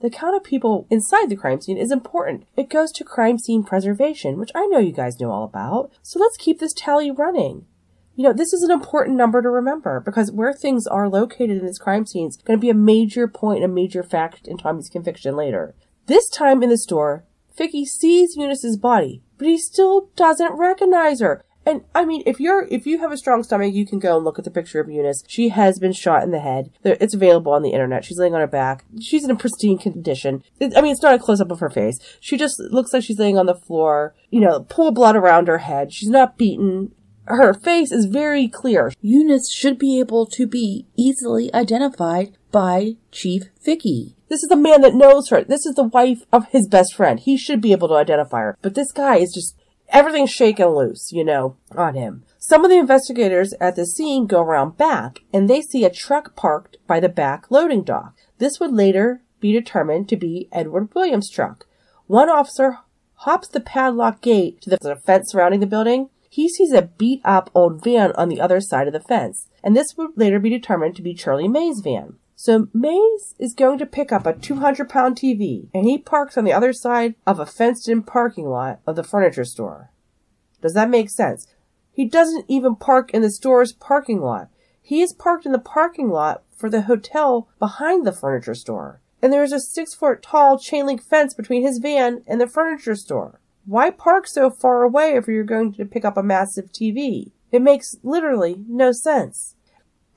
The 0.00 0.08
count 0.08 0.36
of 0.36 0.44
people 0.44 0.86
inside 0.88 1.28
the 1.28 1.34
crime 1.34 1.60
scene 1.60 1.76
is 1.76 1.90
important. 1.90 2.46
It 2.56 2.70
goes 2.70 2.92
to 2.92 3.02
crime 3.02 3.38
scene 3.38 3.64
preservation, 3.64 4.38
which 4.38 4.52
I 4.54 4.66
know 4.66 4.78
you 4.78 4.92
guys 4.92 5.18
know 5.18 5.32
all 5.32 5.42
about. 5.42 5.90
So 6.00 6.20
let's 6.20 6.36
keep 6.36 6.60
this 6.60 6.72
tally 6.72 7.10
running. 7.10 7.66
You 8.14 8.22
know, 8.22 8.32
this 8.32 8.52
is 8.52 8.62
an 8.62 8.70
important 8.70 9.16
number 9.16 9.42
to 9.42 9.50
remember 9.50 9.98
because 9.98 10.30
where 10.30 10.52
things 10.52 10.86
are 10.86 11.08
located 11.08 11.58
in 11.58 11.66
this 11.66 11.78
crime 11.78 12.06
scene 12.06 12.28
is 12.28 12.36
going 12.36 12.56
to 12.56 12.60
be 12.60 12.70
a 12.70 12.74
major 12.74 13.26
point, 13.26 13.64
a 13.64 13.68
major 13.68 14.04
fact 14.04 14.46
in 14.46 14.58
Tommy's 14.58 14.88
conviction 14.88 15.34
later. 15.34 15.74
This 16.06 16.28
time 16.28 16.62
in 16.62 16.68
the 16.68 16.78
store, 16.78 17.24
Fickey 17.52 17.84
sees 17.84 18.36
Eunice's 18.36 18.76
body, 18.76 19.24
but 19.38 19.48
he 19.48 19.58
still 19.58 20.10
doesn't 20.14 20.56
recognize 20.56 21.18
her. 21.18 21.44
And 21.68 21.84
I 21.94 22.06
mean, 22.06 22.22
if 22.24 22.40
you're 22.40 22.66
if 22.70 22.86
you 22.86 22.98
have 23.00 23.12
a 23.12 23.18
strong 23.18 23.42
stomach, 23.42 23.74
you 23.74 23.84
can 23.84 23.98
go 23.98 24.16
and 24.16 24.24
look 24.24 24.38
at 24.38 24.46
the 24.46 24.50
picture 24.50 24.80
of 24.80 24.88
Eunice. 24.88 25.22
She 25.28 25.50
has 25.50 25.78
been 25.78 25.92
shot 25.92 26.22
in 26.22 26.30
the 26.30 26.40
head. 26.40 26.70
It's 26.82 27.12
available 27.12 27.52
on 27.52 27.60
the 27.60 27.72
internet. 27.72 28.06
She's 28.06 28.18
laying 28.18 28.34
on 28.34 28.40
her 28.40 28.46
back. 28.46 28.86
She's 29.02 29.22
in 29.22 29.30
a 29.30 29.36
pristine 29.36 29.76
condition. 29.76 30.42
I 30.62 30.80
mean, 30.80 30.92
it's 30.92 31.02
not 31.02 31.14
a 31.14 31.18
close 31.18 31.42
up 31.42 31.50
of 31.50 31.60
her 31.60 31.68
face. 31.68 31.98
She 32.20 32.38
just 32.38 32.58
looks 32.58 32.94
like 32.94 33.04
she's 33.04 33.18
laying 33.18 33.36
on 33.36 33.44
the 33.44 33.54
floor. 33.54 34.14
You 34.30 34.40
know, 34.40 34.60
pool 34.60 34.92
blood 34.92 35.14
around 35.14 35.46
her 35.46 35.58
head. 35.58 35.92
She's 35.92 36.08
not 36.08 36.38
beaten. 36.38 36.92
Her 37.26 37.52
face 37.52 37.92
is 37.92 38.06
very 38.06 38.48
clear. 38.48 38.90
Eunice 39.02 39.52
should 39.52 39.78
be 39.78 40.00
able 40.00 40.24
to 40.24 40.46
be 40.46 40.86
easily 40.96 41.52
identified 41.52 42.38
by 42.50 42.96
Chief 43.12 43.42
Fickey. 43.60 44.16
This 44.30 44.42
is 44.42 44.48
the 44.48 44.56
man 44.56 44.80
that 44.80 44.94
knows 44.94 45.28
her. 45.28 45.44
This 45.44 45.66
is 45.66 45.74
the 45.74 45.84
wife 45.84 46.22
of 46.32 46.46
his 46.48 46.66
best 46.66 46.94
friend. 46.94 47.20
He 47.20 47.36
should 47.36 47.60
be 47.60 47.72
able 47.72 47.88
to 47.88 47.94
identify 47.94 48.40
her. 48.40 48.56
But 48.62 48.74
this 48.74 48.92
guy 48.92 49.16
is 49.16 49.34
just 49.34 49.57
everything's 49.90 50.30
shaken 50.30 50.68
loose, 50.68 51.12
you 51.12 51.24
know, 51.24 51.56
on 51.76 51.94
him. 51.94 52.24
Some 52.38 52.64
of 52.64 52.70
the 52.70 52.78
investigators 52.78 53.52
at 53.60 53.76
the 53.76 53.86
scene 53.86 54.26
go 54.26 54.40
around 54.40 54.76
back 54.76 55.20
and 55.32 55.48
they 55.48 55.60
see 55.60 55.84
a 55.84 55.90
truck 55.90 56.34
parked 56.36 56.78
by 56.86 57.00
the 57.00 57.08
back 57.08 57.50
loading 57.50 57.82
dock. 57.82 58.14
This 58.38 58.58
would 58.60 58.72
later 58.72 59.22
be 59.40 59.52
determined 59.52 60.08
to 60.08 60.16
be 60.16 60.48
Edward 60.52 60.94
Williams' 60.94 61.30
truck. 61.30 61.66
One 62.06 62.30
officer 62.30 62.78
hops 63.14 63.48
the 63.48 63.60
padlock 63.60 64.20
gate 64.20 64.60
to 64.62 64.70
the 64.70 64.96
fence 64.96 65.30
surrounding 65.30 65.60
the 65.60 65.66
building. 65.66 66.10
He 66.30 66.48
sees 66.48 66.72
a 66.72 66.82
beat 66.82 67.20
up 67.24 67.50
old 67.54 67.82
van 67.82 68.12
on 68.12 68.28
the 68.28 68.40
other 68.40 68.60
side 68.60 68.86
of 68.86 68.92
the 68.92 69.00
fence, 69.00 69.48
and 69.62 69.76
this 69.76 69.96
would 69.96 70.10
later 70.16 70.38
be 70.38 70.50
determined 70.50 70.94
to 70.96 71.02
be 71.02 71.14
Charlie 71.14 71.48
May's 71.48 71.80
van. 71.80 72.16
So 72.40 72.68
Mays 72.72 73.34
is 73.40 73.52
going 73.52 73.78
to 73.78 73.84
pick 73.84 74.12
up 74.12 74.24
a 74.24 74.32
200 74.32 74.88
pound 74.88 75.16
TV, 75.16 75.66
and 75.74 75.84
he 75.84 75.98
parks 75.98 76.38
on 76.38 76.44
the 76.44 76.52
other 76.52 76.72
side 76.72 77.16
of 77.26 77.40
a 77.40 77.44
fenced 77.44 77.88
in 77.88 78.04
parking 78.04 78.48
lot 78.48 78.78
of 78.86 78.94
the 78.94 79.02
furniture 79.02 79.44
store. 79.44 79.90
Does 80.62 80.72
that 80.74 80.88
make 80.88 81.10
sense? 81.10 81.48
He 81.90 82.04
doesn't 82.04 82.44
even 82.46 82.76
park 82.76 83.10
in 83.10 83.22
the 83.22 83.30
store's 83.32 83.72
parking 83.72 84.20
lot. 84.20 84.50
He 84.80 85.02
is 85.02 85.12
parked 85.12 85.46
in 85.46 85.52
the 85.52 85.58
parking 85.58 86.10
lot 86.10 86.44
for 86.54 86.70
the 86.70 86.82
hotel 86.82 87.48
behind 87.58 88.06
the 88.06 88.12
furniture 88.12 88.54
store. 88.54 89.00
And 89.20 89.32
there 89.32 89.42
is 89.42 89.52
a 89.52 89.58
six 89.58 89.92
foot 89.96 90.22
tall 90.22 90.60
chain 90.60 90.86
link 90.86 91.02
fence 91.02 91.34
between 91.34 91.62
his 91.62 91.78
van 91.78 92.22
and 92.24 92.40
the 92.40 92.46
furniture 92.46 92.94
store. 92.94 93.40
Why 93.66 93.90
park 93.90 94.28
so 94.28 94.48
far 94.48 94.84
away 94.84 95.16
if 95.16 95.26
you're 95.26 95.42
going 95.42 95.72
to 95.72 95.84
pick 95.84 96.04
up 96.04 96.16
a 96.16 96.22
massive 96.22 96.70
TV? 96.70 97.32
It 97.50 97.62
makes 97.62 97.96
literally 98.04 98.64
no 98.68 98.92
sense. 98.92 99.56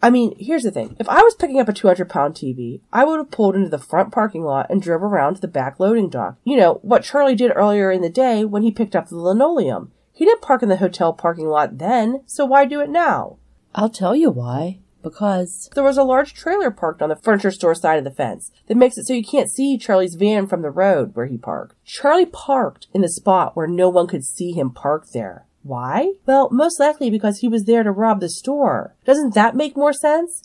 I 0.04 0.10
mean, 0.10 0.36
here's 0.40 0.64
the 0.64 0.72
thing. 0.72 0.96
If 1.00 1.08
I 1.08 1.22
was 1.22 1.36
picking 1.36 1.60
up 1.60 1.70
a 1.70 1.74
200 1.74 2.10
pound 2.10 2.34
TV, 2.34 2.82
I 2.92 3.06
would 3.06 3.18
have 3.18 3.32
pulled 3.32 3.56
into 3.56 3.70
the 3.70 3.78
front 3.78 4.12
parking 4.12 4.44
lot 4.44 4.68
and 4.70 4.82
drove 4.82 5.04
around 5.04 5.36
to 5.36 5.42
the 5.42 5.48
back 5.48 5.80
loading 5.80 6.10
dock. 6.10 6.38
You 6.44 6.58
know, 6.58 6.80
what 6.82 7.04
Charlie 7.04 7.36
did 7.36 7.52
earlier 7.56 7.92
in 7.92 8.02
the 8.02 8.10
day 8.10 8.44
when 8.44 8.64
he 8.64 8.72
picked 8.72 8.96
up 8.96 9.10
the 9.10 9.18
linoleum. 9.18 9.92
He 10.12 10.26
didn't 10.26 10.42
park 10.42 10.64
in 10.64 10.70
the 10.70 10.78
hotel 10.78 11.14
parking 11.14 11.48
lot 11.48 11.78
then, 11.78 12.22
so 12.26 12.46
why 12.46 12.66
do 12.66 12.80
it 12.80 12.90
now? 12.90 13.38
I'll 13.76 13.90
tell 13.90 14.16
you 14.16 14.30
why. 14.30 14.80
Because 15.04 15.70
there 15.74 15.84
was 15.84 15.98
a 15.98 16.04
large 16.04 16.34
trailer 16.34 16.70
parked 16.70 17.02
on 17.02 17.10
the 17.10 17.16
furniture 17.16 17.52
store 17.52 17.74
side 17.74 17.98
of 17.98 18.04
the 18.04 18.12
fence 18.12 18.52
that 18.68 18.78
makes 18.78 18.98
it 18.98 19.06
so 19.06 19.14
you 19.14 19.24
can't 19.24 19.50
see 19.50 19.78
Charlie's 19.78 20.16
van 20.16 20.46
from 20.46 20.62
the 20.62 20.70
road 20.70 21.16
where 21.16 21.26
he 21.26 21.38
parked. 21.38 21.76
Charlie 21.84 22.26
parked 22.26 22.88
in 22.94 23.02
the 23.02 23.10
spot 23.10 23.56
where 23.56 23.68
no 23.68 23.90
one 23.90 24.06
could 24.08 24.24
see 24.24 24.52
him 24.52 24.70
park 24.70 25.08
there. 25.12 25.48
Why? 25.64 26.14
Well, 26.26 26.50
most 26.52 26.80
likely 26.80 27.10
because 27.10 27.40
he 27.40 27.48
was 27.48 27.66
there 27.66 27.84
to 27.84 27.92
rob 27.92 28.20
the 28.20 28.30
store. 28.30 28.96
Doesn't 29.06 29.34
that 29.36 29.56
make 29.56 29.78
more 29.78 29.94
sense? 29.94 30.44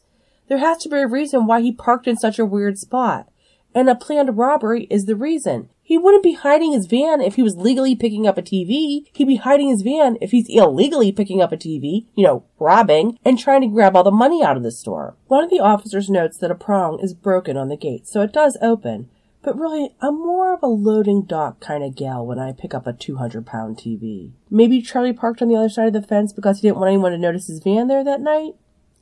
There 0.49 0.59
has 0.59 0.79
to 0.79 0.89
be 0.89 0.99
a 0.99 1.07
reason 1.07 1.47
why 1.47 1.61
he 1.61 1.73
parked 1.73 2.07
in 2.07 2.17
such 2.17 2.39
a 2.39 2.45
weird 2.45 2.79
spot. 2.79 3.29
And 3.75 3.91
a 3.91 3.95
planned 3.95 4.39
robbery 4.39 4.85
is 4.91 5.05
the 5.05 5.17
reason. 5.17 5.69
He 5.83 5.99
wouldn't 5.99 6.25
be 6.25 6.33
hiding 6.33 6.73
his 6.73 6.87
van 6.87 7.21
if 7.21 7.37
he 7.37 7.43
was 7.43 7.57
legally 7.57 7.95
picking 7.95 8.27
up 8.27 8.37
a 8.37 8.43
TV. 8.43 9.05
He'd 9.13 9.29
be 9.29 9.37
hiding 9.37 9.69
his 9.69 9.83
van 9.83 10.19
if 10.21 10.33
he's 10.33 10.49
illegally 10.49 11.13
picking 11.13 11.41
up 11.41 11.53
a 11.53 11.57
TV, 11.57 12.07
you 12.17 12.25
know, 12.25 12.45
robbing, 12.59 13.19
and 13.25 13.39
trying 13.39 13.61
to 13.61 13.69
grab 13.69 13.95
all 13.95 14.03
the 14.03 14.11
money 14.11 14.43
out 14.43 14.57
of 14.57 14.65
the 14.65 14.73
store. 14.73 15.15
One 15.29 15.45
of 15.45 15.51
the 15.51 15.61
officers 15.61 16.11
notes 16.11 16.39
that 16.39 16.51
a 16.51 16.57
prong 16.57 16.99
is 17.01 17.15
broken 17.15 17.57
on 17.57 17.69
the 17.69 17.77
gate, 17.77 18.09
so 18.09 18.23
it 18.23 18.33
does 18.33 18.59
open. 18.61 19.11
But 19.47 19.61
really, 19.61 19.95
I'm 20.01 20.19
more 20.19 20.53
of 20.53 20.65
a 20.65 20.67
loading 20.67 21.23
dock 21.23 21.61
kind 21.61 21.85
of 21.85 21.95
gal 21.95 22.27
when 22.27 22.37
I 22.37 22.51
pick 22.51 22.75
up 22.75 22.85
a 22.85 22.93
200 22.93 23.47
pound 23.47 23.77
TV. 23.77 24.33
Maybe 24.51 24.83
Charlie 24.83 25.13
parked 25.13 25.41
on 25.41 25.47
the 25.47 25.55
other 25.55 25.69
side 25.69 25.87
of 25.87 25.93
the 25.93 26.03
fence 26.03 26.33
because 26.33 26.59
he 26.59 26.67
didn't 26.67 26.79
want 26.81 26.89
anyone 26.89 27.13
to 27.13 27.19
notice 27.19 27.47
his 27.47 27.61
van 27.61 27.87
there 27.87 28.03
that 28.03 28.21
night? 28.21 28.55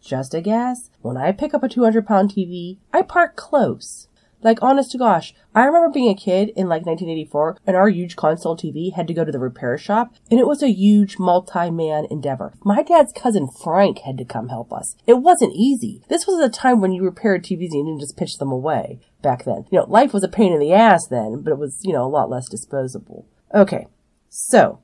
Just 0.02 0.34
a 0.34 0.42
guess. 0.42 0.90
When 1.00 1.16
I 1.16 1.32
pick 1.32 1.54
up 1.54 1.62
a 1.62 1.68
200 1.70 2.06
pound 2.06 2.30
TV, 2.30 2.76
I 2.92 3.00
park 3.00 3.36
close. 3.36 4.08
Like, 4.42 4.62
honest 4.62 4.90
to 4.90 4.98
gosh, 4.98 5.32
I 5.54 5.64
remember 5.64 5.88
being 5.88 6.10
a 6.10 6.14
kid 6.14 6.50
in 6.50 6.68
like 6.68 6.84
1984 6.84 7.56
and 7.66 7.74
our 7.74 7.88
huge 7.88 8.14
console 8.14 8.54
TV 8.54 8.92
had 8.92 9.08
to 9.08 9.14
go 9.14 9.24
to 9.24 9.32
the 9.32 9.38
repair 9.38 9.78
shop 9.78 10.14
and 10.30 10.38
it 10.38 10.46
was 10.46 10.62
a 10.62 10.70
huge 10.70 11.18
multi-man 11.18 12.06
endeavor. 12.10 12.52
My 12.62 12.82
dad's 12.82 13.14
cousin 13.14 13.48
Frank 13.48 14.00
had 14.00 14.18
to 14.18 14.26
come 14.26 14.50
help 14.50 14.74
us. 14.74 14.94
It 15.06 15.14
wasn't 15.14 15.54
easy. 15.54 16.02
This 16.10 16.26
was 16.26 16.38
a 16.38 16.50
time 16.50 16.82
when 16.82 16.92
you 16.92 17.02
repaired 17.02 17.42
TVs 17.42 17.70
and 17.70 17.74
you 17.78 17.84
didn't 17.86 18.00
just 18.00 18.18
pitch 18.18 18.36
them 18.36 18.52
away 18.52 19.00
back 19.24 19.44
then. 19.44 19.64
You 19.72 19.80
know, 19.80 19.86
life 19.88 20.12
was 20.12 20.22
a 20.22 20.28
pain 20.28 20.52
in 20.52 20.60
the 20.60 20.72
ass 20.72 21.08
then, 21.08 21.42
but 21.42 21.50
it 21.50 21.58
was, 21.58 21.80
you 21.82 21.92
know, 21.92 22.04
a 22.04 22.06
lot 22.06 22.30
less 22.30 22.48
disposable. 22.48 23.26
Okay. 23.52 23.88
So, 24.28 24.80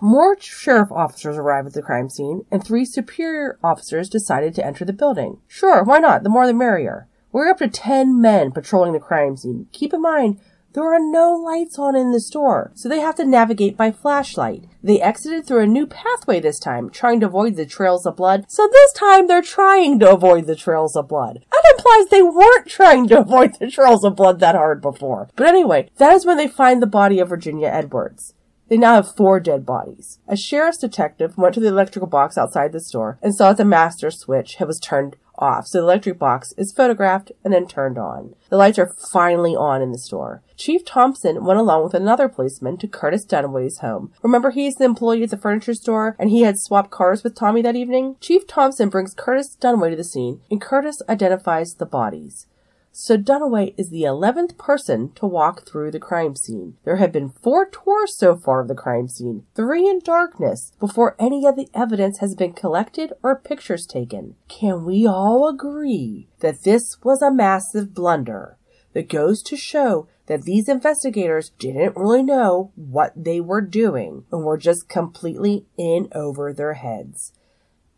more 0.00 0.36
sheriff 0.40 0.90
officers 0.92 1.36
arrived 1.36 1.68
at 1.68 1.74
the 1.74 1.82
crime 1.82 2.08
scene, 2.08 2.46
and 2.50 2.64
three 2.64 2.84
superior 2.84 3.58
officers 3.62 4.08
decided 4.08 4.54
to 4.54 4.64
enter 4.64 4.84
the 4.84 4.92
building. 4.92 5.40
Sure, 5.46 5.82
why 5.82 5.98
not? 5.98 6.22
The 6.22 6.30
more 6.30 6.46
the 6.46 6.54
merrier. 6.54 7.08
We're 7.32 7.48
up 7.48 7.58
to 7.58 7.68
10 7.68 8.20
men 8.20 8.52
patrolling 8.52 8.92
the 8.92 8.98
crime 9.00 9.36
scene. 9.36 9.66
Keep 9.72 9.92
in 9.92 10.00
mind, 10.00 10.40
there 10.76 10.92
are 10.92 11.00
no 11.00 11.32
lights 11.32 11.78
on 11.78 11.96
in 11.96 12.12
the 12.12 12.20
store, 12.20 12.70
so 12.74 12.86
they 12.86 13.00
have 13.00 13.14
to 13.14 13.24
navigate 13.24 13.78
by 13.78 13.90
flashlight. 13.90 14.64
They 14.82 15.00
exited 15.00 15.46
through 15.46 15.62
a 15.62 15.66
new 15.66 15.86
pathway 15.86 16.38
this 16.38 16.58
time, 16.58 16.90
trying 16.90 17.18
to 17.20 17.26
avoid 17.26 17.56
the 17.56 17.64
trails 17.64 18.04
of 18.04 18.16
blood, 18.16 18.44
so 18.48 18.68
this 18.70 18.92
time 18.92 19.26
they're 19.26 19.40
trying 19.40 19.98
to 20.00 20.12
avoid 20.12 20.46
the 20.46 20.54
trails 20.54 20.94
of 20.94 21.08
blood. 21.08 21.42
That 21.50 21.74
implies 21.78 22.10
they 22.10 22.20
weren't 22.20 22.68
trying 22.68 23.08
to 23.08 23.20
avoid 23.20 23.54
the 23.58 23.70
trails 23.70 24.04
of 24.04 24.16
blood 24.16 24.38
that 24.40 24.54
hard 24.54 24.82
before. 24.82 25.30
But 25.34 25.46
anyway, 25.46 25.88
that 25.96 26.12
is 26.12 26.26
when 26.26 26.36
they 26.36 26.46
find 26.46 26.82
the 26.82 26.86
body 26.86 27.20
of 27.20 27.30
Virginia 27.30 27.68
Edwards. 27.68 28.34
They 28.68 28.76
now 28.76 28.96
have 28.96 29.14
four 29.14 29.38
dead 29.40 29.64
bodies. 29.64 30.18
A 30.28 30.36
sheriff's 30.36 30.78
detective 30.78 31.38
went 31.38 31.54
to 31.54 31.60
the 31.60 31.68
electrical 31.68 32.08
box 32.08 32.36
outside 32.36 32.72
the 32.72 32.80
store 32.80 33.18
and 33.22 33.34
saw 33.34 33.48
that 33.48 33.58
the 33.58 33.64
master 33.64 34.10
switch 34.10 34.56
had 34.56 34.66
was 34.66 34.80
turned 34.80 35.16
off, 35.38 35.66
so 35.66 35.78
the 35.78 35.84
electric 35.84 36.18
box 36.18 36.52
is 36.56 36.72
photographed 36.72 37.32
and 37.44 37.52
then 37.52 37.66
turned 37.66 37.98
on. 37.98 38.34
The 38.48 38.56
lights 38.56 38.78
are 38.78 38.94
finally 39.12 39.54
on 39.54 39.82
in 39.82 39.92
the 39.92 39.98
store. 39.98 40.42
Chief 40.56 40.84
Thompson 40.84 41.44
went 41.44 41.58
along 41.58 41.84
with 41.84 41.94
another 41.94 42.28
policeman 42.28 42.78
to 42.78 42.88
Curtis 42.88 43.26
Dunaway's 43.26 43.78
home. 43.78 44.12
Remember 44.22 44.50
he's 44.50 44.76
the 44.76 44.84
employee 44.84 45.22
at 45.22 45.30
the 45.30 45.36
furniture 45.36 45.74
store 45.74 46.16
and 46.18 46.30
he 46.30 46.42
had 46.42 46.58
swapped 46.58 46.90
cars 46.90 47.22
with 47.22 47.34
Tommy 47.34 47.62
that 47.62 47.76
evening? 47.76 48.16
Chief 48.20 48.46
Thompson 48.46 48.88
brings 48.88 49.14
Curtis 49.14 49.56
Dunaway 49.60 49.90
to 49.90 49.96
the 49.96 50.04
scene 50.04 50.40
and 50.50 50.60
Curtis 50.60 51.02
identifies 51.08 51.74
the 51.74 51.86
bodies. 51.86 52.46
So 52.98 53.18
Dunaway 53.18 53.74
is 53.76 53.90
the 53.90 54.04
11th 54.04 54.56
person 54.56 55.12
to 55.16 55.26
walk 55.26 55.66
through 55.66 55.90
the 55.90 56.00
crime 56.00 56.34
scene. 56.34 56.78
There 56.86 56.96
have 56.96 57.12
been 57.12 57.28
four 57.28 57.68
tours 57.68 58.16
so 58.16 58.36
far 58.36 58.62
of 58.62 58.68
the 58.68 58.74
crime 58.74 59.06
scene, 59.06 59.44
three 59.54 59.86
in 59.86 59.98
darkness, 59.98 60.72
before 60.80 61.14
any 61.18 61.46
of 61.46 61.56
the 61.56 61.68
evidence 61.74 62.20
has 62.20 62.34
been 62.34 62.54
collected 62.54 63.12
or 63.22 63.36
pictures 63.36 63.86
taken. 63.86 64.36
Can 64.48 64.86
we 64.86 65.06
all 65.06 65.46
agree 65.46 66.28
that 66.40 66.62
this 66.62 66.96
was 67.04 67.20
a 67.20 67.30
massive 67.30 67.92
blunder 67.92 68.56
that 68.94 69.10
goes 69.10 69.42
to 69.42 69.58
show 69.58 70.08
that 70.24 70.44
these 70.44 70.66
investigators 70.66 71.50
didn't 71.58 71.98
really 71.98 72.22
know 72.22 72.72
what 72.76 73.12
they 73.14 73.42
were 73.42 73.60
doing 73.60 74.24
and 74.32 74.42
were 74.42 74.56
just 74.56 74.88
completely 74.88 75.66
in 75.76 76.08
over 76.12 76.50
their 76.50 76.72
heads? 76.72 77.34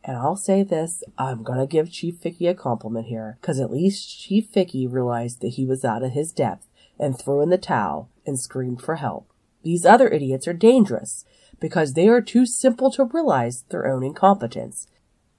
And 0.08 0.16
I'll 0.16 0.36
say 0.36 0.62
this, 0.62 1.04
I'm 1.18 1.42
gonna 1.42 1.66
give 1.66 1.92
Chief 1.92 2.16
Fickey 2.16 2.46
a 2.46 2.54
compliment 2.54 3.08
here, 3.08 3.36
cause 3.42 3.60
at 3.60 3.70
least 3.70 4.18
Chief 4.18 4.46
Fickey 4.46 4.86
realized 4.86 5.42
that 5.42 5.48
he 5.48 5.66
was 5.66 5.84
out 5.84 6.02
of 6.02 6.12
his 6.12 6.32
depth 6.32 6.66
and 6.98 7.18
threw 7.18 7.42
in 7.42 7.50
the 7.50 7.58
towel 7.58 8.08
and 8.24 8.40
screamed 8.40 8.80
for 8.80 8.94
help. 8.94 9.30
These 9.64 9.84
other 9.84 10.08
idiots 10.08 10.48
are 10.48 10.54
dangerous 10.54 11.26
because 11.60 11.92
they 11.92 12.08
are 12.08 12.22
too 12.22 12.46
simple 12.46 12.90
to 12.92 13.04
realize 13.04 13.64
their 13.68 13.86
own 13.86 14.02
incompetence. 14.02 14.86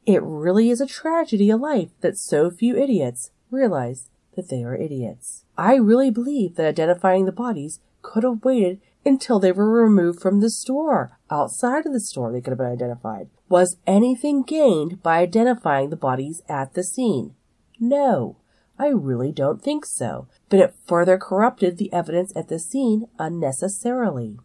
It 0.05 0.21
really 0.21 0.69
is 0.69 0.81
a 0.81 0.85
tragedy 0.85 1.49
of 1.49 1.61
life 1.61 1.89
that 2.01 2.19
so 2.19 2.51
few 2.51 2.77
idiots 2.77 3.31
realize 3.49 4.11
that 4.35 4.49
they 4.49 4.63
are 4.63 4.75
idiots. 4.75 5.45
I 5.57 5.77
really 5.77 6.11
believe 6.11 6.57
that 6.57 6.67
identifying 6.67 7.25
the 7.25 7.31
bodies 7.31 7.79
could 8.03 8.21
have 8.21 8.45
waited 8.45 8.81
until 9.05 9.39
they 9.39 9.51
were 9.51 9.69
removed 9.69 10.19
from 10.19 10.39
the 10.39 10.49
store. 10.49 11.17
Outside 11.31 11.85
of 11.85 11.93
the 11.93 11.99
store, 11.99 12.31
they 12.31 12.41
could 12.41 12.51
have 12.51 12.57
been 12.57 12.67
identified. 12.67 13.29
Was 13.47 13.77
anything 13.87 14.43
gained 14.43 15.01
by 15.01 15.19
identifying 15.19 15.89
the 15.89 15.95
bodies 15.95 16.41
at 16.47 16.73
the 16.73 16.83
scene? 16.83 17.35
No, 17.79 18.37
I 18.77 18.87
really 18.87 19.31
don't 19.31 19.61
think 19.61 19.85
so, 19.85 20.27
but 20.49 20.59
it 20.59 20.75
further 20.85 21.17
corrupted 21.17 21.77
the 21.77 21.91
evidence 21.91 22.31
at 22.35 22.47
the 22.47 22.59
scene 22.59 23.07
unnecessarily. 23.17 24.37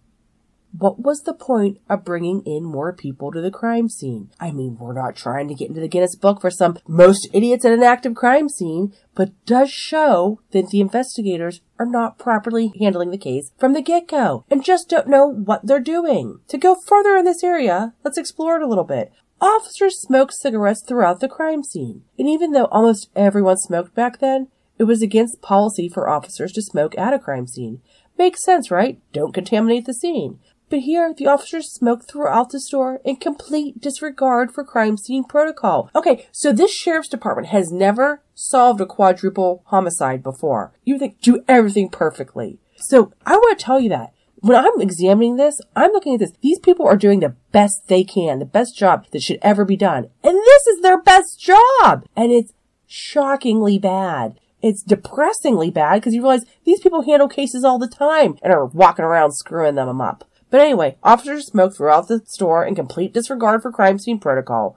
What 0.76 0.98
was 0.98 1.22
the 1.22 1.34
point 1.34 1.78
of 1.88 2.04
bringing 2.04 2.40
in 2.40 2.64
more 2.64 2.92
people 2.92 3.30
to 3.30 3.40
the 3.40 3.52
crime 3.52 3.88
scene? 3.88 4.30
I 4.40 4.50
mean, 4.50 4.76
we're 4.76 4.92
not 4.92 5.14
trying 5.14 5.46
to 5.46 5.54
get 5.54 5.68
into 5.68 5.80
the 5.80 5.87
Guinness 5.87 6.16
book 6.16 6.40
for 6.40 6.50
some 6.50 6.78
most 6.88 7.28
idiots 7.32 7.64
at 7.64 7.70
an 7.70 7.84
active 7.84 8.16
crime 8.16 8.48
scene, 8.48 8.92
but 9.14 9.30
does 9.46 9.70
show 9.70 10.40
that 10.50 10.70
the 10.70 10.80
investigators 10.80 11.60
are 11.78 11.87
not 11.87 12.18
properly 12.18 12.72
handling 12.80 13.12
the 13.12 13.18
case 13.18 13.52
from 13.56 13.72
the 13.72 13.82
get-go 13.82 14.44
and 14.50 14.64
just 14.64 14.88
don't 14.88 15.06
know 15.06 15.28
what 15.28 15.64
they're 15.64 15.78
doing. 15.78 16.40
To 16.48 16.58
go 16.58 16.74
further 16.74 17.14
in 17.14 17.24
this 17.24 17.44
area, 17.44 17.94
let's 18.02 18.18
explore 18.18 18.56
it 18.56 18.62
a 18.62 18.68
little 18.68 18.82
bit. 18.82 19.12
Officers 19.40 20.00
smoked 20.00 20.34
cigarettes 20.34 20.82
throughout 20.82 21.20
the 21.20 21.28
crime 21.28 21.62
scene, 21.62 22.02
and 22.18 22.28
even 22.28 22.50
though 22.50 22.66
almost 22.72 23.10
everyone 23.14 23.58
smoked 23.58 23.94
back 23.94 24.18
then, 24.18 24.48
it 24.76 24.84
was 24.84 25.02
against 25.02 25.40
policy 25.40 25.88
for 25.88 26.08
officers 26.08 26.50
to 26.52 26.62
smoke 26.62 26.98
at 26.98 27.14
a 27.14 27.18
crime 27.20 27.46
scene. 27.46 27.80
Makes 28.18 28.44
sense, 28.44 28.70
right? 28.70 29.00
Don't 29.12 29.34
contaminate 29.34 29.87
the 29.87 29.94
scene. 29.94 30.40
But 30.70 30.81
here, 30.81 31.14
the 31.14 31.27
officers 31.27 31.70
smoked 31.70 32.11
throughout 32.11 32.50
the 32.50 32.61
store 32.61 33.00
in 33.05 33.16
complete 33.16 33.81
disregard 33.81 34.53
for 34.53 34.64
crime 34.64 34.96
scene 34.96 35.24
protocol. 35.24 35.90
Okay, 35.94 36.27
so 36.33 36.53
this 36.53 36.72
sheriff's 36.72 37.09
department 37.09 37.48
has 37.48 37.70
never 37.70 38.22
solved 38.35 38.81
a 38.81 38.87
quadruple 38.87 39.62
homicide 39.66 40.22
before. 40.22 40.72
You 40.85 40.98
think 40.98 41.20
do 41.20 41.44
everything 41.46 41.88
perfectly. 41.88 42.59
So 42.77 43.12
I 43.24 43.37
want 43.37 43.59
to 43.59 43.64
tell 43.64 43.79
you 43.79 43.88
that 43.90 44.14
when 44.44 44.57
I'm 44.62 44.81
examining 44.81 45.37
this, 45.37 45.61
I'm 45.74 45.92
looking 45.92 46.14
at 46.14 46.20
this. 46.20 46.33
These 46.42 46.59
people 46.59 46.87
are 46.87 46.96
doing 46.96 47.20
the 47.20 47.35
best 47.50 47.88
they 47.88 48.05
can, 48.05 48.40
the 48.40 48.44
best 48.44 48.77
job 48.77 49.07
that 49.11 49.22
should 49.22 49.38
ever 49.40 49.64
be 49.64 49.77
done. 49.77 50.11
And 50.22 50.37
this 50.37 50.66
is 50.66 50.83
their 50.83 51.00
best 51.00 51.40
job. 51.40 52.05
And 52.14 52.31
it's 52.31 52.53
shockingly 52.87 53.79
bad. 53.79 54.38
It's 54.61 54.83
depressingly 54.83 55.70
bad 55.70 55.96
because 55.96 56.14
you 56.14 56.20
realize 56.20 56.44
these 56.64 56.81
people 56.81 57.03
handle 57.03 57.29
cases 57.29 57.64
all 57.64 57.79
the 57.79 57.88
time 57.88 58.37
and 58.42 58.53
are 58.53 58.66
walking 58.66 59.05
around 59.05 59.33
screwing 59.33 59.77
them 59.77 60.00
up. 60.00 60.24
But 60.54 60.60
anyway, 60.60 60.96
officers 61.02 61.48
smoked 61.48 61.76
throughout 61.76 62.06
the 62.06 62.22
store 62.26 62.64
in 62.64 62.76
complete 62.76 63.12
disregard 63.12 63.60
for 63.60 63.72
crime 63.72 63.98
scene 63.98 64.20
protocol. 64.20 64.76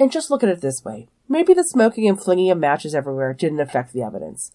And 0.00 0.10
just 0.10 0.30
look 0.30 0.42
at 0.42 0.48
it 0.48 0.62
this 0.62 0.82
way. 0.86 1.06
Maybe 1.28 1.52
the 1.52 1.64
smoking 1.64 2.08
and 2.08 2.18
flinging 2.18 2.50
of 2.50 2.56
matches 2.56 2.94
everywhere 2.94 3.34
didn't 3.34 3.60
affect 3.60 3.92
the 3.92 4.00
evidence. 4.00 4.52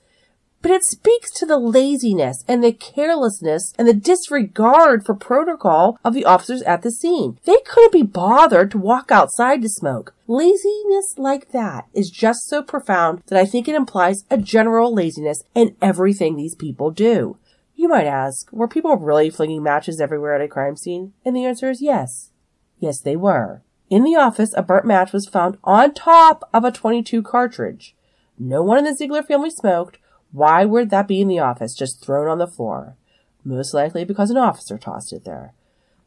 But 0.63 0.71
it 0.71 0.83
speaks 0.83 1.29
to 1.33 1.45
the 1.45 1.59
laziness 1.59 2.43
and 2.47 2.63
the 2.63 2.71
carelessness 2.71 3.71
and 3.77 3.88
the 3.88 3.93
disregard 3.93 5.05
for 5.05 5.13
protocol 5.13 5.99
of 6.03 6.15
the 6.15 6.25
officers 6.25 6.63
at 6.63 6.81
the 6.81 6.89
scene. 6.89 7.38
They 7.45 7.59
couldn't 7.67 7.93
be 7.93 8.01
bothered 8.01 8.71
to 8.71 8.79
walk 8.79 9.12
outside 9.12 9.62
to 9.62 9.69
smoke. 9.69 10.15
Laziness 10.25 11.19
like 11.19 11.51
that 11.51 11.86
is 11.93 12.09
just 12.09 12.47
so 12.47 12.63
profound 12.63 13.21
that 13.27 13.38
I 13.38 13.45
think 13.45 13.67
it 13.67 13.75
implies 13.75 14.23
a 14.31 14.39
general 14.39 14.91
laziness 14.91 15.43
in 15.53 15.75
everything 15.83 16.36
these 16.36 16.55
people 16.55 16.89
do. 16.89 17.38
You 17.84 17.89
might 17.89 18.08
ask, 18.08 18.50
were 18.54 18.69
people 18.69 18.96
really 18.96 19.30
flinging 19.30 19.62
matches 19.62 20.00
everywhere 20.00 20.34
at 20.34 20.39
a 20.39 20.48
crime 20.48 20.78
scene? 20.78 21.12
And 21.26 21.36
the 21.36 21.43
answer 21.43 21.69
is 21.69 21.82
yes. 21.82 22.32
Yes, 22.80 23.02
they 23.02 23.17
were. 23.17 23.62
In 23.89 24.06
the 24.06 24.15
office, 24.15 24.54
a 24.56 24.63
burnt 24.63 24.86
match 24.86 25.12
was 25.12 25.28
found 25.28 25.58
on 25.65 25.93
top 25.93 26.48
of 26.54 26.63
a 26.63 26.72
22 26.72 27.22
cartridge. 27.24 27.93
No 28.39 28.63
one 28.63 28.78
in 28.78 28.86
the 28.86 28.91
Zeigler 28.91 29.28
family 29.28 29.50
smoked. 29.50 29.98
Why 30.32 30.63
would 30.63 30.91
that 30.91 31.10
be 31.10 31.19
in 31.19 31.28
the 31.28 31.39
office, 31.39 31.76
just 31.76 32.02
thrown 32.02 32.30
on 32.30 32.38
the 32.38 32.48
floor? 32.48 32.96
Most 33.43 33.74
likely 33.74 34.06
because 34.06 34.30
an 34.30 34.38
officer 34.38 34.78
tossed 34.78 35.12
it 35.12 35.26
there. 35.26 35.54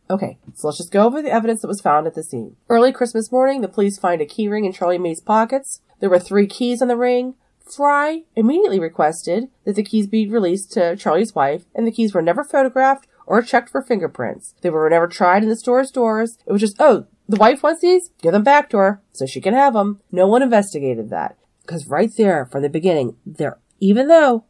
Okay, 0.09 0.39
so 0.55 0.69
let's 0.69 0.79
just 0.79 0.91
go 0.91 1.05
over 1.05 1.21
the 1.21 1.31
evidence 1.31 1.61
that 1.61 1.69
was 1.69 1.83
found 1.83 2.07
at 2.07 2.15
the 2.15 2.23
scene. 2.23 2.57
Early 2.71 2.91
Christmas 2.91 3.31
morning, 3.31 3.61
the 3.61 3.69
police 3.69 3.99
find 3.99 4.23
a 4.23 4.27
keyring 4.27 4.65
in 4.65 4.73
Charlie 4.73 4.97
May's 4.97 5.21
pockets. 5.21 5.83
There 6.01 6.09
were 6.09 6.19
three 6.19 6.47
keys 6.47 6.81
on 6.81 6.89
the 6.89 6.97
ring. 6.97 7.35
Fry 7.67 8.23
immediately 8.35 8.79
requested 8.79 9.49
that 9.65 9.75
the 9.75 9.83
keys 9.83 10.07
be 10.07 10.29
released 10.29 10.73
to 10.73 10.97
Charlie's 10.97 11.35
wife, 11.35 11.65
and 11.75 11.87
the 11.87 11.93
keys 11.93 12.15
were 12.15 12.23
never 12.23 12.45
photographed 12.45 13.07
or 13.27 13.43
checked 13.43 13.71
for 13.71 13.83
fingerprints. 13.83 14.55
They 14.61 14.71
were 14.71 14.89
never 14.89 15.09
tried 15.09 15.43
in 15.43 15.49
the 15.49 15.57
store's 15.57 15.91
doors. 15.91 16.39
It 16.47 16.53
was 16.53 16.61
just, 16.61 16.77
oh, 16.79 17.07
the 17.29 17.37
wife 17.37 17.63
wants 17.63 17.83
these? 17.83 18.11
Give 18.23 18.33
them 18.33 18.45
back 18.45 18.71
to 18.71 18.79
her 18.79 19.03
so 19.13 19.27
she 19.27 19.41
can 19.41 19.55
have 19.55 19.75
them. 19.75 20.01
No 20.13 20.29
one 20.29 20.43
investigated 20.43 21.11
that. 21.11 21.37
Because 21.63 21.89
right 21.89 22.11
there, 22.17 22.47
from 22.47 22.63
the 22.63 22.69
beginning, 22.69 23.17
there, 23.27 23.59
even 23.81 24.07
though 24.07 24.45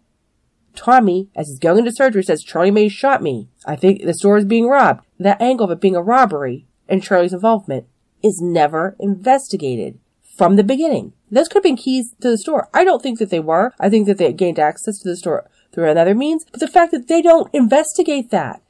Tommy, 0.75 1.31
as 1.35 1.49
he's 1.49 1.59
going 1.59 1.79
into 1.79 1.93
surgery, 1.93 2.23
says 2.23 2.45
Charlie 2.45 2.71
May 2.71 2.89
shot 2.89 3.23
me. 3.23 3.49
I 3.65 3.77
think 3.77 4.03
the 4.03 4.13
store 4.13 4.37
is 4.37 4.45
being 4.45 4.69
robbed. 4.69 5.07
That 5.19 5.41
angle 5.41 5.65
of 5.65 5.71
it 5.71 5.81
being 5.81 5.97
a 5.97 6.03
robbery 6.03 6.67
and 6.87 7.03
Charlie's 7.03 7.33
involvement 7.33 7.87
is 8.23 8.43
never 8.43 8.95
investigated 9.01 9.99
from 10.37 10.57
the 10.57 10.65
beginning. 10.65 11.13
Those 11.31 11.49
could 11.49 11.57
have 11.57 11.63
been 11.65 11.77
keys 11.77 12.15
to 12.21 12.31
the 12.31 12.39
store. 12.39 12.69
I 12.73 12.85
don't 12.85 13.03
think 13.03 13.19
that 13.19 13.31
they 13.31 13.41
were. 13.41 13.73
I 13.81 13.89
think 13.89 14.07
that 14.07 14.19
they 14.19 14.33
gained 14.33 14.59
access 14.59 14.99
to 14.99 15.09
the 15.09 15.17
store 15.17 15.49
through 15.73 15.91
another 15.91 16.15
means. 16.15 16.45
But 16.51 16.61
the 16.61 16.69
fact 16.69 16.93
that 16.93 17.09
they 17.09 17.23
don't 17.23 17.53
investigate 17.53 18.31
that. 18.31 18.63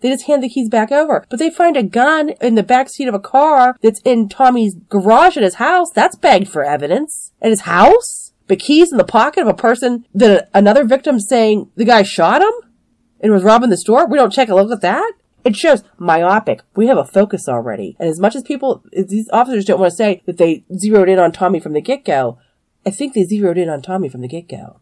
They 0.00 0.08
just 0.08 0.26
hand 0.26 0.42
the 0.42 0.48
keys 0.48 0.68
back 0.68 0.90
over. 0.90 1.26
But 1.28 1.38
they 1.38 1.50
find 1.50 1.76
a 1.76 1.82
gun 1.82 2.30
in 2.40 2.54
the 2.54 2.62
back 2.62 2.88
seat 2.88 3.08
of 3.08 3.14
a 3.14 3.20
car 3.20 3.76
that's 3.82 4.00
in 4.00 4.28
Tommy's 4.28 4.74
garage 4.88 5.36
at 5.36 5.42
his 5.42 5.56
house. 5.56 5.90
That's 5.90 6.16
begged 6.16 6.48
for 6.48 6.64
evidence. 6.64 7.32
At 7.42 7.50
his 7.50 7.62
house? 7.62 8.32
But 8.46 8.58
keys 8.58 8.90
in 8.90 8.98
the 8.98 9.04
pocket 9.04 9.42
of 9.42 9.48
a 9.48 9.54
person 9.54 10.06
that 10.14 10.48
another 10.54 10.84
victim 10.84 11.20
saying 11.20 11.70
the 11.76 11.84
guy 11.84 12.02
shot 12.02 12.42
him 12.42 12.52
and 13.20 13.32
was 13.32 13.44
robbing 13.44 13.70
the 13.70 13.76
store? 13.76 14.06
We 14.08 14.16
don't 14.16 14.32
check 14.32 14.48
a 14.48 14.54
look 14.54 14.72
at 14.72 14.80
that? 14.80 15.12
It 15.44 15.56
shows 15.56 15.82
myopic. 15.98 16.62
We 16.76 16.86
have 16.86 16.98
a 16.98 17.04
focus 17.04 17.48
already. 17.48 17.96
And 17.98 18.08
as 18.08 18.20
much 18.20 18.36
as 18.36 18.42
people, 18.42 18.84
these 18.92 19.28
officers 19.32 19.64
don't 19.64 19.80
want 19.80 19.90
to 19.90 19.96
say 19.96 20.22
that 20.26 20.38
they 20.38 20.64
zeroed 20.76 21.08
in 21.08 21.18
on 21.18 21.32
Tommy 21.32 21.60
from 21.60 21.72
the 21.72 21.80
get-go, 21.80 22.38
I 22.86 22.90
think 22.90 23.14
they 23.14 23.24
zeroed 23.24 23.58
in 23.58 23.68
on 23.68 23.82
Tommy 23.82 24.08
from 24.08 24.20
the 24.20 24.28
get-go. 24.28 24.80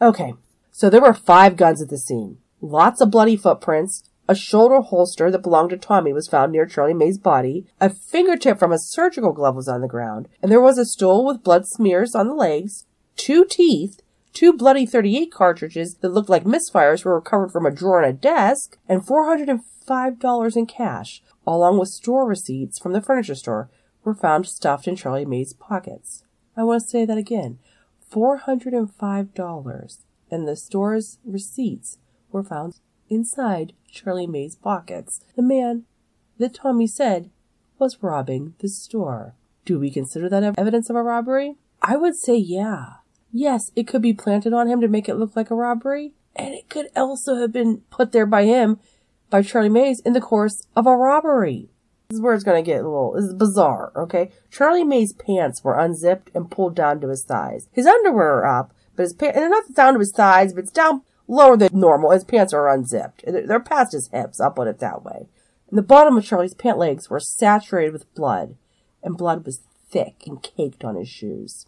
Okay. 0.00 0.34
So 0.72 0.90
there 0.90 1.00
were 1.00 1.14
five 1.14 1.56
guns 1.56 1.80
at 1.80 1.88
the 1.88 1.98
scene. 1.98 2.38
Lots 2.60 3.00
of 3.00 3.10
bloody 3.10 3.36
footprints. 3.36 4.04
A 4.26 4.34
shoulder 4.34 4.80
holster 4.80 5.30
that 5.30 5.42
belonged 5.42 5.70
to 5.70 5.76
Tommy 5.76 6.12
was 6.12 6.28
found 6.28 6.50
near 6.50 6.64
Charlie 6.64 6.94
May's 6.94 7.18
body. 7.18 7.66
A 7.80 7.90
fingertip 7.90 8.58
from 8.58 8.72
a 8.72 8.78
surgical 8.78 9.32
glove 9.32 9.54
was 9.54 9.68
on 9.68 9.82
the 9.82 9.88
ground. 9.88 10.28
And 10.42 10.50
there 10.50 10.62
was 10.62 10.78
a 10.78 10.86
stool 10.86 11.26
with 11.26 11.44
blood 11.44 11.66
smears 11.66 12.14
on 12.14 12.26
the 12.26 12.34
legs. 12.34 12.86
Two 13.16 13.44
teeth 13.44 14.00
Two 14.34 14.52
bloody 14.52 14.84
38 14.84 15.30
cartridges 15.30 15.94
that 15.98 16.12
looked 16.12 16.28
like 16.28 16.44
misfires 16.44 17.04
were 17.04 17.14
recovered 17.14 17.52
from 17.52 17.64
a 17.64 17.70
drawer 17.70 18.02
on 18.02 18.10
a 18.10 18.12
desk, 18.12 18.76
and 18.88 19.00
$405 19.00 20.56
in 20.56 20.66
cash, 20.66 21.22
along 21.46 21.78
with 21.78 21.88
store 21.88 22.26
receipts 22.26 22.80
from 22.80 22.92
the 22.92 23.00
furniture 23.00 23.36
store, 23.36 23.70
were 24.02 24.14
found 24.14 24.46
stuffed 24.46 24.88
in 24.88 24.96
Charlie 24.96 25.24
May's 25.24 25.54
pockets. 25.54 26.24
I 26.56 26.64
want 26.64 26.82
to 26.82 26.88
say 26.88 27.04
that 27.04 27.16
again. 27.16 27.58
$405 28.12 29.98
and 30.30 30.48
the 30.48 30.56
store's 30.56 31.18
receipts 31.24 31.98
were 32.32 32.42
found 32.42 32.74
inside 33.08 33.72
Charlie 33.88 34.26
May's 34.26 34.56
pockets. 34.56 35.20
The 35.36 35.42
man 35.42 35.84
that 36.38 36.54
Tommy 36.54 36.88
said 36.88 37.30
was 37.78 38.02
robbing 38.02 38.54
the 38.58 38.68
store. 38.68 39.34
Do 39.64 39.78
we 39.78 39.90
consider 39.90 40.28
that 40.28 40.58
evidence 40.58 40.90
of 40.90 40.96
a 40.96 41.02
robbery? 41.02 41.54
I 41.80 41.96
would 41.96 42.16
say 42.16 42.36
yeah. 42.36 42.94
Yes, 43.36 43.72
it 43.74 43.88
could 43.88 44.00
be 44.00 44.12
planted 44.12 44.52
on 44.52 44.68
him 44.68 44.80
to 44.80 44.86
make 44.86 45.08
it 45.08 45.16
look 45.16 45.34
like 45.34 45.50
a 45.50 45.56
robbery, 45.56 46.14
and 46.36 46.54
it 46.54 46.68
could 46.68 46.86
also 46.94 47.34
have 47.34 47.50
been 47.50 47.78
put 47.90 48.12
there 48.12 48.26
by 48.26 48.44
him, 48.44 48.78
by 49.28 49.42
Charlie 49.42 49.68
Mays, 49.68 49.98
in 49.98 50.12
the 50.12 50.20
course 50.20 50.68
of 50.76 50.86
a 50.86 50.94
robbery. 50.94 51.68
This 52.08 52.18
is 52.18 52.22
where 52.22 52.34
it's 52.34 52.44
going 52.44 52.62
to 52.62 52.70
get 52.70 52.82
a 52.82 52.88
little, 52.88 53.16
is 53.16 53.34
bizarre, 53.34 53.90
okay? 53.96 54.30
Charlie 54.52 54.84
May's 54.84 55.12
pants 55.12 55.64
were 55.64 55.76
unzipped 55.76 56.30
and 56.32 56.48
pulled 56.48 56.76
down 56.76 57.00
to 57.00 57.08
his 57.08 57.24
thighs. 57.24 57.68
His 57.72 57.88
underwear 57.88 58.34
are 58.34 58.60
up, 58.60 58.72
but 58.94 59.02
his 59.02 59.12
pants, 59.12 59.36
and 59.36 59.50
not 59.50 59.74
down 59.74 59.94
to 59.94 59.98
his 59.98 60.12
thighs, 60.12 60.52
but 60.52 60.62
it's 60.62 60.70
down 60.70 61.02
lower 61.26 61.56
than 61.56 61.70
normal. 61.72 62.12
His 62.12 62.22
pants 62.22 62.52
are 62.52 62.72
unzipped. 62.72 63.24
They're 63.26 63.58
past 63.58 63.94
his 63.94 64.10
hips, 64.12 64.40
I'll 64.40 64.52
put 64.52 64.68
it 64.68 64.78
that 64.78 65.02
way. 65.02 65.26
And 65.70 65.76
the 65.76 65.82
bottom 65.82 66.16
of 66.16 66.24
Charlie's 66.24 66.54
pant 66.54 66.78
legs 66.78 67.10
were 67.10 67.18
saturated 67.18 67.92
with 67.94 68.14
blood, 68.14 68.54
and 69.02 69.18
blood 69.18 69.44
was 69.44 69.62
thick 69.90 70.22
and 70.24 70.40
caked 70.40 70.84
on 70.84 70.94
his 70.94 71.08
shoes. 71.08 71.66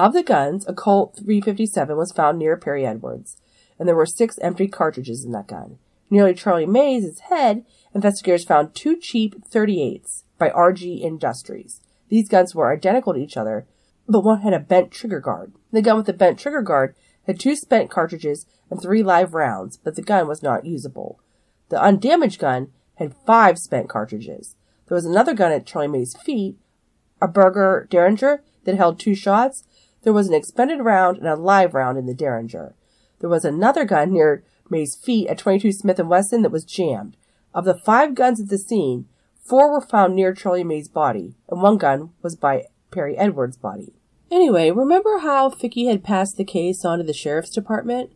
Of 0.00 0.14
the 0.14 0.22
guns, 0.22 0.66
a 0.66 0.72
Colt 0.72 1.16
357 1.18 1.94
was 1.94 2.10
found 2.10 2.38
near 2.38 2.56
Perry 2.56 2.86
Edwards, 2.86 3.36
and 3.78 3.86
there 3.86 3.94
were 3.94 4.06
six 4.06 4.38
empty 4.38 4.66
cartridges 4.66 5.26
in 5.26 5.32
that 5.32 5.46
gun. 5.46 5.76
Nearly 6.08 6.32
Charlie 6.32 6.64
Mays' 6.64 7.20
head, 7.28 7.66
investigators 7.94 8.46
found 8.46 8.74
two 8.74 8.96
cheap 8.96 9.34
38s 9.50 10.22
by 10.38 10.48
RG 10.48 11.02
Industries. 11.02 11.82
These 12.08 12.30
guns 12.30 12.54
were 12.54 12.72
identical 12.72 13.12
to 13.12 13.20
each 13.20 13.36
other, 13.36 13.66
but 14.08 14.24
one 14.24 14.40
had 14.40 14.54
a 14.54 14.58
bent 14.58 14.90
trigger 14.90 15.20
guard. 15.20 15.52
The 15.70 15.82
gun 15.82 15.98
with 15.98 16.06
the 16.06 16.14
bent 16.14 16.38
trigger 16.38 16.62
guard 16.62 16.94
had 17.26 17.38
two 17.38 17.54
spent 17.54 17.90
cartridges 17.90 18.46
and 18.70 18.80
three 18.80 19.02
live 19.02 19.34
rounds, 19.34 19.76
but 19.76 19.96
the 19.96 20.02
gun 20.02 20.26
was 20.26 20.42
not 20.42 20.64
usable. 20.64 21.20
The 21.68 21.78
undamaged 21.78 22.40
gun 22.40 22.72
had 22.94 23.14
five 23.26 23.58
spent 23.58 23.90
cartridges. 23.90 24.56
There 24.88 24.94
was 24.94 25.04
another 25.04 25.34
gun 25.34 25.52
at 25.52 25.66
Charlie 25.66 25.88
May's 25.88 26.16
feet, 26.16 26.56
a 27.20 27.28
Berger 27.28 27.86
Derringer 27.90 28.42
that 28.64 28.76
held 28.76 28.98
two 28.98 29.14
shots, 29.14 29.64
there 30.02 30.12
was 30.12 30.28
an 30.28 30.34
expended 30.34 30.80
round 30.80 31.18
and 31.18 31.26
a 31.26 31.36
live 31.36 31.74
round 31.74 31.98
in 31.98 32.06
the 32.06 32.14
Derringer. 32.14 32.74
There 33.20 33.30
was 33.30 33.44
another 33.44 33.84
gun 33.84 34.12
near 34.12 34.42
May's 34.70 34.96
feet 34.96 35.28
at 35.28 35.38
22 35.38 35.72
Smith 35.72 35.98
& 35.98 36.04
Wesson 36.04 36.42
that 36.42 36.52
was 36.52 36.64
jammed. 36.64 37.16
Of 37.54 37.64
the 37.64 37.74
five 37.74 38.14
guns 38.14 38.40
at 38.40 38.48
the 38.48 38.58
scene, 38.58 39.06
four 39.42 39.70
were 39.70 39.80
found 39.80 40.14
near 40.14 40.32
Charlie 40.32 40.64
May's 40.64 40.88
body, 40.88 41.34
and 41.48 41.60
one 41.60 41.76
gun 41.76 42.10
was 42.22 42.36
by 42.36 42.66
Perry 42.90 43.16
Edwards' 43.18 43.56
body. 43.56 43.92
Anyway, 44.30 44.70
remember 44.70 45.18
how 45.18 45.50
Fickey 45.50 45.86
had 45.86 46.04
passed 46.04 46.36
the 46.36 46.44
case 46.44 46.84
on 46.84 46.98
to 46.98 47.04
the 47.04 47.12
sheriff's 47.12 47.50
department? 47.50 48.12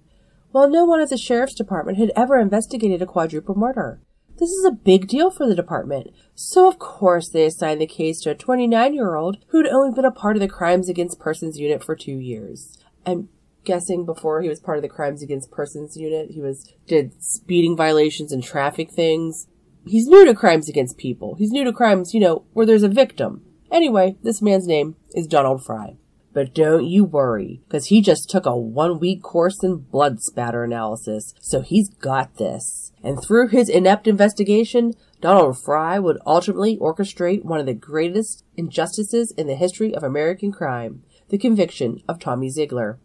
Well, 0.52 0.70
no 0.70 0.84
one 0.84 1.00
at 1.00 1.10
the 1.10 1.16
sheriff's 1.16 1.54
department 1.54 1.98
had 1.98 2.12
ever 2.14 2.38
investigated 2.38 3.02
a 3.02 3.06
quadruple 3.06 3.56
murder. 3.56 3.98
This 4.38 4.50
is 4.50 4.64
a 4.64 4.72
big 4.72 5.06
deal 5.06 5.30
for 5.30 5.46
the 5.46 5.54
department, 5.54 6.12
so 6.34 6.66
of 6.66 6.78
course 6.78 7.28
they 7.28 7.44
assigned 7.44 7.80
the 7.80 7.86
case 7.86 8.20
to 8.22 8.30
a 8.30 8.34
29 8.34 8.92
year 8.92 9.14
old 9.14 9.38
who'd 9.48 9.68
only 9.68 9.94
been 9.94 10.04
a 10.04 10.10
part 10.10 10.34
of 10.36 10.40
the 10.40 10.48
Crimes 10.48 10.88
Against 10.88 11.20
Persons 11.20 11.58
unit 11.58 11.84
for 11.84 11.94
two 11.94 12.18
years. 12.18 12.76
I'm 13.06 13.28
guessing 13.64 14.04
before 14.04 14.42
he 14.42 14.48
was 14.48 14.58
part 14.58 14.76
of 14.76 14.82
the 14.82 14.88
Crimes 14.88 15.22
Against 15.22 15.52
Persons 15.52 15.96
unit, 15.96 16.32
he 16.32 16.40
was 16.40 16.72
did 16.88 17.22
speeding 17.22 17.76
violations 17.76 18.32
and 18.32 18.42
traffic 18.42 18.90
things. 18.90 19.46
He's 19.86 20.08
new 20.08 20.24
to 20.24 20.34
crimes 20.34 20.68
against 20.68 20.98
people. 20.98 21.36
He's 21.36 21.50
new 21.50 21.62
to 21.62 21.72
crimes, 21.72 22.12
you 22.12 22.20
know, 22.20 22.44
where 22.54 22.66
there's 22.66 22.82
a 22.82 22.88
victim. 22.88 23.42
Anyway, 23.70 24.16
this 24.22 24.42
man's 24.42 24.66
name 24.66 24.96
is 25.14 25.26
Donald 25.26 25.64
Fry. 25.64 25.96
But 26.32 26.54
don't 26.54 26.84
you 26.84 27.04
worry, 27.04 27.60
because 27.68 27.86
he 27.86 28.00
just 28.00 28.28
took 28.28 28.46
a 28.46 28.56
one 28.56 28.98
week 28.98 29.22
course 29.22 29.62
in 29.62 29.76
blood 29.76 30.20
spatter 30.20 30.64
analysis, 30.64 31.34
so 31.40 31.60
he's 31.60 31.88
got 31.88 32.36
this. 32.36 32.83
And 33.04 33.22
through 33.22 33.48
his 33.48 33.68
inept 33.68 34.08
investigation, 34.08 34.94
Donald 35.20 35.58
Fry 35.58 35.98
would 35.98 36.18
ultimately 36.24 36.78
orchestrate 36.78 37.44
one 37.44 37.60
of 37.60 37.66
the 37.66 37.74
greatest 37.74 38.44
injustices 38.56 39.30
in 39.32 39.46
the 39.46 39.54
history 39.54 39.94
of 39.94 40.02
American 40.02 40.50
crime, 40.50 41.02
the 41.28 41.36
conviction 41.36 42.02
of 42.08 42.18
Tommy 42.18 42.48
Zeigler. 42.48 42.96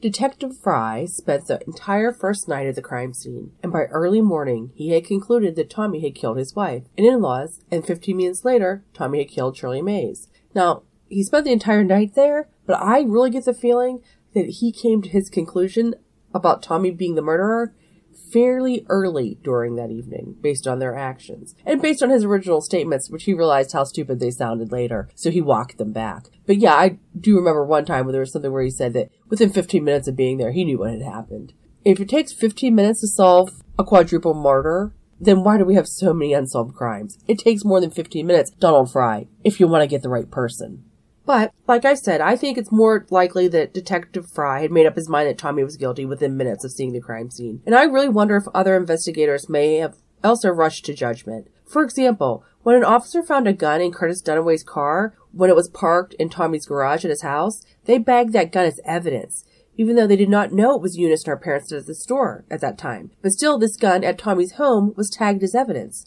Detective 0.00 0.56
Fry 0.56 1.04
spent 1.04 1.46
the 1.46 1.60
entire 1.66 2.12
first 2.12 2.48
night 2.48 2.66
at 2.66 2.74
the 2.74 2.82
crime 2.82 3.12
scene, 3.12 3.52
and 3.62 3.70
by 3.70 3.82
early 3.84 4.22
morning 4.22 4.72
he 4.74 4.88
had 4.88 5.04
concluded 5.04 5.54
that 5.54 5.70
Tommy 5.70 6.00
had 6.00 6.14
killed 6.14 6.38
his 6.38 6.56
wife 6.56 6.84
and 6.96 7.06
in-laws, 7.06 7.60
and 7.70 7.86
15 7.86 8.16
minutes 8.16 8.44
later, 8.44 8.82
Tommy 8.94 9.18
had 9.18 9.28
killed 9.28 9.54
Charlie 9.54 9.82
Mays. 9.82 10.28
Now, 10.54 10.82
he 11.08 11.22
spent 11.22 11.44
the 11.44 11.52
entire 11.52 11.84
night 11.84 12.14
there, 12.14 12.48
but 12.66 12.82
I 12.82 13.02
really 13.02 13.30
get 13.30 13.44
the 13.44 13.54
feeling 13.54 14.00
that 14.34 14.46
he 14.46 14.72
came 14.72 15.02
to 15.02 15.10
his 15.10 15.28
conclusion 15.28 15.94
about 16.34 16.62
Tommy 16.62 16.90
being 16.90 17.14
the 17.14 17.22
murderer 17.22 17.74
fairly 18.16 18.84
early 18.88 19.38
during 19.42 19.76
that 19.76 19.90
evening 19.90 20.36
based 20.40 20.66
on 20.66 20.78
their 20.78 20.96
actions 20.96 21.54
and 21.66 21.82
based 21.82 22.02
on 22.02 22.10
his 22.10 22.24
original 22.24 22.60
statements, 22.60 23.10
which 23.10 23.24
he 23.24 23.34
realized 23.34 23.72
how 23.72 23.84
stupid 23.84 24.20
they 24.20 24.30
sounded 24.30 24.72
later. 24.72 25.08
So 25.14 25.30
he 25.30 25.40
walked 25.40 25.78
them 25.78 25.92
back. 25.92 26.26
But 26.46 26.58
yeah, 26.58 26.74
I 26.74 26.98
do 27.18 27.36
remember 27.36 27.64
one 27.64 27.84
time 27.84 28.04
where 28.04 28.12
there 28.12 28.20
was 28.20 28.32
something 28.32 28.52
where 28.52 28.62
he 28.62 28.70
said 28.70 28.92
that 28.94 29.10
within 29.28 29.50
15 29.50 29.82
minutes 29.84 30.08
of 30.08 30.16
being 30.16 30.38
there, 30.38 30.52
he 30.52 30.64
knew 30.64 30.78
what 30.78 30.90
had 30.90 31.02
happened. 31.02 31.52
If 31.84 32.00
it 32.00 32.08
takes 32.08 32.32
15 32.32 32.74
minutes 32.74 33.00
to 33.00 33.08
solve 33.08 33.62
a 33.78 33.84
quadruple 33.84 34.34
murder, 34.34 34.94
then 35.20 35.42
why 35.42 35.56
do 35.56 35.64
we 35.64 35.74
have 35.74 35.88
so 35.88 36.12
many 36.12 36.32
unsolved 36.32 36.74
crimes? 36.74 37.18
It 37.28 37.38
takes 37.38 37.64
more 37.64 37.80
than 37.80 37.90
15 37.90 38.26
minutes, 38.26 38.50
Donald 38.50 38.90
Fry, 38.90 39.28
if 39.44 39.60
you 39.60 39.68
want 39.68 39.82
to 39.82 39.86
get 39.86 40.02
the 40.02 40.08
right 40.08 40.30
person. 40.30 40.84
But, 41.24 41.52
like 41.68 41.84
I 41.84 41.94
said, 41.94 42.20
I 42.20 42.36
think 42.36 42.58
it's 42.58 42.72
more 42.72 43.06
likely 43.10 43.46
that 43.48 43.72
Detective 43.72 44.28
Fry 44.28 44.62
had 44.62 44.72
made 44.72 44.86
up 44.86 44.96
his 44.96 45.08
mind 45.08 45.28
that 45.28 45.38
Tommy 45.38 45.62
was 45.62 45.76
guilty 45.76 46.04
within 46.04 46.36
minutes 46.36 46.64
of 46.64 46.72
seeing 46.72 46.92
the 46.92 47.00
crime 47.00 47.30
scene. 47.30 47.62
And 47.64 47.74
I 47.74 47.84
really 47.84 48.08
wonder 48.08 48.36
if 48.36 48.44
other 48.52 48.76
investigators 48.76 49.48
may 49.48 49.76
have 49.76 49.96
also 50.24 50.48
rushed 50.50 50.84
to 50.86 50.94
judgment. 50.94 51.48
For 51.64 51.82
example, 51.82 52.44
when 52.62 52.76
an 52.76 52.84
officer 52.84 53.22
found 53.22 53.46
a 53.46 53.52
gun 53.52 53.80
in 53.80 53.92
Curtis 53.92 54.22
Dunaway's 54.22 54.64
car 54.64 55.14
when 55.32 55.48
it 55.48 55.56
was 55.56 55.68
parked 55.68 56.14
in 56.14 56.28
Tommy's 56.28 56.66
garage 56.66 57.04
at 57.04 57.10
his 57.10 57.22
house, 57.22 57.64
they 57.84 57.98
bagged 57.98 58.32
that 58.32 58.52
gun 58.52 58.66
as 58.66 58.80
evidence 58.84 59.44
even 59.76 59.96
though 59.96 60.06
they 60.06 60.16
did 60.16 60.28
not 60.28 60.52
know 60.52 60.74
it 60.74 60.82
was 60.82 60.98
Eunice 60.98 61.24
and 61.24 61.30
her 61.30 61.36
parents 61.36 61.72
at 61.72 61.86
the 61.86 61.94
store 61.94 62.44
at 62.50 62.60
that 62.60 62.78
time. 62.78 63.10
But 63.22 63.32
still, 63.32 63.58
this 63.58 63.76
gun 63.76 64.04
at 64.04 64.18
Tommy's 64.18 64.52
home 64.52 64.92
was 64.96 65.10
tagged 65.10 65.42
as 65.42 65.54
evidence. 65.54 66.06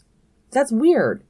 That's 0.52 0.72
weird. 0.72 1.24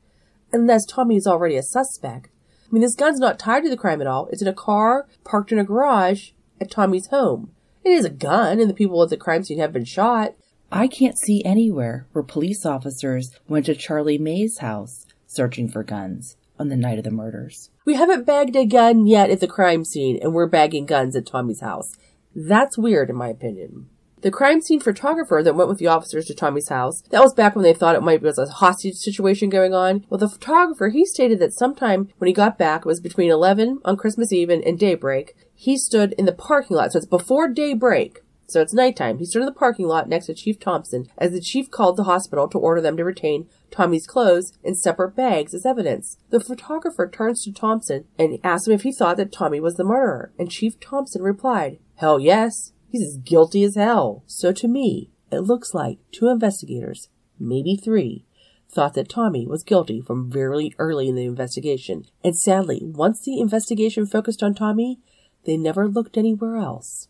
Unless 0.52 0.86
Tommy 0.86 1.16
is 1.16 1.26
already 1.26 1.56
a 1.56 1.62
suspect. 1.62 2.28
I 2.66 2.68
mean, 2.72 2.82
this 2.82 2.94
gun's 2.94 3.20
not 3.20 3.38
tied 3.38 3.62
to 3.62 3.70
the 3.70 3.76
crime 3.76 4.00
at 4.00 4.06
all. 4.06 4.28
It's 4.32 4.42
in 4.42 4.48
a 4.48 4.52
car 4.52 5.06
parked 5.24 5.52
in 5.52 5.58
a 5.58 5.64
garage 5.64 6.30
at 6.60 6.70
Tommy's 6.70 7.06
home. 7.08 7.52
It 7.84 7.90
is 7.90 8.04
a 8.04 8.10
gun, 8.10 8.58
and 8.58 8.68
the 8.68 8.74
people 8.74 9.00
at 9.02 9.10
the 9.10 9.16
crime 9.16 9.44
scene 9.44 9.60
have 9.60 9.72
been 9.72 9.84
shot. 9.84 10.34
I 10.72 10.88
can't 10.88 11.18
see 11.18 11.44
anywhere 11.44 12.06
where 12.12 12.24
police 12.24 12.66
officers 12.66 13.30
went 13.46 13.66
to 13.66 13.76
Charlie 13.76 14.18
May's 14.18 14.58
house 14.58 15.06
searching 15.28 15.68
for 15.68 15.84
guns 15.84 16.36
on 16.58 16.68
the 16.68 16.76
night 16.76 16.98
of 16.98 17.04
the 17.04 17.10
murders. 17.10 17.70
We 17.84 17.94
haven't 17.94 18.26
bagged 18.26 18.56
a 18.56 18.66
gun 18.66 19.06
yet 19.06 19.30
at 19.30 19.38
the 19.38 19.46
crime 19.46 19.84
scene, 19.84 20.18
and 20.20 20.34
we're 20.34 20.48
bagging 20.48 20.86
guns 20.86 21.14
at 21.14 21.26
Tommy's 21.26 21.60
house. 21.60 21.96
That's 22.34 22.76
weird, 22.76 23.10
in 23.10 23.16
my 23.16 23.28
opinion. 23.28 23.88
The 24.22 24.30
crime 24.30 24.60
scene 24.62 24.80
photographer 24.80 25.42
that 25.42 25.54
went 25.54 25.68
with 25.68 25.78
the 25.78 25.88
officers 25.88 26.24
to 26.26 26.34
Tommy's 26.34 26.70
house, 26.70 27.02
that 27.10 27.22
was 27.22 27.34
back 27.34 27.54
when 27.54 27.62
they 27.62 27.74
thought 27.74 27.96
it 27.96 28.02
might 28.02 28.22
be 28.22 28.28
a 28.28 28.46
hostage 28.46 28.96
situation 28.96 29.50
going 29.50 29.74
on. 29.74 30.06
Well, 30.08 30.18
the 30.18 30.28
photographer, 30.28 30.88
he 30.88 31.04
stated 31.04 31.38
that 31.40 31.52
sometime 31.52 32.08
when 32.18 32.28
he 32.28 32.32
got 32.32 32.58
back, 32.58 32.80
it 32.80 32.86
was 32.86 33.00
between 33.00 33.30
11 33.30 33.80
on 33.84 33.96
Christmas 33.96 34.32
Eve 34.32 34.48
and, 34.48 34.64
and 34.64 34.78
daybreak, 34.78 35.36
he 35.54 35.76
stood 35.76 36.14
in 36.14 36.24
the 36.24 36.32
parking 36.32 36.76
lot. 36.76 36.92
So 36.92 36.98
it's 36.98 37.06
before 37.06 37.48
daybreak. 37.48 38.22
So 38.48 38.60
it's 38.60 38.72
nighttime. 38.72 39.18
He 39.18 39.24
stood 39.24 39.42
in 39.42 39.46
the 39.46 39.52
parking 39.52 39.86
lot 39.86 40.08
next 40.08 40.26
to 40.26 40.34
Chief 40.34 40.58
Thompson 40.58 41.06
as 41.18 41.32
the 41.32 41.40
chief 41.40 41.70
called 41.70 41.96
the 41.96 42.04
hospital 42.04 42.48
to 42.48 42.58
order 42.58 42.80
them 42.80 42.96
to 42.96 43.04
retain 43.04 43.48
Tommy's 43.70 44.06
clothes 44.06 44.52
in 44.62 44.76
separate 44.76 45.16
bags 45.16 45.52
as 45.52 45.66
evidence. 45.66 46.16
The 46.30 46.40
photographer 46.40 47.08
turns 47.08 47.42
to 47.44 47.52
Thompson 47.52 48.04
and 48.18 48.38
asks 48.44 48.68
him 48.68 48.74
if 48.74 48.82
he 48.82 48.92
thought 48.92 49.16
that 49.16 49.32
Tommy 49.32 49.58
was 49.58 49.74
the 49.74 49.84
murderer, 49.84 50.32
and 50.38 50.50
Chief 50.50 50.78
Thompson 50.78 51.22
replied, 51.22 51.78
Hell 51.96 52.20
yes. 52.20 52.72
He's 52.96 53.08
as 53.08 53.18
guilty 53.18 53.62
as 53.62 53.74
hell. 53.74 54.24
So 54.26 54.52
to 54.52 54.66
me, 54.66 55.10
it 55.30 55.40
looks 55.40 55.74
like 55.74 55.98
two 56.12 56.28
investigators, 56.28 57.10
maybe 57.38 57.76
three, 57.76 58.24
thought 58.70 58.94
that 58.94 59.10
Tommy 59.10 59.46
was 59.46 59.62
guilty 59.62 60.00
from 60.00 60.30
very 60.30 60.72
early 60.78 61.06
in 61.06 61.14
the 61.14 61.26
investigation. 61.26 62.06
And 62.24 62.38
sadly, 62.38 62.80
once 62.82 63.20
the 63.20 63.38
investigation 63.38 64.06
focused 64.06 64.42
on 64.42 64.54
Tommy, 64.54 64.98
they 65.44 65.58
never 65.58 65.86
looked 65.86 66.16
anywhere 66.16 66.56
else. 66.56 67.08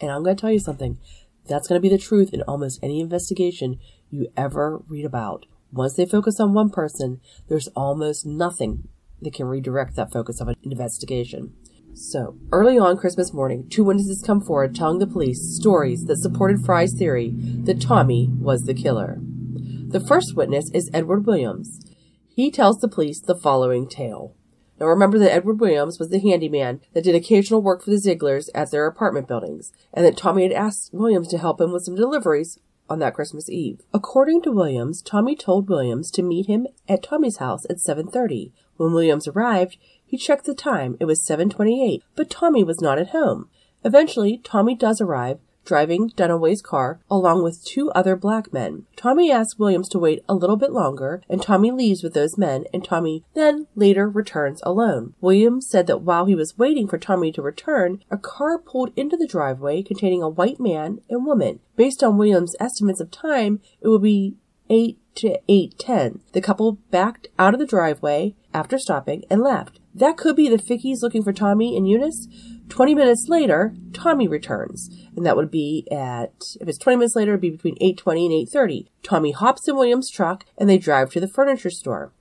And 0.00 0.10
I'm 0.10 0.24
going 0.24 0.34
to 0.34 0.40
tell 0.40 0.50
you 0.50 0.58
something. 0.58 0.98
That's 1.46 1.68
going 1.68 1.80
to 1.80 1.88
be 1.88 1.94
the 1.94 2.02
truth 2.02 2.34
in 2.34 2.42
almost 2.42 2.80
any 2.82 2.98
investigation 2.98 3.78
you 4.10 4.26
ever 4.36 4.82
read 4.88 5.04
about. 5.04 5.46
Once 5.70 5.94
they 5.94 6.04
focus 6.04 6.40
on 6.40 6.52
one 6.52 6.70
person, 6.70 7.20
there's 7.48 7.68
almost 7.76 8.26
nothing 8.26 8.88
that 9.22 9.34
can 9.34 9.46
redirect 9.46 9.94
that 9.94 10.10
focus 10.10 10.40
of 10.40 10.48
an 10.48 10.56
investigation. 10.64 11.54
So, 11.94 12.38
early 12.52 12.78
on 12.78 12.96
Christmas 12.96 13.32
morning, 13.32 13.68
two 13.68 13.84
witnesses 13.84 14.22
come 14.22 14.40
forward 14.40 14.74
telling 14.74 14.98
the 14.98 15.06
police 15.06 15.56
stories 15.56 16.04
that 16.06 16.16
supported 16.16 16.64
Fry's 16.64 16.94
theory 16.94 17.34
that 17.64 17.80
Tommy 17.80 18.30
was 18.38 18.64
the 18.64 18.74
killer. 18.74 19.18
The 19.20 20.00
first 20.00 20.36
witness 20.36 20.70
is 20.70 20.90
Edward 20.94 21.26
Williams. 21.26 21.80
He 22.28 22.50
tells 22.50 22.78
the 22.78 22.88
police 22.88 23.20
the 23.20 23.34
following 23.34 23.88
tale. 23.88 24.34
Now 24.78 24.86
remember 24.86 25.18
that 25.18 25.32
Edward 25.32 25.60
Williams 25.60 25.98
was 25.98 26.08
the 26.08 26.20
handyman 26.20 26.80
that 26.94 27.04
did 27.04 27.14
occasional 27.14 27.60
work 27.60 27.82
for 27.82 27.90
the 27.90 27.96
Zeiglers 27.96 28.48
at 28.54 28.70
their 28.70 28.86
apartment 28.86 29.28
buildings, 29.28 29.72
and 29.92 30.06
that 30.06 30.16
Tommy 30.16 30.44
had 30.44 30.52
asked 30.52 30.94
Williams 30.94 31.28
to 31.28 31.38
help 31.38 31.60
him 31.60 31.72
with 31.72 31.84
some 31.84 31.96
deliveries 31.96 32.58
on 32.88 32.98
that 32.98 33.14
Christmas 33.14 33.50
Eve. 33.50 33.80
According 33.92 34.42
to 34.42 34.52
Williams, 34.52 35.02
Tommy 35.02 35.36
told 35.36 35.68
Williams 35.68 36.10
to 36.12 36.22
meet 36.22 36.46
him 36.46 36.66
at 36.88 37.02
Tommy's 37.02 37.36
house 37.36 37.66
at 37.68 37.78
7:30. 37.78 38.52
When 38.76 38.94
Williams 38.94 39.28
arrived, 39.28 39.76
he 40.10 40.16
checked 40.16 40.44
the 40.44 40.54
time. 40.54 40.96
It 40.98 41.04
was 41.04 41.22
7:28, 41.22 42.02
but 42.16 42.28
Tommy 42.28 42.64
was 42.64 42.80
not 42.80 42.98
at 42.98 43.10
home. 43.10 43.48
Eventually, 43.84 44.38
Tommy 44.42 44.74
does 44.74 45.00
arrive, 45.00 45.38
driving 45.64 46.10
Dunaway's 46.16 46.62
car 46.62 46.98
along 47.08 47.44
with 47.44 47.64
two 47.64 47.92
other 47.92 48.16
black 48.16 48.52
men. 48.52 48.86
Tommy 48.96 49.30
asks 49.30 49.56
Williams 49.56 49.88
to 49.90 50.00
wait 50.00 50.24
a 50.28 50.34
little 50.34 50.56
bit 50.56 50.72
longer, 50.72 51.22
and 51.28 51.40
Tommy 51.40 51.70
leaves 51.70 52.02
with 52.02 52.12
those 52.12 52.36
men, 52.36 52.64
and 52.74 52.82
Tommy 52.84 53.24
then 53.34 53.68
later 53.76 54.08
returns 54.08 54.60
alone. 54.64 55.14
Williams 55.20 55.68
said 55.68 55.86
that 55.86 56.02
while 56.02 56.24
he 56.24 56.34
was 56.34 56.58
waiting 56.58 56.88
for 56.88 56.98
Tommy 56.98 57.30
to 57.30 57.40
return, 57.40 58.02
a 58.10 58.18
car 58.18 58.58
pulled 58.58 58.90
into 58.96 59.16
the 59.16 59.28
driveway 59.28 59.80
containing 59.80 60.24
a 60.24 60.28
white 60.28 60.58
man 60.58 61.02
and 61.08 61.24
woman. 61.24 61.60
Based 61.76 62.02
on 62.02 62.18
Williams' 62.18 62.56
estimates 62.58 63.00
of 63.00 63.12
time, 63.12 63.60
it 63.80 63.86
would 63.86 64.02
be 64.02 64.34
8 64.68 64.98
to 65.16 65.38
8:10. 65.48 66.20
The 66.32 66.40
couple 66.40 66.78
backed 66.90 67.28
out 67.38 67.54
of 67.54 67.60
the 67.60 67.66
driveway 67.66 68.34
after 68.54 68.78
stopping 68.78 69.24
and 69.28 69.40
left. 69.42 69.79
That 69.94 70.16
could 70.16 70.36
be 70.36 70.48
the 70.48 70.56
Fickies 70.56 71.02
looking 71.02 71.22
for 71.22 71.32
Tommy 71.32 71.76
and 71.76 71.88
Eunice. 71.88 72.28
20 72.68 72.94
minutes 72.94 73.26
later, 73.28 73.74
Tommy 73.92 74.28
returns. 74.28 74.88
And 75.16 75.26
that 75.26 75.36
would 75.36 75.50
be 75.50 75.86
at, 75.90 76.56
if 76.60 76.68
it's 76.68 76.78
20 76.78 76.96
minutes 76.96 77.16
later, 77.16 77.32
it'd 77.32 77.40
be 77.40 77.50
between 77.50 77.76
8.20 77.76 78.26
and 78.26 78.48
8.30. 78.48 78.86
Tommy 79.02 79.32
hops 79.32 79.66
in 79.66 79.74
William's 79.74 80.10
truck 80.10 80.44
and 80.56 80.70
they 80.70 80.78
drive 80.78 81.10
to 81.10 81.20
the 81.20 81.28
furniture 81.28 81.70
store. 81.70 82.12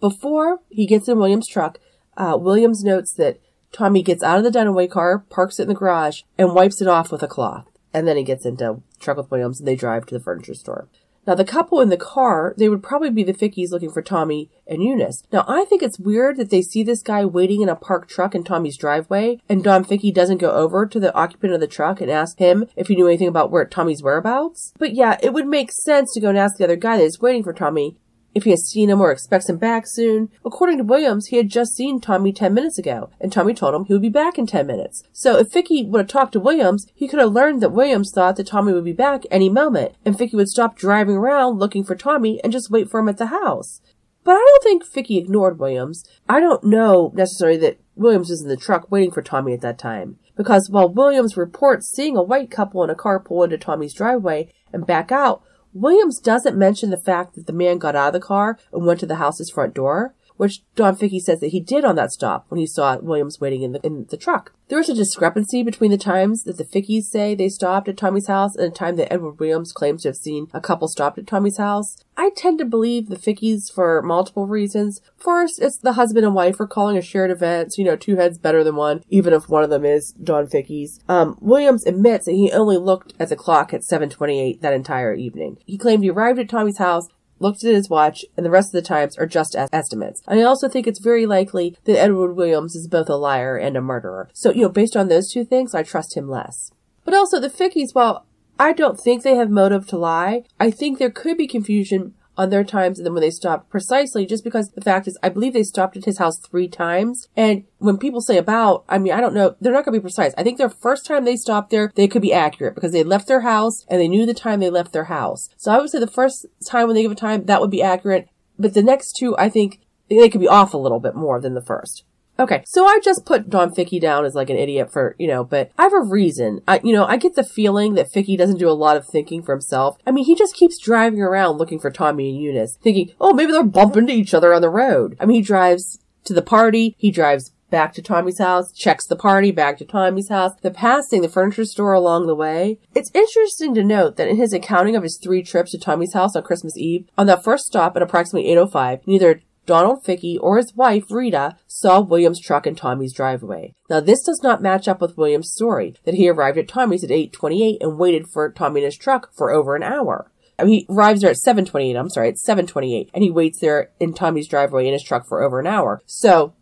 Before 0.00 0.60
he 0.70 0.86
gets 0.86 1.08
in 1.08 1.18
William's 1.18 1.46
truck, 1.46 1.78
uh, 2.16 2.38
Williams 2.40 2.82
notes 2.82 3.12
that 3.14 3.38
Tommy 3.72 4.02
gets 4.02 4.22
out 4.22 4.38
of 4.38 4.44
the 4.44 4.58
Dunaway 4.58 4.90
car, 4.90 5.18
parks 5.18 5.60
it 5.60 5.64
in 5.64 5.68
the 5.68 5.74
garage, 5.74 6.22
and 6.38 6.54
wipes 6.54 6.80
it 6.80 6.88
off 6.88 7.12
with 7.12 7.22
a 7.22 7.28
cloth. 7.28 7.66
And 7.92 8.08
then 8.08 8.16
he 8.16 8.24
gets 8.24 8.46
into 8.46 8.82
truck 8.98 9.18
with 9.18 9.30
Williams 9.30 9.60
and 9.60 9.68
they 9.68 9.76
drive 9.76 10.06
to 10.06 10.14
the 10.16 10.24
furniture 10.24 10.54
store. 10.54 10.88
Now, 11.26 11.34
the 11.34 11.44
couple 11.44 11.80
in 11.80 11.90
the 11.90 11.96
car, 11.96 12.54
they 12.56 12.68
would 12.68 12.82
probably 12.82 13.10
be 13.10 13.22
the 13.22 13.34
Fickies 13.34 13.70
looking 13.70 13.90
for 13.90 14.02
Tommy 14.02 14.50
and 14.66 14.82
Eunice. 14.82 15.22
Now, 15.32 15.44
I 15.46 15.64
think 15.64 15.82
it's 15.82 15.98
weird 15.98 16.36
that 16.38 16.50
they 16.50 16.62
see 16.62 16.82
this 16.82 17.02
guy 17.02 17.24
waiting 17.24 17.60
in 17.60 17.68
a 17.68 17.76
parked 17.76 18.10
truck 18.10 18.34
in 18.34 18.42
Tommy's 18.42 18.76
driveway, 18.76 19.38
and 19.48 19.62
Don 19.62 19.84
Fickey 19.84 20.10
doesn't 20.10 20.38
go 20.38 20.50
over 20.50 20.86
to 20.86 20.98
the 20.98 21.14
occupant 21.14 21.52
of 21.52 21.60
the 21.60 21.66
truck 21.66 22.00
and 22.00 22.10
ask 22.10 22.38
him 22.38 22.66
if 22.74 22.88
he 22.88 22.96
knew 22.96 23.06
anything 23.06 23.28
about 23.28 23.50
where 23.50 23.64
Tommy's 23.64 24.02
whereabouts. 24.02 24.72
But 24.78 24.94
yeah, 24.94 25.18
it 25.22 25.32
would 25.32 25.46
make 25.46 25.72
sense 25.72 26.12
to 26.14 26.20
go 26.20 26.30
and 26.30 26.38
ask 26.38 26.56
the 26.56 26.64
other 26.64 26.76
guy 26.76 26.96
that 26.96 27.04
is 27.04 27.20
waiting 27.20 27.42
for 27.42 27.52
Tommy 27.52 27.96
if 28.34 28.44
he 28.44 28.50
has 28.50 28.68
seen 28.68 28.90
him 28.90 29.00
or 29.00 29.10
expects 29.10 29.48
him 29.48 29.56
back 29.56 29.86
soon. 29.86 30.30
According 30.44 30.78
to 30.78 30.84
Williams, 30.84 31.26
he 31.26 31.36
had 31.36 31.48
just 31.48 31.74
seen 31.74 32.00
Tommy 32.00 32.32
10 32.32 32.54
minutes 32.54 32.78
ago, 32.78 33.10
and 33.20 33.32
Tommy 33.32 33.54
told 33.54 33.74
him 33.74 33.84
he 33.84 33.92
would 33.92 34.02
be 34.02 34.08
back 34.08 34.38
in 34.38 34.46
10 34.46 34.66
minutes. 34.66 35.02
So 35.12 35.38
if 35.38 35.50
Fickey 35.50 35.84
would 35.84 35.98
have 36.00 36.08
talked 36.08 36.32
to 36.32 36.40
Williams, 36.40 36.86
he 36.94 37.08
could 37.08 37.20
have 37.20 37.32
learned 37.32 37.60
that 37.62 37.72
Williams 37.72 38.12
thought 38.12 38.36
that 38.36 38.46
Tommy 38.46 38.72
would 38.72 38.84
be 38.84 38.92
back 38.92 39.24
any 39.30 39.48
moment, 39.48 39.94
and 40.04 40.16
Fickey 40.16 40.36
would 40.36 40.48
stop 40.48 40.76
driving 40.76 41.16
around 41.16 41.58
looking 41.58 41.84
for 41.84 41.94
Tommy 41.94 42.40
and 42.42 42.52
just 42.52 42.70
wait 42.70 42.88
for 42.88 43.00
him 43.00 43.08
at 43.08 43.18
the 43.18 43.26
house. 43.26 43.80
But 44.22 44.32
I 44.32 44.46
don't 44.46 44.62
think 44.62 44.84
Fickey 44.84 45.18
ignored 45.18 45.58
Williams. 45.58 46.04
I 46.28 46.40
don't 46.40 46.64
know 46.64 47.12
necessarily 47.14 47.56
that 47.58 47.80
Williams 47.96 48.30
was 48.30 48.42
in 48.42 48.48
the 48.48 48.56
truck 48.56 48.90
waiting 48.90 49.10
for 49.10 49.22
Tommy 49.22 49.54
at 49.54 49.60
that 49.62 49.78
time. 49.78 50.18
Because 50.36 50.70
while 50.70 50.92
Williams 50.92 51.36
reports 51.36 51.90
seeing 51.90 52.16
a 52.16 52.22
white 52.22 52.50
couple 52.50 52.82
in 52.84 52.90
a 52.90 52.94
car 52.94 53.20
pull 53.20 53.44
into 53.44 53.58
Tommy's 53.58 53.94
driveway 53.94 54.52
and 54.72 54.86
back 54.86 55.10
out, 55.10 55.42
Williams 55.72 56.18
doesn't 56.18 56.56
mention 56.56 56.90
the 56.90 56.96
fact 56.96 57.34
that 57.34 57.46
the 57.46 57.52
man 57.52 57.78
got 57.78 57.94
out 57.94 58.08
of 58.08 58.12
the 58.14 58.26
car 58.26 58.58
and 58.72 58.86
went 58.86 59.00
to 59.00 59.06
the 59.06 59.16
house's 59.16 59.50
front 59.50 59.74
door 59.74 60.14
which 60.40 60.62
Don 60.74 60.96
Fickey 60.96 61.20
says 61.20 61.40
that 61.40 61.48
he 61.48 61.60
did 61.60 61.84
on 61.84 61.96
that 61.96 62.12
stop 62.12 62.46
when 62.48 62.58
he 62.58 62.66
saw 62.66 62.96
Williams 62.96 63.42
waiting 63.42 63.60
in 63.60 63.72
the, 63.72 63.80
in 63.86 64.06
the 64.08 64.16
truck. 64.16 64.54
There 64.68 64.78
is 64.78 64.88
a 64.88 64.94
discrepancy 64.94 65.62
between 65.62 65.90
the 65.90 65.98
times 65.98 66.44
that 66.44 66.56
the 66.56 66.64
Fickies 66.64 67.02
say 67.02 67.34
they 67.34 67.50
stopped 67.50 67.88
at 67.88 67.98
Tommy's 67.98 68.26
house 68.26 68.56
and 68.56 68.72
the 68.72 68.74
time 68.74 68.96
that 68.96 69.12
Edward 69.12 69.38
Williams 69.38 69.70
claims 69.70 70.02
to 70.02 70.08
have 70.08 70.16
seen 70.16 70.46
a 70.54 70.60
couple 70.60 70.88
stopped 70.88 71.18
at 71.18 71.26
Tommy's 71.26 71.58
house. 71.58 71.98
I 72.16 72.30
tend 72.34 72.58
to 72.58 72.64
believe 72.64 73.10
the 73.10 73.16
Fickies 73.16 73.70
for 73.70 74.00
multiple 74.00 74.46
reasons. 74.46 75.02
First, 75.18 75.60
it's 75.60 75.76
the 75.76 75.92
husband 75.92 76.24
and 76.24 76.34
wife 76.34 76.58
are 76.58 76.66
calling 76.66 76.96
a 76.96 77.02
shared 77.02 77.30
event, 77.30 77.74
so 77.74 77.82
you 77.82 77.88
know, 77.88 77.96
two 77.96 78.16
heads 78.16 78.38
better 78.38 78.64
than 78.64 78.76
one, 78.76 79.04
even 79.10 79.34
if 79.34 79.50
one 79.50 79.62
of 79.62 79.68
them 79.68 79.84
is 79.84 80.12
Don 80.12 80.46
Fickey's. 80.46 81.00
Um, 81.06 81.36
Williams 81.42 81.84
admits 81.84 82.24
that 82.24 82.32
he 82.32 82.50
only 82.50 82.78
looked 82.78 83.12
at 83.20 83.28
the 83.28 83.36
clock 83.36 83.74
at 83.74 83.82
7.28 83.82 84.62
that 84.62 84.72
entire 84.72 85.12
evening. 85.12 85.58
He 85.66 85.76
claimed 85.76 86.02
he 86.02 86.08
arrived 86.08 86.38
at 86.38 86.48
Tommy's 86.48 86.78
house 86.78 87.08
looked 87.40 87.64
at 87.64 87.74
his 87.74 87.90
watch, 87.90 88.24
and 88.36 88.46
the 88.46 88.50
rest 88.50 88.68
of 88.68 88.72
the 88.72 88.86
times 88.86 89.18
are 89.18 89.26
just 89.26 89.56
as 89.56 89.68
estimates. 89.72 90.22
I 90.28 90.42
also 90.42 90.68
think 90.68 90.86
it's 90.86 91.00
very 91.00 91.26
likely 91.26 91.76
that 91.84 91.98
Edward 91.98 92.34
Williams 92.34 92.76
is 92.76 92.86
both 92.86 93.08
a 93.08 93.16
liar 93.16 93.56
and 93.56 93.76
a 93.76 93.80
murderer. 93.80 94.28
So, 94.32 94.52
you 94.52 94.62
know, 94.62 94.68
based 94.68 94.96
on 94.96 95.08
those 95.08 95.32
two 95.32 95.44
things, 95.44 95.74
I 95.74 95.82
trust 95.82 96.16
him 96.16 96.28
less. 96.28 96.70
But 97.04 97.14
also, 97.14 97.40
the 97.40 97.48
Fickies, 97.48 97.94
while 97.94 98.26
I 98.60 98.74
don't 98.74 99.00
think 99.00 99.22
they 99.22 99.36
have 99.36 99.48
motive 99.48 99.86
to 99.86 99.96
lie. 99.96 100.42
I 100.60 100.70
think 100.70 100.98
there 100.98 101.10
could 101.10 101.38
be 101.38 101.46
confusion 101.46 102.12
on 102.36 102.50
their 102.50 102.64
times 102.64 102.98
and 102.98 103.06
then 103.06 103.12
when 103.12 103.20
they 103.20 103.30
stopped 103.30 103.68
precisely 103.70 104.24
just 104.24 104.44
because 104.44 104.70
the 104.70 104.80
fact 104.80 105.06
is 105.06 105.18
I 105.22 105.28
believe 105.28 105.52
they 105.52 105.62
stopped 105.62 105.96
at 105.96 106.04
his 106.04 106.18
house 106.18 106.38
three 106.38 106.68
times. 106.68 107.28
And 107.36 107.64
when 107.78 107.98
people 107.98 108.20
say 108.20 108.38
about, 108.38 108.84
I 108.88 108.98
mean, 108.98 109.12
I 109.12 109.20
don't 109.20 109.34
know, 109.34 109.56
they're 109.60 109.72
not 109.72 109.84
going 109.84 109.94
to 109.94 110.00
be 110.00 110.02
precise. 110.02 110.32
I 110.38 110.42
think 110.42 110.58
their 110.58 110.70
first 110.70 111.06
time 111.06 111.24
they 111.24 111.36
stopped 111.36 111.70
there, 111.70 111.92
they 111.94 112.08
could 112.08 112.22
be 112.22 112.32
accurate 112.32 112.74
because 112.74 112.92
they 112.92 113.04
left 113.04 113.28
their 113.28 113.40
house 113.40 113.84
and 113.88 114.00
they 114.00 114.08
knew 114.08 114.26
the 114.26 114.34
time 114.34 114.60
they 114.60 114.70
left 114.70 114.92
their 114.92 115.04
house. 115.04 115.48
So 115.56 115.72
I 115.72 115.78
would 115.78 115.90
say 115.90 115.98
the 115.98 116.06
first 116.06 116.46
time 116.64 116.86
when 116.86 116.94
they 116.94 117.02
give 117.02 117.12
a 117.12 117.16
time, 117.16 117.44
that 117.46 117.60
would 117.60 117.70
be 117.70 117.82
accurate. 117.82 118.28
But 118.58 118.74
the 118.74 118.82
next 118.82 119.16
two, 119.16 119.36
I 119.38 119.48
think 119.48 119.80
they 120.08 120.28
could 120.28 120.40
be 120.40 120.48
off 120.48 120.74
a 120.74 120.78
little 120.78 121.00
bit 121.00 121.14
more 121.14 121.40
than 121.40 121.54
the 121.54 121.62
first. 121.62 122.04
Okay, 122.40 122.62
so 122.66 122.86
I 122.86 122.98
just 123.04 123.26
put 123.26 123.50
Don 123.50 123.70
Fickey 123.72 124.00
down 124.00 124.24
as 124.24 124.34
like 124.34 124.48
an 124.48 124.56
idiot 124.56 124.90
for, 124.90 125.14
you 125.18 125.28
know, 125.28 125.44
but 125.44 125.70
I 125.76 125.82
have 125.82 125.92
a 125.92 126.00
reason. 126.00 126.62
I, 126.66 126.80
you 126.82 126.94
know, 126.94 127.04
I 127.04 127.18
get 127.18 127.34
the 127.34 127.44
feeling 127.44 127.94
that 127.94 128.10
Fickey 128.10 128.34
doesn't 128.34 128.58
do 128.58 128.70
a 128.70 128.72
lot 128.72 128.96
of 128.96 129.06
thinking 129.06 129.42
for 129.42 129.52
himself. 129.52 129.98
I 130.06 130.10
mean, 130.10 130.24
he 130.24 130.34
just 130.34 130.54
keeps 130.54 130.78
driving 130.78 131.20
around 131.20 131.58
looking 131.58 131.78
for 131.78 131.90
Tommy 131.90 132.30
and 132.30 132.40
Eunice, 132.40 132.78
thinking, 132.82 133.12
oh, 133.20 133.34
maybe 133.34 133.52
they're 133.52 133.62
bumping 133.62 134.04
into 134.04 134.14
each 134.14 134.32
other 134.32 134.54
on 134.54 134.62
the 134.62 134.70
road. 134.70 135.18
I 135.20 135.26
mean, 135.26 135.36
he 135.36 135.42
drives 135.42 135.98
to 136.24 136.32
the 136.32 136.42
party, 136.42 136.96
he 136.98 137.10
drives 137.10 137.52
back 137.70 137.92
to 137.94 138.02
Tommy's 138.02 138.38
house, 138.38 138.72
checks 138.72 139.06
the 139.06 139.16
party, 139.16 139.50
back 139.50 139.78
to 139.78 139.84
Tommy's 139.84 140.28
house, 140.28 140.52
the 140.62 140.70
passing 140.70 141.22
the 141.22 141.28
furniture 141.28 141.64
store 141.64 141.92
along 141.92 142.26
the 142.26 142.34
way. 142.34 142.78
It's 142.94 143.10
interesting 143.14 143.74
to 143.74 143.84
note 143.84 144.16
that 144.16 144.28
in 144.28 144.36
his 144.36 144.52
accounting 144.52 144.96
of 144.96 145.02
his 145.02 145.18
three 145.18 145.42
trips 145.42 145.70
to 145.72 145.78
Tommy's 145.78 146.14
house 146.14 146.34
on 146.34 146.42
Christmas 146.42 146.76
Eve, 146.76 147.06
on 147.16 147.26
that 147.26 147.44
first 147.44 147.66
stop 147.66 147.96
at 147.96 148.02
approximately 148.02 148.50
8.05, 148.50 149.06
neither 149.06 149.42
Donald 149.66 150.04
Fickey 150.04 150.38
or 150.38 150.56
his 150.56 150.74
wife, 150.74 151.10
Rita, 151.10 151.56
saw 151.66 152.00
William's 152.00 152.40
truck 152.40 152.66
in 152.66 152.74
Tommy's 152.74 153.12
driveway. 153.12 153.74
Now, 153.88 154.00
this 154.00 154.22
does 154.22 154.42
not 154.42 154.62
match 154.62 154.88
up 154.88 155.00
with 155.00 155.16
William's 155.16 155.52
story 155.52 155.94
that 156.04 156.14
he 156.14 156.28
arrived 156.28 156.58
at 156.58 156.68
Tommy's 156.68 157.04
at 157.04 157.10
8.28 157.10 157.78
and 157.80 157.98
waited 157.98 158.26
for 158.28 158.50
Tommy 158.50 158.80
in 158.80 158.86
his 158.86 158.96
truck 158.96 159.32
for 159.34 159.50
over 159.50 159.76
an 159.76 159.82
hour. 159.82 160.30
I 160.58 160.64
mean, 160.64 160.80
he 160.80 160.86
arrives 160.90 161.22
there 161.22 161.30
at 161.30 161.36
7.28, 161.36 161.98
I'm 161.98 162.10
sorry, 162.10 162.28
it's 162.28 162.46
7.28, 162.46 163.10
and 163.14 163.24
he 163.24 163.30
waits 163.30 163.60
there 163.60 163.90
in 163.98 164.12
Tommy's 164.12 164.48
driveway 164.48 164.86
in 164.86 164.92
his 164.92 165.02
truck 165.02 165.26
for 165.26 165.42
over 165.42 165.58
an 165.58 165.66
hour. 165.66 166.02
So, 166.04 166.54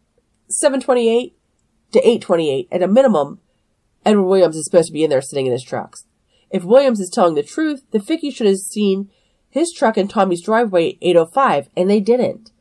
7.28 0.63 1.33
to 1.93 2.01
8.28, 2.01 2.69
at 2.71 2.83
a 2.83 2.87
minimum, 2.87 3.41
Edward 4.05 4.25
Williams 4.25 4.57
is 4.57 4.65
supposed 4.65 4.89
to 4.89 4.93
be 4.93 5.03
in 5.03 5.11
there 5.11 5.21
sitting 5.21 5.47
in 5.47 5.53
his 5.53 5.65
trucks. 5.65 6.05
If 6.51 6.65
Williams 6.65 7.01
is 7.01 7.11
telling 7.11 7.35
the 7.35 7.43
truth, 7.43 7.83
the 7.91 8.01
Fickey 8.01 8.31
should 8.31 8.47
have 8.47 8.59
seen 8.59 9.11
his 9.51 9.73
truck 9.73 9.99
in 9.99 10.09
Tommy's 10.09 10.43
driveway 10.43 10.93
at 10.93 11.01
8.05, 11.01 11.69
and 11.77 11.91
they 11.91 12.01
didn't. 12.01 12.53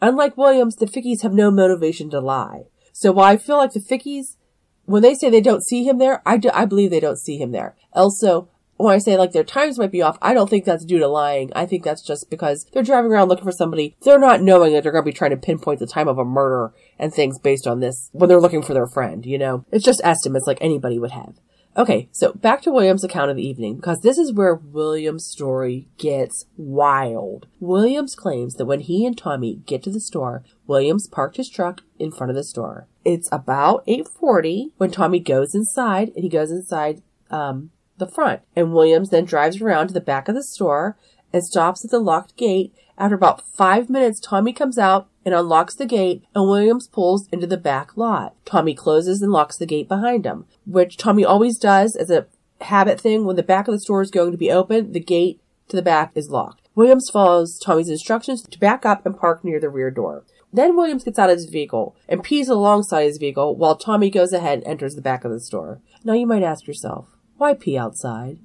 Unlike 0.00 0.36
Williams, 0.36 0.76
the 0.76 0.86
Fickeys 0.86 1.22
have 1.22 1.32
no 1.32 1.50
motivation 1.50 2.10
to 2.10 2.20
lie. 2.20 2.64
So 2.92 3.12
while 3.12 3.26
I 3.26 3.36
feel 3.36 3.56
like 3.56 3.72
the 3.72 3.80
Fickeys, 3.80 4.36
when 4.84 5.02
they 5.02 5.14
say 5.14 5.30
they 5.30 5.40
don't 5.40 5.64
see 5.64 5.84
him 5.84 5.98
there, 5.98 6.22
I, 6.24 6.36
do, 6.36 6.50
I 6.54 6.64
believe 6.64 6.90
they 6.90 7.00
don't 7.00 7.18
see 7.18 7.36
him 7.36 7.52
there. 7.52 7.76
Also, 7.92 8.48
when 8.76 8.94
I 8.94 8.98
say 8.98 9.16
like 9.16 9.32
their 9.32 9.44
times 9.44 9.78
might 9.78 9.90
be 9.90 10.02
off, 10.02 10.18
I 10.22 10.34
don't 10.34 10.48
think 10.48 10.64
that's 10.64 10.84
due 10.84 10.98
to 11.00 11.08
lying. 11.08 11.52
I 11.54 11.66
think 11.66 11.82
that's 11.82 12.02
just 12.02 12.30
because 12.30 12.64
they're 12.72 12.82
driving 12.82 13.10
around 13.10 13.28
looking 13.28 13.44
for 13.44 13.52
somebody. 13.52 13.96
They're 14.02 14.18
not 14.18 14.40
knowing 14.40 14.72
that 14.72 14.82
they're 14.82 14.92
going 14.92 15.04
to 15.04 15.10
be 15.10 15.16
trying 15.16 15.32
to 15.32 15.36
pinpoint 15.36 15.80
the 15.80 15.86
time 15.86 16.08
of 16.08 16.18
a 16.18 16.24
murder 16.24 16.72
and 16.98 17.12
things 17.12 17.38
based 17.38 17.66
on 17.66 17.80
this 17.80 18.08
when 18.12 18.28
they're 18.28 18.40
looking 18.40 18.62
for 18.62 18.74
their 18.74 18.86
friend, 18.86 19.26
you 19.26 19.36
know? 19.36 19.64
It's 19.72 19.84
just 19.84 20.00
estimates 20.04 20.46
like 20.46 20.58
anybody 20.60 20.98
would 20.98 21.10
have. 21.10 21.34
Okay, 21.76 22.08
so 22.10 22.32
back 22.32 22.60
to 22.62 22.72
William's 22.72 23.04
account 23.04 23.30
of 23.30 23.36
the 23.36 23.46
evening, 23.46 23.76
because 23.76 24.00
this 24.00 24.18
is 24.18 24.32
where 24.32 24.54
William's 24.54 25.26
story 25.26 25.86
gets 25.96 26.46
wild. 26.56 27.46
Williams 27.60 28.16
claims 28.16 28.54
that 28.54 28.64
when 28.64 28.80
he 28.80 29.06
and 29.06 29.16
Tommy 29.16 29.62
get 29.64 29.82
to 29.84 29.90
the 29.90 30.00
store, 30.00 30.42
Williams 30.66 31.06
parked 31.06 31.36
his 31.36 31.48
truck 31.48 31.82
in 31.98 32.10
front 32.10 32.30
of 32.30 32.36
the 32.36 32.42
store. 32.42 32.88
It's 33.04 33.28
about 33.30 33.86
8.40 33.86 34.72
when 34.76 34.90
Tommy 34.90 35.20
goes 35.20 35.54
inside, 35.54 36.08
and 36.14 36.24
he 36.24 36.28
goes 36.28 36.50
inside, 36.50 37.02
um, 37.30 37.70
the 37.98 38.06
front. 38.06 38.42
And 38.56 38.72
Williams 38.72 39.10
then 39.10 39.24
drives 39.24 39.60
around 39.60 39.88
to 39.88 39.94
the 39.94 40.00
back 40.00 40.28
of 40.28 40.34
the 40.34 40.42
store 40.42 40.96
and 41.32 41.44
stops 41.44 41.84
at 41.84 41.90
the 41.90 41.98
locked 41.98 42.36
gate. 42.36 42.74
After 42.96 43.14
about 43.14 43.46
five 43.46 43.88
minutes, 43.88 44.18
Tommy 44.18 44.52
comes 44.52 44.78
out 44.78 45.08
and 45.28 45.36
unlocks 45.36 45.74
the 45.74 45.84
gate, 45.84 46.24
and 46.34 46.48
Williams 46.48 46.86
pulls 46.88 47.28
into 47.28 47.46
the 47.46 47.58
back 47.58 47.98
lot. 47.98 48.34
Tommy 48.46 48.74
closes 48.74 49.20
and 49.20 49.30
locks 49.30 49.58
the 49.58 49.66
gate 49.66 49.86
behind 49.86 50.24
him, 50.24 50.46
which 50.64 50.96
Tommy 50.96 51.22
always 51.22 51.58
does 51.58 51.94
as 51.94 52.10
a 52.10 52.26
habit 52.62 52.98
thing. 52.98 53.26
When 53.26 53.36
the 53.36 53.42
back 53.42 53.68
of 53.68 53.72
the 53.72 53.78
store 53.78 54.00
is 54.00 54.10
going 54.10 54.32
to 54.32 54.38
be 54.38 54.50
open, 54.50 54.92
the 54.92 55.00
gate 55.00 55.42
to 55.68 55.76
the 55.76 55.82
back 55.82 56.12
is 56.14 56.30
locked. 56.30 56.70
Williams 56.74 57.10
follows 57.10 57.58
Tommy's 57.58 57.90
instructions 57.90 58.42
to 58.42 58.58
back 58.58 58.86
up 58.86 59.04
and 59.04 59.18
park 59.18 59.44
near 59.44 59.60
the 59.60 59.68
rear 59.68 59.90
door. 59.90 60.24
Then 60.50 60.76
Williams 60.76 61.04
gets 61.04 61.18
out 61.18 61.28
of 61.28 61.36
his 61.36 61.50
vehicle 61.50 61.94
and 62.08 62.24
pees 62.24 62.48
alongside 62.48 63.02
his 63.02 63.18
vehicle 63.18 63.54
while 63.54 63.76
Tommy 63.76 64.08
goes 64.08 64.32
ahead 64.32 64.60
and 64.60 64.66
enters 64.66 64.94
the 64.94 65.02
back 65.02 65.26
of 65.26 65.30
the 65.30 65.40
store. 65.40 65.82
Now 66.04 66.14
you 66.14 66.26
might 66.26 66.42
ask 66.42 66.66
yourself, 66.66 67.08
why 67.36 67.52
pee 67.52 67.76
outside? 67.76 68.38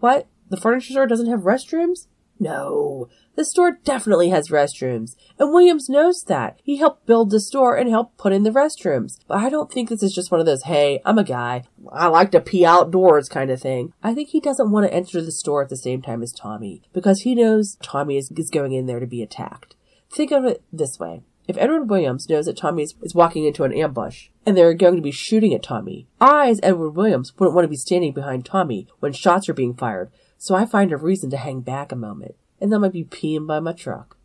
What? 0.00 0.28
The 0.48 0.56
furniture 0.56 0.92
store 0.94 1.06
doesn't 1.06 1.28
have 1.28 1.40
restrooms? 1.40 2.06
No, 2.38 3.08
the 3.36 3.44
store 3.44 3.78
definitely 3.84 4.30
has 4.30 4.48
restrooms, 4.48 5.14
and 5.38 5.52
Williams 5.52 5.88
knows 5.88 6.24
that. 6.24 6.58
He 6.64 6.78
helped 6.78 7.06
build 7.06 7.30
the 7.30 7.38
store 7.38 7.76
and 7.76 7.88
helped 7.88 8.18
put 8.18 8.32
in 8.32 8.42
the 8.42 8.50
restrooms. 8.50 9.18
But 9.28 9.38
I 9.38 9.48
don't 9.48 9.70
think 9.70 9.88
this 9.88 10.02
is 10.02 10.12
just 10.12 10.30
one 10.30 10.40
of 10.40 10.46
those, 10.46 10.64
hey, 10.64 11.00
I'm 11.04 11.18
a 11.18 11.24
guy, 11.24 11.64
I 11.92 12.08
like 12.08 12.32
to 12.32 12.40
pee 12.40 12.66
outdoors 12.66 13.28
kind 13.28 13.50
of 13.50 13.60
thing. 13.60 13.92
I 14.02 14.12
think 14.12 14.30
he 14.30 14.40
doesn't 14.40 14.70
want 14.70 14.86
to 14.86 14.92
enter 14.92 15.22
the 15.22 15.30
store 15.30 15.62
at 15.62 15.68
the 15.68 15.76
same 15.76 16.02
time 16.02 16.22
as 16.22 16.32
Tommy, 16.32 16.82
because 16.92 17.20
he 17.20 17.34
knows 17.34 17.76
Tommy 17.80 18.16
is, 18.16 18.30
is 18.32 18.50
going 18.50 18.72
in 18.72 18.86
there 18.86 19.00
to 19.00 19.06
be 19.06 19.22
attacked. 19.22 19.76
Think 20.10 20.32
of 20.32 20.44
it 20.44 20.62
this 20.72 20.98
way. 20.98 21.22
If 21.48 21.56
Edward 21.58 21.90
Williams 21.90 22.28
knows 22.28 22.46
that 22.46 22.56
Tommy 22.56 22.84
is, 22.84 22.94
is 23.02 23.14
walking 23.14 23.44
into 23.44 23.64
an 23.64 23.72
ambush, 23.72 24.28
and 24.46 24.56
they're 24.56 24.74
going 24.74 24.96
to 24.96 25.02
be 25.02 25.10
shooting 25.10 25.52
at 25.54 25.62
Tommy, 25.62 26.06
I, 26.20 26.48
as 26.48 26.60
Edward 26.62 26.90
Williams, 26.90 27.32
wouldn't 27.38 27.54
want 27.54 27.64
to 27.64 27.70
be 27.70 27.76
standing 27.76 28.12
behind 28.12 28.44
Tommy 28.44 28.86
when 29.00 29.12
shots 29.12 29.48
are 29.48 29.54
being 29.54 29.74
fired, 29.74 30.10
so 30.42 30.56
I 30.56 30.66
find 30.66 30.90
a 30.90 30.96
reason 30.96 31.30
to 31.30 31.36
hang 31.36 31.60
back 31.60 31.92
a 31.92 31.96
moment, 31.96 32.34
and 32.60 32.72
that 32.72 32.80
might 32.80 32.90
be 32.90 33.04
peeing 33.04 33.46
by 33.46 33.60
my 33.60 33.72
truck. 33.72 34.16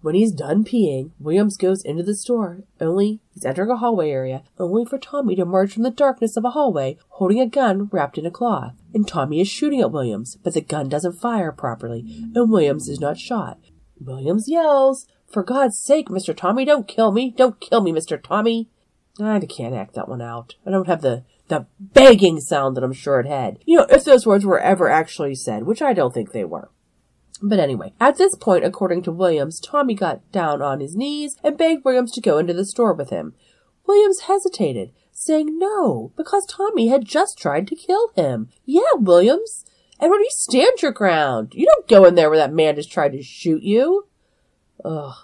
When 0.00 0.14
he's 0.14 0.32
done 0.32 0.64
peeing, 0.64 1.10
Williams 1.20 1.58
goes 1.58 1.82
into 1.82 2.02
the 2.02 2.14
store, 2.14 2.62
only 2.80 3.20
he's 3.34 3.44
entering 3.44 3.68
a 3.68 3.76
hallway 3.76 4.10
area, 4.10 4.44
only 4.58 4.86
for 4.86 4.96
Tommy 4.96 5.36
to 5.36 5.42
emerge 5.42 5.74
from 5.74 5.82
the 5.82 5.90
darkness 5.90 6.38
of 6.38 6.46
a 6.46 6.52
hallway 6.52 6.96
holding 7.08 7.38
a 7.38 7.46
gun 7.46 7.90
wrapped 7.92 8.16
in 8.16 8.24
a 8.24 8.30
cloth. 8.30 8.76
And 8.94 9.06
Tommy 9.06 9.42
is 9.42 9.48
shooting 9.48 9.82
at 9.82 9.92
Williams, 9.92 10.38
but 10.42 10.54
the 10.54 10.62
gun 10.62 10.88
doesn't 10.88 11.20
fire 11.20 11.52
properly, 11.52 12.02
and 12.34 12.50
Williams 12.50 12.88
is 12.88 12.98
not 12.98 13.18
shot. 13.18 13.58
Williams 14.00 14.48
yells, 14.48 15.06
For 15.26 15.42
God's 15.42 15.78
sake, 15.78 16.08
Mr. 16.08 16.34
Tommy, 16.34 16.64
don't 16.64 16.88
kill 16.88 17.12
me! 17.12 17.34
Don't 17.36 17.60
kill 17.60 17.82
me, 17.82 17.92
Mr. 17.92 18.18
Tommy! 18.22 18.70
I 19.20 19.38
can't 19.40 19.74
act 19.74 19.92
that 19.96 20.08
one 20.08 20.22
out. 20.22 20.54
I 20.64 20.70
don't 20.70 20.86
have 20.86 21.02
the 21.02 21.24
the 21.48 21.66
begging 21.78 22.40
sound 22.40 22.76
that 22.76 22.84
I'm 22.84 22.92
sure 22.92 23.20
it 23.20 23.26
had. 23.26 23.58
You 23.66 23.78
know, 23.78 23.86
if 23.90 24.04
those 24.04 24.26
words 24.26 24.44
were 24.44 24.60
ever 24.60 24.88
actually 24.88 25.34
said, 25.34 25.64
which 25.64 25.82
I 25.82 25.92
don't 25.92 26.14
think 26.14 26.32
they 26.32 26.44
were. 26.44 26.70
But 27.40 27.60
anyway, 27.60 27.92
at 28.00 28.18
this 28.18 28.34
point, 28.34 28.64
according 28.64 29.02
to 29.02 29.12
Williams, 29.12 29.60
Tommy 29.60 29.94
got 29.94 30.30
down 30.32 30.60
on 30.60 30.80
his 30.80 30.96
knees 30.96 31.36
and 31.44 31.56
begged 31.56 31.84
Williams 31.84 32.12
to 32.12 32.20
go 32.20 32.38
into 32.38 32.52
the 32.52 32.64
store 32.64 32.92
with 32.92 33.10
him. 33.10 33.34
Williams 33.86 34.20
hesitated, 34.20 34.92
saying 35.12 35.58
no, 35.58 36.12
because 36.16 36.44
Tommy 36.46 36.88
had 36.88 37.04
just 37.04 37.38
tried 37.38 37.66
to 37.68 37.76
kill 37.76 38.10
him. 38.14 38.48
Yeah, 38.64 38.92
Williams. 38.96 39.64
Edward, 40.00 40.18
you 40.18 40.30
stand 40.30 40.82
your 40.82 40.92
ground. 40.92 41.54
You 41.54 41.66
don't 41.66 41.88
go 41.88 42.04
in 42.04 42.14
there 42.14 42.28
where 42.28 42.38
that 42.38 42.52
man 42.52 42.76
just 42.76 42.90
tried 42.90 43.12
to 43.12 43.22
shoot 43.22 43.62
you. 43.62 44.06
Ugh. 44.84 45.14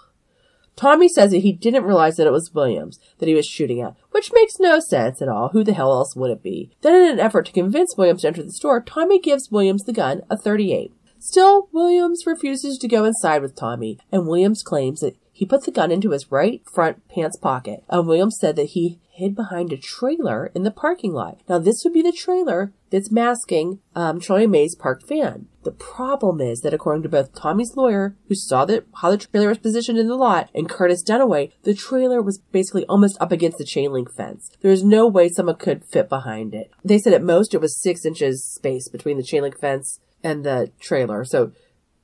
Tommy 0.75 1.07
says 1.07 1.31
that 1.31 1.39
he 1.39 1.51
didn't 1.51 1.85
realize 1.85 2.17
that 2.17 2.27
it 2.27 2.33
was 2.33 2.53
Williams 2.53 2.99
that 3.19 3.27
he 3.27 3.35
was 3.35 3.45
shooting 3.45 3.81
at, 3.81 3.95
which 4.11 4.31
makes 4.33 4.59
no 4.59 4.79
sense 4.79 5.21
at 5.21 5.29
all. 5.29 5.49
Who 5.49 5.63
the 5.63 5.73
hell 5.73 5.93
else 5.93 6.15
would 6.15 6.31
it 6.31 6.43
be? 6.43 6.71
Then 6.81 6.95
in 6.95 7.13
an 7.13 7.19
effort 7.19 7.45
to 7.47 7.51
convince 7.51 7.95
Williams 7.97 8.21
to 8.21 8.27
enter 8.27 8.43
the 8.43 8.51
store, 8.51 8.81
Tommy 8.81 9.19
gives 9.19 9.51
Williams 9.51 9.83
the 9.83 9.93
gun, 9.93 10.21
a 10.29 10.37
38. 10.37 10.93
Still, 11.17 11.69
Williams 11.71 12.27
refuses 12.27 12.77
to 12.77 12.87
go 12.87 13.03
inside 13.05 13.41
with 13.41 13.55
Tommy, 13.55 13.97
and 14.11 14.27
Williams 14.27 14.61
claims 14.61 14.99
that 14.99 15.15
he 15.31 15.45
put 15.45 15.65
the 15.65 15.71
gun 15.71 15.91
into 15.91 16.11
his 16.11 16.31
right 16.31 16.61
front 16.71 17.07
pants 17.09 17.37
pocket, 17.37 17.83
and 17.89 18.07
Williams 18.07 18.37
said 18.39 18.55
that 18.55 18.69
he 18.69 18.99
hid 19.09 19.35
behind 19.35 19.73
a 19.73 19.77
trailer 19.77 20.51
in 20.53 20.63
the 20.63 20.71
parking 20.71 21.13
lot. 21.13 21.39
Now, 21.49 21.57
this 21.57 21.83
would 21.83 21.93
be 21.93 22.01
the 22.01 22.11
trailer 22.11 22.73
that's 22.95 23.11
masking 23.11 23.79
um, 23.93 24.21
Charlie 24.21 24.47
May's 24.47 24.73
parked 24.73 25.05
van. 25.05 25.47
The 25.63 25.71
problem 25.71 26.39
is 26.39 26.61
that 26.61 26.73
according 26.73 27.03
to 27.03 27.09
both 27.09 27.35
Tommy's 27.35 27.75
lawyer, 27.75 28.15
who 28.29 28.35
saw 28.35 28.63
that 28.63 28.85
how 29.01 29.11
the 29.11 29.17
trailer 29.17 29.49
was 29.49 29.57
positioned 29.57 29.97
in 29.97 30.07
the 30.07 30.15
lot, 30.15 30.49
and 30.55 30.69
Curtis 30.69 31.03
Dunaway, 31.03 31.51
the 31.63 31.73
trailer 31.73 32.21
was 32.21 32.37
basically 32.37 32.85
almost 32.85 33.17
up 33.19 33.33
against 33.33 33.57
the 33.57 33.65
chain 33.65 33.91
link 33.91 34.09
fence. 34.09 34.49
There 34.61 34.71
was 34.71 34.81
no 34.81 35.07
way 35.07 35.27
someone 35.27 35.57
could 35.57 35.83
fit 35.83 36.07
behind 36.07 36.53
it. 36.53 36.71
They 36.85 36.97
said 36.97 37.11
at 37.11 37.21
most 37.21 37.53
it 37.53 37.59
was 37.59 37.75
six 37.75 38.05
inches 38.05 38.45
space 38.45 38.87
between 38.87 39.17
the 39.17 39.23
chain 39.23 39.41
link 39.41 39.59
fence 39.59 39.99
and 40.23 40.45
the 40.45 40.71
trailer. 40.79 41.25
So 41.25 41.51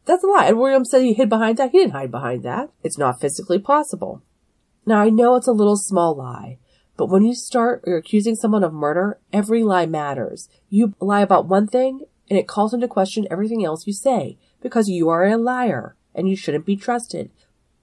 that's 0.04 0.26
a 0.26 0.28
lie. 0.28 0.48
And 0.48 0.60
Williams 0.60 0.92
said 0.92 1.04
he 1.04 1.14
hid 1.14 1.30
behind 1.30 1.56
that. 1.56 1.72
He 1.72 1.78
didn't 1.78 1.94
hide 1.94 2.12
behind 2.12 2.44
that. 2.44 2.70
It's 2.84 2.98
not 2.98 3.22
physically 3.22 3.60
possible. 3.60 4.24
Now 4.86 5.00
I 5.00 5.10
know 5.10 5.36
it's 5.36 5.48
a 5.48 5.54
little 5.54 5.78
small 5.78 6.18
lie, 6.18 6.58
but 6.98 7.08
when 7.08 7.24
you 7.24 7.34
start 7.34 7.84
you're 7.86 7.98
accusing 7.98 8.36
someone 8.36 8.64
of 8.64 8.74
murder, 8.74 9.20
every 9.34 9.64
lie 9.64 9.86
matters. 9.86 10.50
You 10.70 10.94
lie 11.00 11.22
about 11.22 11.48
one 11.48 11.68
thing 11.68 12.06
and 12.30 12.38
it 12.38 12.48
calls 12.48 12.74
into 12.74 12.88
question 12.88 13.28
everything 13.30 13.66
else 13.66 13.88
you 13.88 13.94
say 13.94 14.38
because 14.62 14.90
you 14.90 15.10
are 15.10 15.26
a 15.26 15.38
liar 15.38 15.96
and 16.14 16.30
you 16.30 16.36
shouldn't 16.36 16.66
be 16.66 16.76
trusted. 16.76 17.32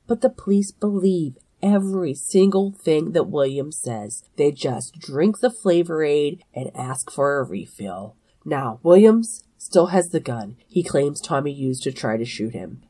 But 0.06 0.20
the 0.20 0.30
police 0.30 0.70
believe 0.70 1.36
every 1.62 2.14
single 2.14 2.72
thing 2.72 3.12
that 3.12 3.28
Williams 3.28 3.78
says. 3.78 4.24
They 4.36 4.52
just 4.52 4.98
drink 4.98 5.40
the 5.40 5.50
flavor 5.50 6.02
aid 6.02 6.42
and 6.54 6.70
ask 6.74 7.10
for 7.10 7.38
a 7.38 7.44
refill. 7.44 8.16
Now, 8.44 8.80
Williams, 8.82 9.44
still 9.58 9.86
has 9.86 10.10
the 10.10 10.20
gun 10.20 10.56
he 10.68 10.82
claims 10.82 11.20
Tommy 11.20 11.52
used 11.52 11.82
to 11.82 11.92
try 11.92 12.16
to 12.16 12.24
shoot 12.24 12.54
him. 12.54 12.82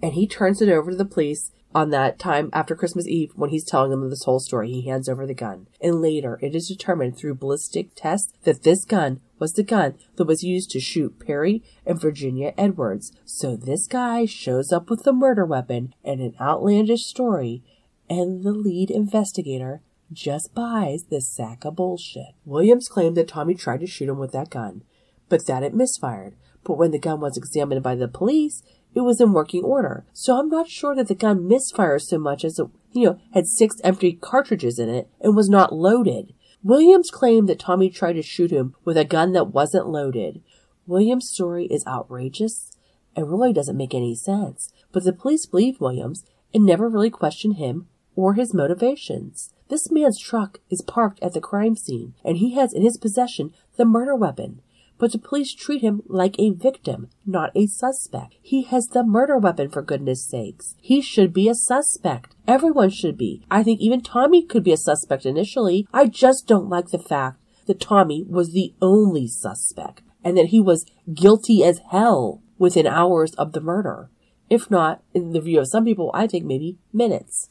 And 0.00 0.14
he 0.14 0.26
turns 0.26 0.62
it 0.62 0.68
over 0.68 0.92
to 0.92 0.96
the 0.96 1.04
police 1.04 1.50
on 1.74 1.90
that 1.90 2.18
time 2.18 2.50
after 2.52 2.74
Christmas 2.74 3.06
Eve 3.06 3.32
when 3.34 3.50
he's 3.50 3.64
telling 3.64 3.90
them 3.90 4.08
this 4.10 4.24
whole 4.24 4.40
story. 4.40 4.70
He 4.70 4.88
hands 4.88 5.08
over 5.08 5.26
the 5.26 5.34
gun. 5.34 5.66
And 5.80 6.00
later, 6.00 6.38
it 6.42 6.54
is 6.54 6.68
determined 6.68 7.16
through 7.16 7.36
ballistic 7.36 7.94
tests 7.94 8.32
that 8.44 8.62
this 8.62 8.84
gun 8.84 9.20
was 9.38 9.54
the 9.54 9.62
gun 9.62 9.94
that 10.16 10.26
was 10.26 10.44
used 10.44 10.70
to 10.70 10.80
shoot 10.80 11.18
Perry 11.18 11.62
and 11.84 12.00
Virginia 12.00 12.52
Edwards. 12.56 13.12
So 13.24 13.56
this 13.56 13.86
guy 13.86 14.24
shows 14.24 14.72
up 14.72 14.90
with 14.90 15.02
the 15.02 15.12
murder 15.12 15.44
weapon 15.44 15.94
and 16.04 16.20
an 16.20 16.34
outlandish 16.40 17.06
story, 17.06 17.62
and 18.08 18.44
the 18.44 18.52
lead 18.52 18.90
investigator 18.90 19.82
just 20.12 20.54
buys 20.54 21.04
this 21.04 21.28
sack 21.28 21.64
of 21.64 21.76
bullshit. 21.76 22.34
Williams 22.44 22.88
claimed 22.88 23.16
that 23.16 23.28
Tommy 23.28 23.54
tried 23.54 23.80
to 23.80 23.86
shoot 23.86 24.08
him 24.08 24.18
with 24.18 24.32
that 24.32 24.50
gun, 24.50 24.82
but 25.28 25.46
that 25.46 25.62
it 25.62 25.74
misfired. 25.74 26.36
But 26.64 26.78
when 26.78 26.90
the 26.90 26.98
gun 26.98 27.20
was 27.20 27.36
examined 27.36 27.82
by 27.82 27.94
the 27.94 28.08
police, 28.08 28.62
it 28.94 29.00
was 29.00 29.20
in 29.20 29.32
working 29.32 29.64
order. 29.64 30.04
So 30.12 30.38
I'm 30.38 30.48
not 30.48 30.68
sure 30.68 30.94
that 30.94 31.08
the 31.08 31.14
gun 31.14 31.48
misfires 31.48 32.02
so 32.02 32.18
much 32.18 32.44
as 32.44 32.58
it, 32.58 32.66
you 32.92 33.06
know, 33.06 33.20
had 33.32 33.46
six 33.46 33.76
empty 33.82 34.12
cartridges 34.12 34.78
in 34.78 34.88
it 34.88 35.08
and 35.20 35.36
was 35.36 35.48
not 35.48 35.74
loaded. 35.74 36.34
Williams 36.62 37.10
claimed 37.10 37.48
that 37.48 37.58
Tommy 37.58 37.90
tried 37.90 38.12
to 38.14 38.22
shoot 38.22 38.50
him 38.50 38.74
with 38.84 38.96
a 38.96 39.04
gun 39.04 39.32
that 39.32 39.48
wasn't 39.52 39.88
loaded. 39.88 40.42
Williams' 40.86 41.28
story 41.28 41.66
is 41.66 41.86
outrageous 41.86 42.70
and 43.16 43.28
really 43.28 43.52
doesn't 43.52 43.76
make 43.76 43.94
any 43.94 44.14
sense, 44.14 44.72
but 44.92 45.04
the 45.04 45.12
police 45.12 45.46
believe 45.46 45.80
Williams 45.80 46.24
and 46.54 46.64
never 46.64 46.88
really 46.88 47.10
questioned 47.10 47.56
him 47.56 47.88
or 48.14 48.34
his 48.34 48.54
motivations. 48.54 49.52
This 49.68 49.90
man's 49.90 50.20
truck 50.20 50.60
is 50.70 50.82
parked 50.82 51.22
at 51.22 51.32
the 51.32 51.40
crime 51.40 51.76
scene, 51.76 52.14
and 52.24 52.36
he 52.36 52.54
has 52.54 52.72
in 52.72 52.82
his 52.82 52.98
possession 52.98 53.52
the 53.76 53.84
murder 53.84 54.14
weapon 54.14 54.60
but 55.02 55.10
the 55.10 55.18
police 55.18 55.52
treat 55.52 55.82
him 55.82 56.00
like 56.06 56.38
a 56.38 56.52
victim, 56.52 57.08
not 57.26 57.50
a 57.56 57.66
suspect. 57.66 58.36
He 58.40 58.62
has 58.62 58.86
the 58.86 59.02
murder 59.02 59.36
weapon, 59.36 59.68
for 59.68 59.82
goodness 59.82 60.24
sakes. 60.24 60.76
He 60.80 61.00
should 61.00 61.32
be 61.32 61.48
a 61.48 61.56
suspect. 61.56 62.36
Everyone 62.46 62.88
should 62.88 63.18
be. 63.18 63.44
I 63.50 63.64
think 63.64 63.80
even 63.80 64.00
Tommy 64.00 64.44
could 64.44 64.62
be 64.62 64.70
a 64.70 64.76
suspect 64.76 65.26
initially. 65.26 65.88
I 65.92 66.06
just 66.06 66.46
don't 66.46 66.68
like 66.68 66.90
the 66.90 67.00
fact 67.00 67.40
that 67.66 67.80
Tommy 67.80 68.22
was 68.22 68.52
the 68.52 68.74
only 68.80 69.26
suspect 69.26 70.02
and 70.22 70.38
that 70.38 70.50
he 70.50 70.60
was 70.60 70.86
guilty 71.12 71.64
as 71.64 71.80
hell 71.90 72.40
within 72.56 72.86
hours 72.86 73.34
of 73.34 73.54
the 73.54 73.60
murder. 73.60 74.08
If 74.48 74.70
not, 74.70 75.02
in 75.12 75.32
the 75.32 75.40
view 75.40 75.58
of 75.58 75.66
some 75.66 75.84
people, 75.84 76.12
I 76.14 76.28
think 76.28 76.44
maybe 76.44 76.78
minutes. 76.92 77.50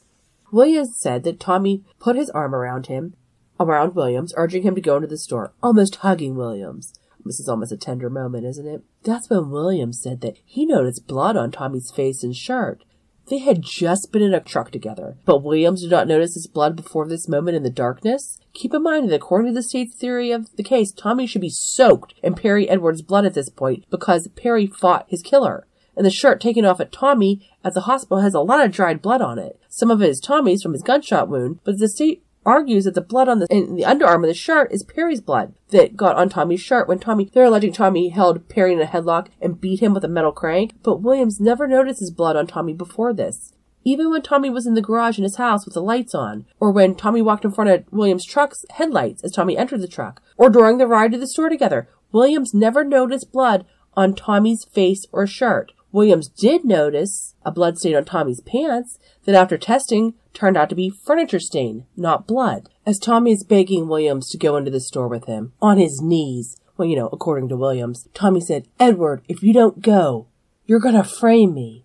Williams 0.50 0.96
said 0.96 1.22
that 1.24 1.38
Tommy 1.38 1.84
put 1.98 2.16
his 2.16 2.30
arm 2.30 2.54
around 2.54 2.86
him, 2.86 3.14
around 3.60 3.94
Williams, 3.94 4.32
urging 4.38 4.62
him 4.62 4.74
to 4.74 4.80
go 4.80 4.96
into 4.96 5.06
the 5.06 5.18
store, 5.18 5.52
almost 5.62 5.96
hugging 5.96 6.34
Williams. 6.34 6.94
This 7.24 7.40
is 7.40 7.48
almost 7.48 7.72
a 7.72 7.76
tender 7.76 8.10
moment, 8.10 8.46
isn't 8.46 8.66
it? 8.66 8.82
That's 9.02 9.30
when 9.30 9.50
Williams 9.50 10.00
said 10.02 10.20
that 10.20 10.38
he 10.44 10.66
noticed 10.66 11.06
blood 11.06 11.36
on 11.36 11.50
Tommy's 11.50 11.90
face 11.90 12.22
and 12.22 12.34
shirt. 12.34 12.84
They 13.28 13.38
had 13.38 13.62
just 13.62 14.10
been 14.12 14.22
in 14.22 14.34
a 14.34 14.40
truck 14.40 14.70
together, 14.70 15.16
but 15.24 15.42
Williams 15.42 15.82
did 15.82 15.90
not 15.90 16.08
notice 16.08 16.34
his 16.34 16.46
blood 16.46 16.74
before 16.74 17.06
this 17.06 17.28
moment 17.28 17.56
in 17.56 17.62
the 17.62 17.70
darkness. 17.70 18.40
Keep 18.52 18.74
in 18.74 18.82
mind 18.82 19.08
that 19.08 19.16
according 19.16 19.52
to 19.52 19.54
the 19.54 19.62
state's 19.62 19.94
theory 19.94 20.32
of 20.32 20.54
the 20.56 20.62
case, 20.62 20.92
Tommy 20.92 21.26
should 21.26 21.40
be 21.40 21.48
soaked 21.48 22.14
in 22.22 22.34
Perry 22.34 22.68
Edwards' 22.68 23.02
blood 23.02 23.24
at 23.24 23.34
this 23.34 23.48
point 23.48 23.84
because 23.90 24.28
Perry 24.36 24.66
fought 24.66 25.06
his 25.08 25.22
killer. 25.22 25.66
And 25.96 26.04
the 26.06 26.10
shirt 26.10 26.40
taken 26.40 26.64
off 26.64 26.80
at 26.80 26.90
Tommy 26.90 27.48
at 27.62 27.74
the 27.74 27.82
hospital 27.82 28.22
has 28.22 28.34
a 28.34 28.40
lot 28.40 28.64
of 28.64 28.72
dried 28.72 29.02
blood 29.02 29.20
on 29.20 29.38
it. 29.38 29.60
Some 29.68 29.90
of 29.90 30.02
it 30.02 30.08
is 30.08 30.20
Tommy's 30.20 30.62
from 30.62 30.72
his 30.72 30.82
gunshot 30.82 31.28
wound, 31.28 31.60
but 31.64 31.78
the 31.78 31.88
state 31.88 32.24
argues 32.44 32.84
that 32.84 32.94
the 32.94 33.00
blood 33.00 33.28
on 33.28 33.38
the 33.38 33.46
in 33.50 33.76
the 33.76 33.82
underarm 33.82 34.22
of 34.22 34.28
the 34.28 34.34
shirt 34.34 34.72
is 34.72 34.82
Perry's 34.82 35.20
blood 35.20 35.54
that 35.70 35.96
got 35.96 36.16
on 36.16 36.28
Tommy's 36.28 36.60
shirt 36.60 36.88
when 36.88 36.98
Tommy 36.98 37.30
they're 37.32 37.44
alleging 37.44 37.72
Tommy 37.72 38.08
held 38.10 38.48
Perry 38.48 38.72
in 38.72 38.80
a 38.80 38.86
headlock 38.86 39.28
and 39.40 39.60
beat 39.60 39.80
him 39.80 39.94
with 39.94 40.04
a 40.04 40.08
metal 40.08 40.32
crank, 40.32 40.74
but 40.82 41.02
Williams 41.02 41.40
never 41.40 41.68
notices 41.68 42.10
blood 42.10 42.36
on 42.36 42.46
Tommy 42.46 42.72
before 42.72 43.12
this. 43.12 43.52
Even 43.84 44.10
when 44.10 44.22
Tommy 44.22 44.48
was 44.48 44.66
in 44.66 44.74
the 44.74 44.82
garage 44.82 45.18
in 45.18 45.24
his 45.24 45.36
house 45.36 45.64
with 45.64 45.74
the 45.74 45.82
lights 45.82 46.14
on, 46.14 46.46
or 46.60 46.70
when 46.70 46.94
Tommy 46.94 47.20
walked 47.20 47.44
in 47.44 47.50
front 47.50 47.70
of 47.70 47.84
Williams' 47.90 48.24
truck's 48.24 48.64
headlights 48.70 49.24
as 49.24 49.32
Tommy 49.32 49.56
entered 49.56 49.80
the 49.80 49.88
truck, 49.88 50.22
or 50.36 50.50
during 50.50 50.78
the 50.78 50.86
ride 50.86 51.10
to 51.12 51.18
the 51.18 51.26
store 51.26 51.48
together, 51.48 51.88
Williams 52.12 52.54
never 52.54 52.84
noticed 52.84 53.32
blood 53.32 53.66
on 53.96 54.14
Tommy's 54.14 54.64
face 54.64 55.06
or 55.12 55.26
shirt. 55.26 55.72
Williams 55.90 56.28
did 56.28 56.64
notice 56.64 57.34
a 57.44 57.50
blood 57.50 57.78
stain 57.78 57.96
on 57.96 58.04
Tommy's 58.04 58.40
pants 58.40 58.98
that 59.24 59.34
after 59.34 59.58
testing 59.58 60.14
turned 60.32 60.56
out 60.56 60.68
to 60.68 60.74
be 60.74 60.90
furniture 60.90 61.40
stain, 61.40 61.86
not 61.96 62.26
blood. 62.26 62.68
As 62.86 62.98
Tommy 62.98 63.32
is 63.32 63.44
begging 63.44 63.88
Williams 63.88 64.28
to 64.30 64.38
go 64.38 64.56
into 64.56 64.70
the 64.70 64.80
store 64.80 65.08
with 65.08 65.26
him, 65.26 65.52
on 65.60 65.78
his 65.78 66.00
knees, 66.00 66.56
well, 66.76 66.88
you 66.88 66.96
know, 66.96 67.08
according 67.12 67.48
to 67.48 67.56
Williams, 67.56 68.08
Tommy 68.14 68.40
said, 68.40 68.66
Edward, 68.80 69.22
if 69.28 69.42
you 69.42 69.52
don't 69.52 69.82
go, 69.82 70.26
you're 70.66 70.80
gonna 70.80 71.04
frame 71.04 71.54
me. 71.54 71.84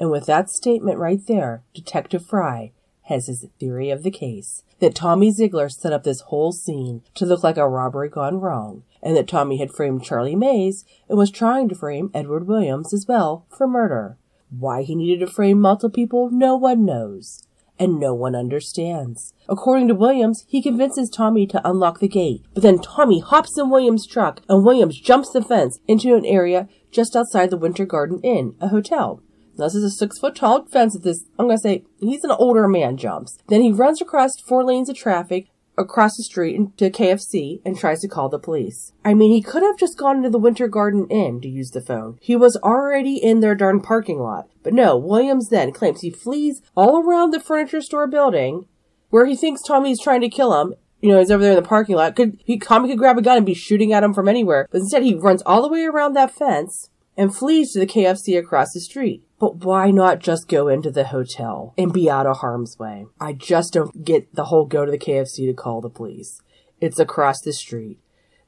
And 0.00 0.10
with 0.10 0.26
that 0.26 0.48
statement 0.48 0.98
right 0.98 1.20
there, 1.26 1.62
Detective 1.74 2.24
Fry 2.24 2.72
has 3.02 3.26
his 3.26 3.46
theory 3.58 3.90
of 3.90 4.02
the 4.02 4.10
case 4.10 4.62
that 4.80 4.94
Tommy 4.94 5.32
Zeigler 5.32 5.70
set 5.70 5.92
up 5.92 6.04
this 6.04 6.20
whole 6.20 6.52
scene 6.52 7.02
to 7.14 7.26
look 7.26 7.42
like 7.42 7.56
a 7.56 7.68
robbery 7.68 8.08
gone 8.08 8.40
wrong, 8.40 8.84
and 9.02 9.16
that 9.16 9.26
Tommy 9.26 9.58
had 9.58 9.72
framed 9.72 10.04
Charlie 10.04 10.36
Mays 10.36 10.84
and 11.08 11.18
was 11.18 11.30
trying 11.30 11.68
to 11.68 11.74
frame 11.74 12.10
Edward 12.14 12.46
Williams 12.46 12.92
as 12.92 13.06
well 13.08 13.44
for 13.48 13.66
murder. 13.66 14.18
Why 14.50 14.82
he 14.82 14.94
needed 14.94 15.20
to 15.20 15.32
frame 15.32 15.60
multiple 15.60 15.90
people, 15.90 16.30
no 16.30 16.56
one 16.56 16.84
knows 16.84 17.42
and 17.78 18.00
no 18.00 18.14
one 18.14 18.34
understands. 18.34 19.34
According 19.48 19.88
to 19.88 19.94
Williams, 19.94 20.44
he 20.48 20.62
convinces 20.62 21.08
Tommy 21.08 21.46
to 21.46 21.68
unlock 21.68 22.00
the 22.00 22.08
gate, 22.08 22.44
but 22.54 22.62
then 22.62 22.78
Tommy 22.78 23.20
hops 23.20 23.56
in 23.58 23.70
Williams' 23.70 24.06
truck 24.06 24.40
and 24.48 24.64
Williams 24.64 25.00
jumps 25.00 25.30
the 25.30 25.42
fence 25.42 25.78
into 25.86 26.14
an 26.14 26.24
area 26.24 26.68
just 26.90 27.16
outside 27.16 27.50
the 27.50 27.56
Winter 27.56 27.84
Garden 27.84 28.20
Inn, 28.22 28.54
a 28.60 28.68
hotel. 28.68 29.20
Now, 29.56 29.64
this 29.64 29.74
is 29.74 29.84
a 29.84 29.90
six 29.90 30.18
foot 30.18 30.36
tall 30.36 30.64
fence 30.66 30.92
that 30.92 31.02
this, 31.02 31.24
I'm 31.38 31.46
gonna 31.46 31.58
say, 31.58 31.84
he's 31.98 32.22
an 32.22 32.30
older 32.30 32.68
man 32.68 32.96
jumps. 32.96 33.38
Then 33.48 33.60
he 33.60 33.72
runs 33.72 34.00
across 34.00 34.40
four 34.40 34.64
lanes 34.64 34.88
of 34.88 34.96
traffic 34.96 35.48
across 35.78 36.16
the 36.16 36.22
street 36.22 36.76
to 36.76 36.90
KFC 36.90 37.60
and 37.64 37.78
tries 37.78 38.00
to 38.00 38.08
call 38.08 38.28
the 38.28 38.38
police. 38.38 38.92
I 39.04 39.14
mean, 39.14 39.30
he 39.30 39.42
could 39.42 39.62
have 39.62 39.78
just 39.78 39.96
gone 39.96 40.22
to 40.22 40.30
the 40.30 40.38
Winter 40.38 40.68
Garden 40.68 41.06
Inn 41.08 41.40
to 41.40 41.48
use 41.48 41.70
the 41.70 41.80
phone. 41.80 42.18
He 42.20 42.36
was 42.36 42.56
already 42.56 43.16
in 43.16 43.40
their 43.40 43.54
darn 43.54 43.80
parking 43.80 44.20
lot. 44.20 44.48
But 44.62 44.74
no, 44.74 44.96
Williams 44.96 45.48
then 45.48 45.72
claims 45.72 46.00
he 46.00 46.10
flees 46.10 46.60
all 46.76 47.02
around 47.02 47.30
the 47.30 47.40
furniture 47.40 47.80
store 47.80 48.06
building 48.06 48.66
where 49.10 49.26
he 49.26 49.36
thinks 49.36 49.62
Tommy's 49.62 50.00
trying 50.00 50.20
to 50.20 50.28
kill 50.28 50.60
him. 50.60 50.74
You 51.00 51.10
know, 51.10 51.18
he's 51.18 51.30
over 51.30 51.42
there 51.42 51.52
in 51.52 51.62
the 51.62 51.68
parking 51.68 51.96
lot. 51.96 52.16
Could 52.16 52.40
he, 52.44 52.58
Tommy 52.58 52.88
could 52.88 52.98
grab 52.98 53.16
a 53.16 53.22
gun 53.22 53.36
and 53.36 53.46
be 53.46 53.54
shooting 53.54 53.92
at 53.92 54.02
him 54.02 54.12
from 54.12 54.28
anywhere. 54.28 54.68
But 54.70 54.80
instead 54.80 55.04
he 55.04 55.14
runs 55.14 55.42
all 55.42 55.62
the 55.62 55.68
way 55.68 55.84
around 55.84 56.14
that 56.14 56.34
fence 56.34 56.90
and 57.16 57.34
flees 57.34 57.72
to 57.72 57.78
the 57.78 57.86
KFC 57.86 58.38
across 58.38 58.72
the 58.72 58.80
street. 58.80 59.22
But 59.38 59.64
why 59.64 59.90
not 59.90 60.18
just 60.18 60.48
go 60.48 60.68
into 60.68 60.90
the 60.90 61.04
hotel 61.04 61.72
and 61.78 61.92
be 61.92 62.10
out 62.10 62.26
of 62.26 62.38
harm's 62.38 62.78
way? 62.78 63.06
I 63.20 63.32
just 63.32 63.72
don't 63.72 64.04
get 64.04 64.34
the 64.34 64.46
whole 64.46 64.66
go 64.66 64.84
to 64.84 64.90
the 64.90 64.98
KFC 64.98 65.46
to 65.46 65.54
call 65.54 65.80
the 65.80 65.88
police. 65.88 66.42
It's 66.80 66.98
across 66.98 67.40
the 67.40 67.52
street. 67.52 67.98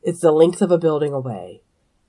It's 0.03 0.21
the 0.21 0.33
length 0.33 0.63
of 0.63 0.71
a 0.71 0.79
building 0.79 1.13
away. 1.13 1.63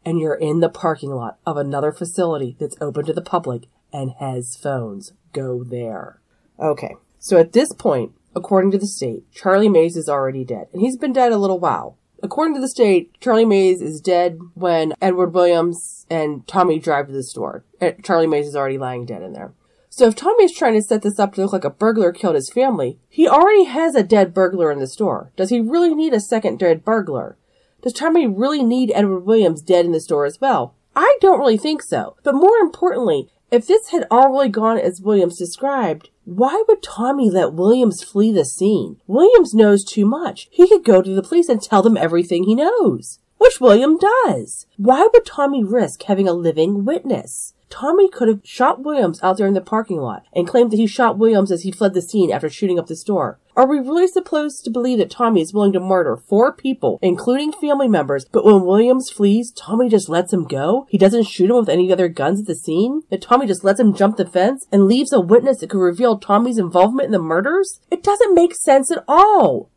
And 0.04 0.20
you're 0.20 0.36
in 0.36 0.62
the 0.62 0.70
parking 0.70 1.12
lot 1.12 1.38
of 1.46 1.58
another 1.58 1.92
facility 1.92 2.56
that's 2.60 2.78
open 2.82 3.06
to 3.06 3.14
the 3.14 3.22
public 3.22 3.64
and 3.94 4.14
has 4.20 4.56
phones. 4.56 5.14
Go 5.32 5.64
there. 5.64 6.20
Okay. 6.60 6.96
So 7.20 7.38
at 7.38 7.54
this 7.54 7.72
point, 7.74 8.14
according 8.36 8.72
to 8.72 8.80
the 8.80 8.88
state, 8.88 9.32
Charlie 9.32 9.70
Mays 9.70 9.96
is 9.96 10.10
already 10.10 10.44
dead. 10.44 10.68
And 10.74 10.82
he's 10.82 10.98
been 10.98 11.14
dead 11.14 11.32
a 11.32 11.38
little 11.38 11.60
while. 11.60 11.98
According 12.24 12.56
to 12.56 12.62
the 12.62 12.68
state, 12.68 13.20
Charlie 13.20 13.46
Mays 13.46 13.82
is 13.82 14.00
dead 14.00 14.40
when 14.54 14.94
Edward 15.02 15.34
Williams 15.34 16.06
and 16.10 16.48
Tommy 16.48 16.80
drive 16.80 17.08
to 17.08 17.14
the 17.14 17.24
store. 17.24 17.64
Eh, 17.80 17.94
Charlie 18.04 18.28
Mays 18.28 18.48
is 18.48 18.56
already 18.56 18.78
lying 18.78 19.06
dead 19.06 19.24
in 19.24 19.34
there. 19.34 19.54
So 19.90 20.08
if 20.08 20.16
Tommy 20.16 20.46
is 20.46 20.54
trying 20.54 20.76
to 20.76 20.82
set 20.82 21.02
this 21.02 21.20
up 21.20 21.34
to 21.34 21.42
look 21.42 21.52
like 21.52 21.66
a 21.66 21.70
burglar 21.70 22.14
killed 22.14 22.36
his 22.36 22.50
family, 22.50 22.98
he 23.10 23.28
already 23.28 23.66
has 23.66 23.96
a 23.96 24.04
dead 24.04 24.34
burglar 24.34 24.72
in 24.72 24.80
the 24.80 24.88
store. 24.88 25.32
Does 25.36 25.50
he 25.50 25.60
really 25.60 25.94
need 25.94 26.14
a 26.14 26.20
second 26.20 26.60
dead 26.60 26.86
burglar? 26.86 27.38
Does 27.82 27.94
Tommy 27.94 28.28
really 28.28 28.64
need 28.64 28.92
Edward 28.94 29.22
Williams 29.22 29.62
dead 29.62 29.86
in 29.86 29.92
the 29.92 30.00
store 30.00 30.26
as 30.26 30.40
well? 30.40 30.76
I 30.96 31.18
don't 31.20 31.40
really 31.40 31.58
think 31.58 31.82
so. 31.82 32.16
But 32.24 32.36
more 32.36 32.58
importantly, 32.58 33.30
if 33.52 33.68
this 33.68 33.90
had 33.90 34.08
all 34.10 34.32
really 34.32 34.50
gone 34.50 34.78
as 34.78 35.02
Williams 35.02 35.38
described, 35.38 36.10
why 36.24 36.64
would 36.68 36.82
Tommy 36.82 37.30
let 37.30 37.54
Williams 37.54 38.02
flee 38.02 38.32
the 38.32 38.46
scene? 38.46 38.98
Williams 39.08 39.54
knows 39.54 39.84
too 39.84 40.06
much. 40.06 40.48
He 40.52 40.68
could 40.70 40.86
go 40.86 41.02
to 41.02 41.14
the 41.14 41.22
police 41.22 41.50
and 41.50 41.62
tell 41.62 41.82
them 41.82 41.98
everything 41.98 42.46
he 42.46 42.56
knows. 42.56 43.20
Which 43.38 43.60
William 43.60 43.98
does. 43.98 44.68
Why 44.78 45.10
would 45.12 45.26
Tommy 45.26 45.64
risk 45.64 46.04
having 46.04 46.28
a 46.28 46.34
living 46.34 46.86
witness? 46.86 47.54
Tommy 47.72 48.10
could 48.10 48.28
have 48.28 48.42
shot 48.44 48.84
Williams 48.84 49.24
out 49.24 49.38
there 49.38 49.48
in 49.48 49.54
the 49.54 49.62
parking 49.62 49.98
lot 49.98 50.24
and 50.34 50.48
claimed 50.48 50.72
that 50.72 50.78
he 50.78 50.86
shot 50.86 51.18
Williams 51.18 51.52
as 51.52 51.64
he 51.64 51.72
fled 51.72 51.94
the 51.94 52.02
scene 52.02 52.32
after 52.32 52.50
shooting 52.50 52.78
up 52.78 52.88
the 52.88 52.96
store. 52.96 53.40
Are 53.56 53.68
we 53.68 53.80
really 53.80 54.08
supposed 54.08 54.64
to 54.64 54.70
believe 54.70 54.98
that 55.00 55.10
Tommy 55.10 55.42
is 55.42 55.54
willing 55.54 55.74
to 55.74 55.80
murder 55.80 56.16
four 56.16 56.54
people, 56.54 57.00
including 57.02 57.52
family 57.52 57.88
members, 57.88 58.26
but 58.26 58.46
when 58.46 58.66
Williams 58.66 59.10
flees, 59.10 59.52
Tommy 59.52 59.90
just 59.90 60.10
lets 60.10 60.32
him 60.32 60.46
go? 60.46 60.86
He 60.90 60.98
doesn't 60.98 61.28
shoot 61.28 61.50
him 61.50 61.58
with 61.58 61.70
any 61.70 61.92
other 61.92 62.08
guns 62.08 62.42
at 62.42 62.46
the 62.46 62.56
scene? 62.56 63.02
That 63.10 63.22
Tommy 63.22 63.48
just 63.48 63.64
lets 63.64 63.80
him 63.80 63.94
jump 63.94 64.18
the 64.18 64.26
fence 64.26 64.68
and 64.72 64.86
leaves 64.86 65.12
a 65.12 65.20
witness 65.20 65.60
that 65.60 65.70
could 65.70 65.82
reveal 65.82 66.18
Tommy's 66.18 66.58
involvement 66.58 67.08
in 67.08 67.12
the 67.12 67.20
murders? 67.20 67.82
It 67.90 68.04
doesn't 68.04 68.36
make 68.36 68.56
sense 68.56 68.92
at 68.92 69.04
all. 69.08 69.70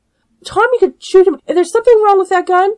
Tommy 0.45 0.79
could 0.79 1.03
shoot 1.03 1.27
him. 1.27 1.41
If 1.47 1.55
there's 1.55 1.73
something 1.73 2.01
wrong 2.05 2.19
with 2.19 2.29
that 2.29 2.47
gun, 2.47 2.75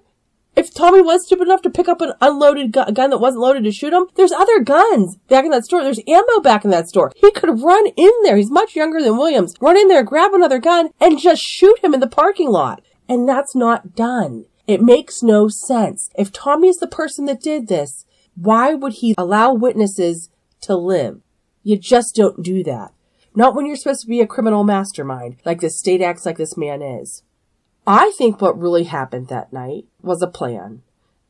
If 0.57 0.72
Tommy 0.72 1.02
was 1.02 1.26
stupid 1.26 1.48
enough 1.48 1.61
to 1.62 1.70
pick 1.70 1.86
up 1.86 2.00
an 2.00 2.14
unloaded 2.22 2.72
gu- 2.72 2.90
gun 2.92 3.11
that 3.11 3.18
wasn't 3.18 3.42
loaded 3.42 3.64
to 3.64 3.72
shoot 3.72 3.92
him, 3.92 4.07
there's 4.14 4.32
other 4.32 4.61
guns 4.61 5.16
back 5.28 5.44
in 5.44 5.50
that 5.50 5.66
store. 5.66 5.82
There's 5.82 6.00
ammo 6.09 6.40
back 6.42 6.64
in 6.64 6.70
that 6.70 6.88
store. 6.88 7.12
He 7.14 7.30
could 7.32 7.62
run 7.62 7.88
in 7.94 8.11
there. 8.22 8.38
He's 8.38 8.50
much 8.50 8.74
younger 8.74 9.02
than 9.02 9.18
Williams. 9.18 9.54
Run 9.61 9.76
in 9.76 9.88
there, 9.88 10.02
grab 10.02 10.32
another 10.32 10.59
gun, 10.59 10.88
and 10.98 11.18
just 11.18 11.42
shoot 11.42 11.78
him 11.84 11.92
in 11.92 12.00
the 12.00 12.07
parking 12.07 12.50
lot. 12.50 12.82
And 13.07 13.28
that's 13.28 13.54
not 13.54 13.94
done. 13.94 14.46
It 14.66 14.80
makes 14.80 15.22
no 15.22 15.48
sense. 15.48 16.11
If 16.16 16.32
Tommy 16.32 16.68
is 16.68 16.78
the 16.78 16.88
person 16.88 17.26
that 17.26 17.42
did 17.42 17.68
this, 17.68 18.07
why 18.34 18.72
would 18.72 18.94
he 18.94 19.14
allow 19.18 19.52
witnesses 19.52 20.30
to 20.62 20.74
live? 20.74 21.20
You 21.62 21.76
just 21.76 22.14
don't 22.14 22.42
do 22.42 22.64
that. 22.64 22.92
Not 23.34 23.54
when 23.54 23.66
you're 23.66 23.76
supposed 23.76 24.00
to 24.00 24.09
be 24.09 24.22
a 24.22 24.26
criminal 24.26 24.64
mastermind, 24.64 25.36
like 25.44 25.61
the 25.61 25.68
state 25.68 26.00
acts 26.00 26.24
like 26.24 26.38
this 26.38 26.57
man 26.57 26.80
is. 26.80 27.22
I 27.86 28.12
think 28.18 28.40
what 28.40 28.59
really 28.59 28.84
happened 28.84 29.28
that 29.28 29.52
night 29.52 29.84
was 30.07 30.22
a 30.22 30.26
plan, 30.26 30.82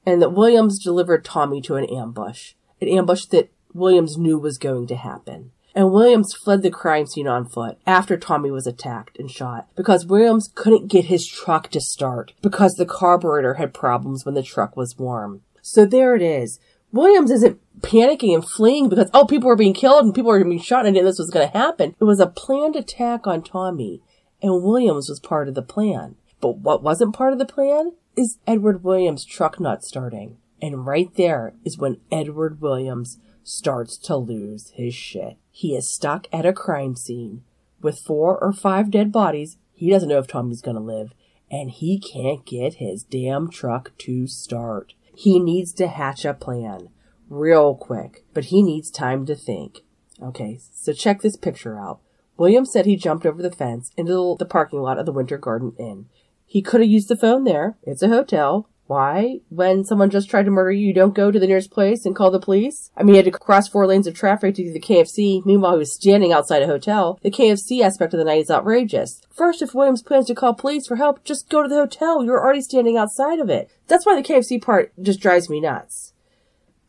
and 0.05 0.23
that 0.23 0.33
Williams 0.33 0.83
delivered 0.83 1.25
Tommy 1.25 1.61
to 1.63 1.77
an 1.77 1.85
ambush. 1.87 2.53
An 2.81 2.89
ambush 2.89 3.25
that 3.27 3.51
Williams 3.75 4.17
knew 4.17 4.39
was 4.39 4.59
going 4.59 4.87
to 4.87 4.97
happen. 4.97 5.51
And 5.75 5.93
Williams 5.93 6.33
fled 6.33 6.63
the 6.63 6.71
crime 6.71 7.07
scene 7.07 7.29
on 7.29 7.45
foot 7.45 7.77
after 7.87 8.17
Tommy 8.17 8.51
was 8.51 8.67
attacked 8.67 9.19
and 9.19 9.31
shot 9.31 9.69
because 9.77 10.07
Williams 10.07 10.51
couldn't 10.55 10.89
get 10.89 11.05
his 11.07 11.27
truck 11.27 11.69
to 11.73 11.83
start 11.83 12.33
because 12.41 12.75
the 12.75 12.87
carburetor 12.87 13.55
had 13.55 13.75
problems 13.75 14.25
when 14.25 14.35
the 14.35 14.43
truck 14.43 14.75
was 14.75 14.97
warm. 14.97 15.43
So 15.61 15.85
there 15.85 16.17
it 16.17 16.23
is. 16.23 16.59
Williams 16.93 17.31
isn't 17.31 17.61
panicking 17.81 18.33
and 18.33 18.49
fleeing 18.49 18.89
because, 18.89 19.11
oh, 19.13 19.27
people 19.27 19.49
were 19.49 19.57
being 19.57 19.75
killed 19.75 20.03
and 20.03 20.15
people 20.15 20.31
were 20.31 20.43
being 20.43 20.59
shot 20.59 20.87
and 20.87 20.97
this 20.97 21.19
was 21.19 21.31
going 21.31 21.47
to 21.47 21.59
happen. 21.59 21.95
It 22.01 22.05
was 22.05 22.21
a 22.21 22.27
planned 22.27 22.75
attack 22.75 23.27
on 23.27 23.43
Tommy 23.43 24.01
and 24.41 24.63
Williams 24.63 25.11
was 25.11 25.21
part 25.21 25.47
of 25.47 25.55
the 25.55 25.61
plan. 25.61 26.17
But 26.41 26.59
what 26.59 26.83
wasn't 26.83 27.15
part 27.15 27.35
of 27.35 27.39
the 27.39 27.45
plan 27.45 27.93
is 28.17 28.39
Edward 28.47 28.83
Williams' 28.83 29.25
truck 29.25 29.61
not 29.61 29.85
starting. 29.85 30.39
And 30.61 30.87
right 30.87 31.15
there 31.17 31.55
is 31.65 31.79
when 31.79 32.01
Edward 32.11 32.61
Williams 32.61 33.19
starts 33.45 33.97
to 33.99 34.17
lose 34.17 34.71
his 34.75 34.95
shit. 34.95 35.37
He 35.51 35.77
is 35.77 35.89
stuck 35.89 36.27
at 36.33 36.47
a 36.47 36.53
crime 36.53 36.97
scene 36.97 37.43
with 37.81 37.99
four 37.99 38.43
or 38.43 38.53
five 38.53 38.91
dead 38.91 39.13
bodies. 39.13 39.59
He 39.75 39.91
doesn't 39.91 40.09
know 40.09 40.19
if 40.19 40.27
Tommy's 40.27 40.63
gonna 40.63 40.81
live. 40.81 41.13
And 41.51 41.71
he 41.71 41.99
can't 41.99 42.45
get 42.45 42.75
his 42.75 43.05
damn 43.05 43.49
truck 43.51 43.93
to 43.99 44.27
start. 44.27 44.95
He 45.15 45.39
needs 45.39 45.73
to 45.75 45.87
hatch 45.87 46.25
a 46.25 46.35
plan 46.35 46.89
real 47.29 47.75
quick, 47.75 48.25
but 48.35 48.47
he 48.47 48.63
needs 48.63 48.91
time 48.91 49.27
to 49.27 49.37
think. 49.37 49.81
Okay, 50.21 50.59
so 50.73 50.93
check 50.93 51.23
this 51.23 51.37
picture 51.37 51.79
out. 51.79 52.01
William 52.37 52.67
said 52.67 52.85
he 52.85 52.97
jumped 52.97 53.25
over 53.25 53.43
the 53.43 53.51
fence 53.51 53.93
into 53.97 54.37
the 54.39 54.45
parking 54.45 54.81
lot 54.81 54.99
of 54.99 55.07
the 55.07 55.13
Winter 55.13 55.39
Garden 55.39 55.73
Inn. 55.79 56.07
He 56.47 56.63
could 56.63 56.81
have 56.81 56.89
used 56.89 57.09
the 57.09 57.17
phone 57.17 57.45
there. 57.45 57.77
It's 57.83 58.03
a 58.03 58.09
hotel. 58.09 58.69
Why? 58.87 59.41
When 59.49 59.85
someone 59.85 60.11
just 60.11 60.31
tried 60.31 60.45
to 60.45 60.51
murder 60.51 60.71
you, 60.71 60.87
you 60.87 60.95
don't 60.95 61.15
go 61.15 61.33
to 61.33 61.39
the 61.41 61.47
nearest 61.47 61.73
place 61.73 62.07
and 62.07 62.15
call 62.15 62.31
the 62.31 62.39
police? 62.39 62.91
I 62.97 63.03
mean, 63.03 63.15
he 63.15 63.17
had 63.17 63.25
to 63.25 63.33
cross 63.33 63.69
four 63.69 63.87
lanes 63.87 64.07
of 64.07 64.15
traffic 64.15 64.55
to 64.55 64.63
get 64.63 64.73
to 64.73 64.75
the 64.75 64.81
KFC. 64.81 65.45
Meanwhile, 65.45 65.73
he 65.73 65.79
was 65.79 65.93
standing 65.93 66.33
outside 66.33 66.63
a 66.63 66.67
hotel. 66.67 67.19
The 67.23 67.31
KFC 67.31 67.83
aspect 67.83 68.15
of 68.15 68.19
the 68.19 68.25
night 68.25 68.43
is 68.43 68.51
outrageous. 68.51 69.21
First, 69.35 69.61
if 69.61 69.75
Williams 69.75 70.03
plans 70.03 70.27
to 70.27 70.35
call 70.37 70.55
police 70.55 70.87
for 70.87 70.97
help, 70.97 71.25
just 71.25 71.49
go 71.49 71.63
to 71.63 71.69
the 71.69 71.75
hotel. 71.75 72.25
You're 72.25 72.41
already 72.41 72.61
standing 72.61 72.97
outside 72.97 73.41
of 73.41 73.51
it. 73.51 73.71
That's 73.89 74.07
why 74.07 74.15
the 74.15 74.27
KFC 74.27 74.63
part 74.63 74.93
just 75.03 75.21
drives 75.21 75.51
me 75.51 75.61
nuts. 75.61 76.13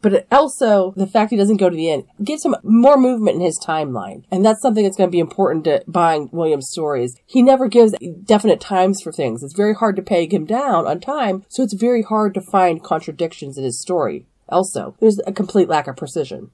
But 0.02 0.28
also, 0.32 0.93
the 0.95 1.08
fact 1.08 1.32
he 1.32 1.38
doesn't 1.38 1.58
go 1.58 1.70
to 1.70 1.76
the 1.76 1.89
end 1.89 2.06
gives 2.24 2.45
him 2.45 2.56
more 2.64 2.98
movement 2.98 3.36
in 3.36 3.41
his 3.41 3.60
timeline. 3.60 4.24
And 4.32 4.45
that's 4.45 4.62
something 4.62 4.84
that's 4.84 4.98
going 4.98 5.10
to 5.10 5.16
be 5.16 5.20
important 5.20 5.66
to 5.66 5.84
buying 5.88 6.30
Williams' 6.32 6.70
stories. 6.70 7.16
He 7.26 7.41
never 7.41 7.68
gives 7.68 7.95
definite 8.24 8.62
times 8.62 9.02
for 9.02 9.12
things. 9.12 9.43
It's 9.43 9.56
very 9.56 9.74
hard 9.74 9.95
to 9.95 10.02
peg 10.02 10.34
him 10.34 10.45
down 10.45 10.86
on 10.86 11.00
time, 11.00 11.45
so 11.50 11.64
it's 11.64 11.74
very 11.74 12.04
hard 12.04 12.34
to 12.36 12.41
find 12.41 12.84
contradictions 12.84 13.58
in 13.58 13.64
his 13.64 13.82
story. 13.82 14.28
Also, 14.50 14.95
there's 15.00 15.20
a 15.26 15.34
complete 15.34 15.68
lack 15.68 15.88
of 15.88 15.98
precision. 15.98 16.52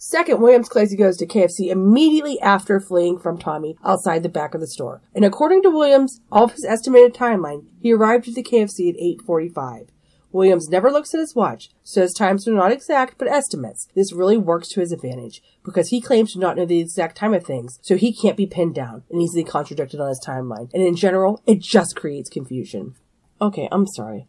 Second, 0.00 0.40
Williams 0.40 0.68
claims 0.68 0.92
he 0.92 0.96
goes 0.96 1.16
to 1.16 1.26
KFC 1.26 1.70
immediately 1.70 2.40
after 2.40 2.78
fleeing 2.78 3.18
from 3.18 3.36
Tommy 3.36 3.76
outside 3.84 4.22
the 4.22 4.28
back 4.28 4.54
of 4.54 4.60
the 4.60 4.66
store. 4.68 5.02
And 5.12 5.24
according 5.24 5.62
to 5.62 5.70
Williams, 5.70 6.20
all 6.30 6.44
of 6.44 6.52
his 6.52 6.64
estimated 6.64 7.14
timeline, 7.14 7.64
he 7.80 7.92
arrived 7.92 8.28
at 8.28 8.34
the 8.34 8.44
KFC 8.44 8.90
at 8.90 9.00
845. 9.00 9.88
Williams 10.30 10.68
never 10.68 10.90
looks 10.90 11.14
at 11.14 11.20
his 11.20 11.34
watch, 11.34 11.70
so 11.82 12.02
his 12.02 12.12
times 12.12 12.46
are 12.46 12.52
not 12.52 12.72
exact 12.72 13.16
but 13.18 13.28
estimates. 13.28 13.88
This 13.94 14.12
really 14.12 14.36
works 14.36 14.68
to 14.68 14.80
his 14.80 14.92
advantage 14.92 15.42
because 15.64 15.88
he 15.88 16.00
claims 16.00 16.32
to 16.32 16.38
not 16.38 16.56
know 16.56 16.66
the 16.66 16.80
exact 16.80 17.16
time 17.16 17.32
of 17.32 17.44
things, 17.44 17.78
so 17.82 17.96
he 17.96 18.12
can't 18.12 18.36
be 18.36 18.46
pinned 18.46 18.74
down 18.74 19.04
and 19.10 19.22
easily 19.22 19.44
contradicted 19.44 20.00
on 20.00 20.08
his 20.08 20.22
timeline. 20.24 20.70
And 20.74 20.82
in 20.82 20.96
general, 20.96 21.42
it 21.46 21.60
just 21.60 21.96
creates 21.96 22.28
confusion. 22.28 22.94
Okay, 23.40 23.68
I'm 23.72 23.86
sorry. 23.86 24.26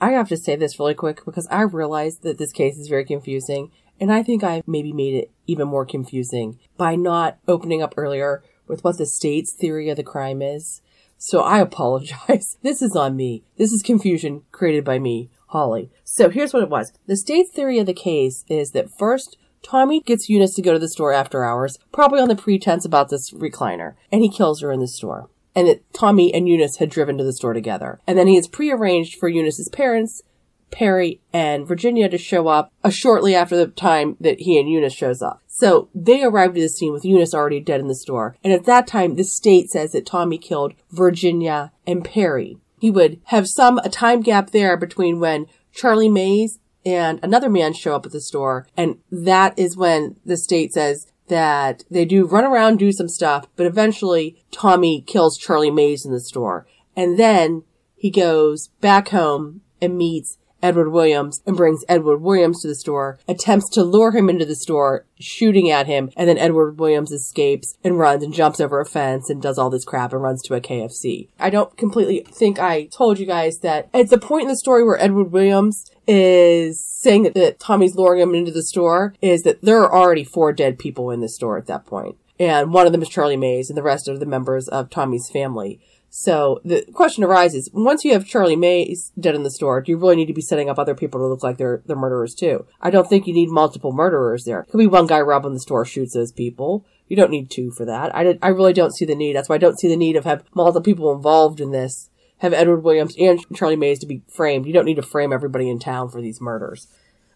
I 0.00 0.10
have 0.10 0.28
to 0.28 0.36
say 0.36 0.54
this 0.54 0.78
really 0.78 0.94
quick 0.94 1.24
because 1.24 1.48
I 1.50 1.62
realize 1.62 2.18
that 2.18 2.38
this 2.38 2.52
case 2.52 2.76
is 2.76 2.88
very 2.88 3.04
confusing, 3.04 3.70
and 4.00 4.12
I 4.12 4.22
think 4.22 4.44
I 4.44 4.62
maybe 4.66 4.92
made 4.92 5.14
it 5.14 5.30
even 5.46 5.66
more 5.66 5.84
confusing 5.84 6.58
by 6.76 6.94
not 6.94 7.38
opening 7.48 7.82
up 7.82 7.94
earlier 7.96 8.42
with 8.66 8.84
what 8.84 8.98
the 8.98 9.06
state's 9.06 9.52
theory 9.52 9.88
of 9.88 9.96
the 9.96 10.04
crime 10.04 10.42
is. 10.42 10.82
So 11.16 11.40
I 11.40 11.58
apologize. 11.60 12.58
This 12.62 12.82
is 12.82 12.94
on 12.94 13.16
me. 13.16 13.42
This 13.56 13.72
is 13.72 13.82
confusion 13.82 14.42
created 14.52 14.84
by 14.84 14.98
me. 14.98 15.30
Holly. 15.48 15.90
So 16.04 16.30
here's 16.30 16.52
what 16.52 16.62
it 16.62 16.70
was. 16.70 16.92
The 17.06 17.16
state's 17.16 17.50
theory 17.50 17.78
of 17.78 17.86
the 17.86 17.94
case 17.94 18.44
is 18.48 18.72
that 18.72 18.90
first, 18.90 19.36
Tommy 19.62 20.00
gets 20.00 20.28
Eunice 20.28 20.54
to 20.54 20.62
go 20.62 20.72
to 20.72 20.78
the 20.78 20.88
store 20.88 21.12
after 21.12 21.44
hours, 21.44 21.78
probably 21.92 22.20
on 22.20 22.28
the 22.28 22.36
pretense 22.36 22.84
about 22.84 23.10
this 23.10 23.30
recliner, 23.32 23.94
and 24.12 24.22
he 24.22 24.30
kills 24.30 24.60
her 24.60 24.70
in 24.70 24.80
the 24.80 24.88
store. 24.88 25.28
And 25.54 25.66
that 25.66 25.92
Tommy 25.92 26.32
and 26.32 26.48
Eunice 26.48 26.76
had 26.76 26.90
driven 26.90 27.18
to 27.18 27.24
the 27.24 27.32
store 27.32 27.52
together. 27.52 27.98
And 28.06 28.16
then 28.16 28.28
he 28.28 28.36
has 28.36 28.46
prearranged 28.46 29.18
for 29.18 29.28
Eunice's 29.28 29.68
parents, 29.68 30.22
Perry 30.70 31.20
and 31.32 31.66
Virginia 31.66 32.08
to 32.08 32.18
show 32.18 32.46
up 32.46 32.72
uh, 32.84 32.90
shortly 32.90 33.34
after 33.34 33.56
the 33.56 33.66
time 33.66 34.16
that 34.20 34.40
he 34.40 34.58
and 34.60 34.70
Eunice 34.70 34.92
shows 34.92 35.22
up. 35.22 35.42
So 35.46 35.88
they 35.94 36.22
arrived 36.22 36.56
at 36.56 36.60
the 36.60 36.68
scene 36.68 36.92
with 36.92 37.04
Eunice 37.04 37.34
already 37.34 37.58
dead 37.58 37.80
in 37.80 37.88
the 37.88 37.94
store. 37.94 38.36
And 38.44 38.52
at 38.52 38.64
that 38.66 38.86
time, 38.86 39.16
the 39.16 39.24
state 39.24 39.70
says 39.70 39.92
that 39.92 40.06
Tommy 40.06 40.38
killed 40.38 40.74
Virginia 40.90 41.72
and 41.86 42.04
Perry 42.04 42.58
he 42.80 42.90
would 42.90 43.20
have 43.24 43.48
some 43.48 43.78
a 43.78 43.88
time 43.88 44.20
gap 44.20 44.50
there 44.50 44.76
between 44.76 45.20
when 45.20 45.46
Charlie 45.72 46.08
Mays 46.08 46.58
and 46.84 47.20
another 47.22 47.50
man 47.50 47.72
show 47.72 47.94
up 47.94 48.06
at 48.06 48.12
the 48.12 48.20
store. 48.20 48.66
And 48.76 48.98
that 49.10 49.58
is 49.58 49.76
when 49.76 50.16
the 50.24 50.36
state 50.36 50.72
says 50.72 51.06
that 51.28 51.84
they 51.90 52.04
do 52.04 52.26
run 52.26 52.44
around, 52.44 52.78
do 52.78 52.92
some 52.92 53.08
stuff, 53.08 53.46
but 53.56 53.66
eventually 53.66 54.42
Tommy 54.50 55.02
kills 55.02 55.36
Charlie 55.36 55.70
Mays 55.70 56.04
in 56.04 56.12
the 56.12 56.20
store. 56.20 56.66
And 56.96 57.18
then 57.18 57.64
he 57.94 58.10
goes 58.10 58.68
back 58.80 59.08
home 59.08 59.60
and 59.80 59.96
meets 59.96 60.38
Edward 60.62 60.90
Williams 60.90 61.42
and 61.46 61.56
brings 61.56 61.84
Edward 61.88 62.18
Williams 62.18 62.62
to 62.62 62.68
the 62.68 62.74
store, 62.74 63.18
attempts 63.28 63.68
to 63.70 63.82
lure 63.82 64.10
him 64.10 64.28
into 64.28 64.44
the 64.44 64.56
store, 64.56 65.04
shooting 65.18 65.70
at 65.70 65.86
him, 65.86 66.10
and 66.16 66.28
then 66.28 66.38
Edward 66.38 66.78
Williams 66.78 67.12
escapes 67.12 67.76
and 67.84 67.98
runs 67.98 68.22
and 68.22 68.34
jumps 68.34 68.60
over 68.60 68.80
a 68.80 68.86
fence 68.86 69.30
and 69.30 69.40
does 69.40 69.58
all 69.58 69.70
this 69.70 69.84
crap 69.84 70.12
and 70.12 70.22
runs 70.22 70.42
to 70.42 70.54
a 70.54 70.60
KFC. 70.60 71.28
I 71.38 71.50
don't 71.50 71.76
completely 71.76 72.26
think 72.30 72.58
I 72.58 72.86
told 72.86 73.18
you 73.18 73.26
guys 73.26 73.58
that 73.60 73.88
at 73.94 74.10
the 74.10 74.18
point 74.18 74.42
in 74.42 74.48
the 74.48 74.56
story 74.56 74.84
where 74.84 75.00
Edward 75.00 75.32
Williams 75.32 75.90
is 76.06 76.84
saying 76.84 77.22
that, 77.24 77.34
that 77.34 77.60
Tommy's 77.60 77.94
luring 77.94 78.20
him 78.20 78.34
into 78.34 78.50
the 78.50 78.62
store 78.62 79.14
is 79.20 79.42
that 79.42 79.62
there 79.62 79.82
are 79.82 79.94
already 79.94 80.24
four 80.24 80.52
dead 80.52 80.78
people 80.78 81.10
in 81.10 81.20
the 81.20 81.28
store 81.28 81.58
at 81.58 81.66
that 81.66 81.86
point. 81.86 82.16
And 82.40 82.72
one 82.72 82.86
of 82.86 82.92
them 82.92 83.02
is 83.02 83.08
Charlie 83.08 83.36
Mays 83.36 83.68
and 83.68 83.76
the 83.76 83.82
rest 83.82 84.08
are 84.08 84.16
the 84.16 84.26
members 84.26 84.68
of 84.68 84.90
Tommy's 84.90 85.28
family. 85.28 85.80
So 86.10 86.60
the 86.64 86.84
question 86.92 87.22
arises, 87.22 87.70
once 87.72 88.04
you 88.04 88.12
have 88.12 88.26
Charlie 88.26 88.56
Mays 88.56 89.12
dead 89.20 89.34
in 89.34 89.42
the 89.42 89.50
store, 89.50 89.80
do 89.80 89.92
you 89.92 89.98
really 89.98 90.16
need 90.16 90.26
to 90.26 90.34
be 90.34 90.40
setting 90.40 90.70
up 90.70 90.78
other 90.78 90.94
people 90.94 91.20
to 91.20 91.26
look 91.26 91.42
like 91.42 91.58
they're, 91.58 91.82
they're 91.86 91.96
murderers 91.96 92.34
too? 92.34 92.66
I 92.80 92.90
don't 92.90 93.08
think 93.08 93.26
you 93.26 93.34
need 93.34 93.50
multiple 93.50 93.92
murderers 93.92 94.44
there. 94.44 94.64
Could 94.70 94.78
be 94.78 94.86
one 94.86 95.06
guy 95.06 95.20
robbing 95.20 95.52
the 95.52 95.60
store, 95.60 95.84
shoots 95.84 96.14
those 96.14 96.32
people. 96.32 96.86
You 97.08 97.16
don't 97.16 97.30
need 97.30 97.50
two 97.50 97.70
for 97.70 97.84
that. 97.84 98.14
I, 98.14 98.24
did, 98.24 98.38
I 98.42 98.48
really 98.48 98.72
don't 98.72 98.94
see 98.94 99.04
the 99.04 99.14
need. 99.14 99.36
That's 99.36 99.48
why 99.48 99.56
I 99.56 99.58
don't 99.58 99.78
see 99.78 99.88
the 99.88 99.96
need 99.96 100.16
of 100.16 100.24
have 100.24 100.44
multiple 100.54 100.82
people 100.82 101.12
involved 101.12 101.60
in 101.60 101.72
this. 101.72 102.10
Have 102.38 102.52
Edward 102.52 102.84
Williams 102.84 103.16
and 103.18 103.40
Charlie 103.54 103.76
Mays 103.76 103.98
to 103.98 104.06
be 104.06 104.22
framed. 104.28 104.66
You 104.66 104.72
don't 104.72 104.84
need 104.84 104.96
to 104.96 105.02
frame 105.02 105.32
everybody 105.32 105.68
in 105.68 105.78
town 105.78 106.08
for 106.08 106.20
these 106.20 106.40
murders. 106.40 106.86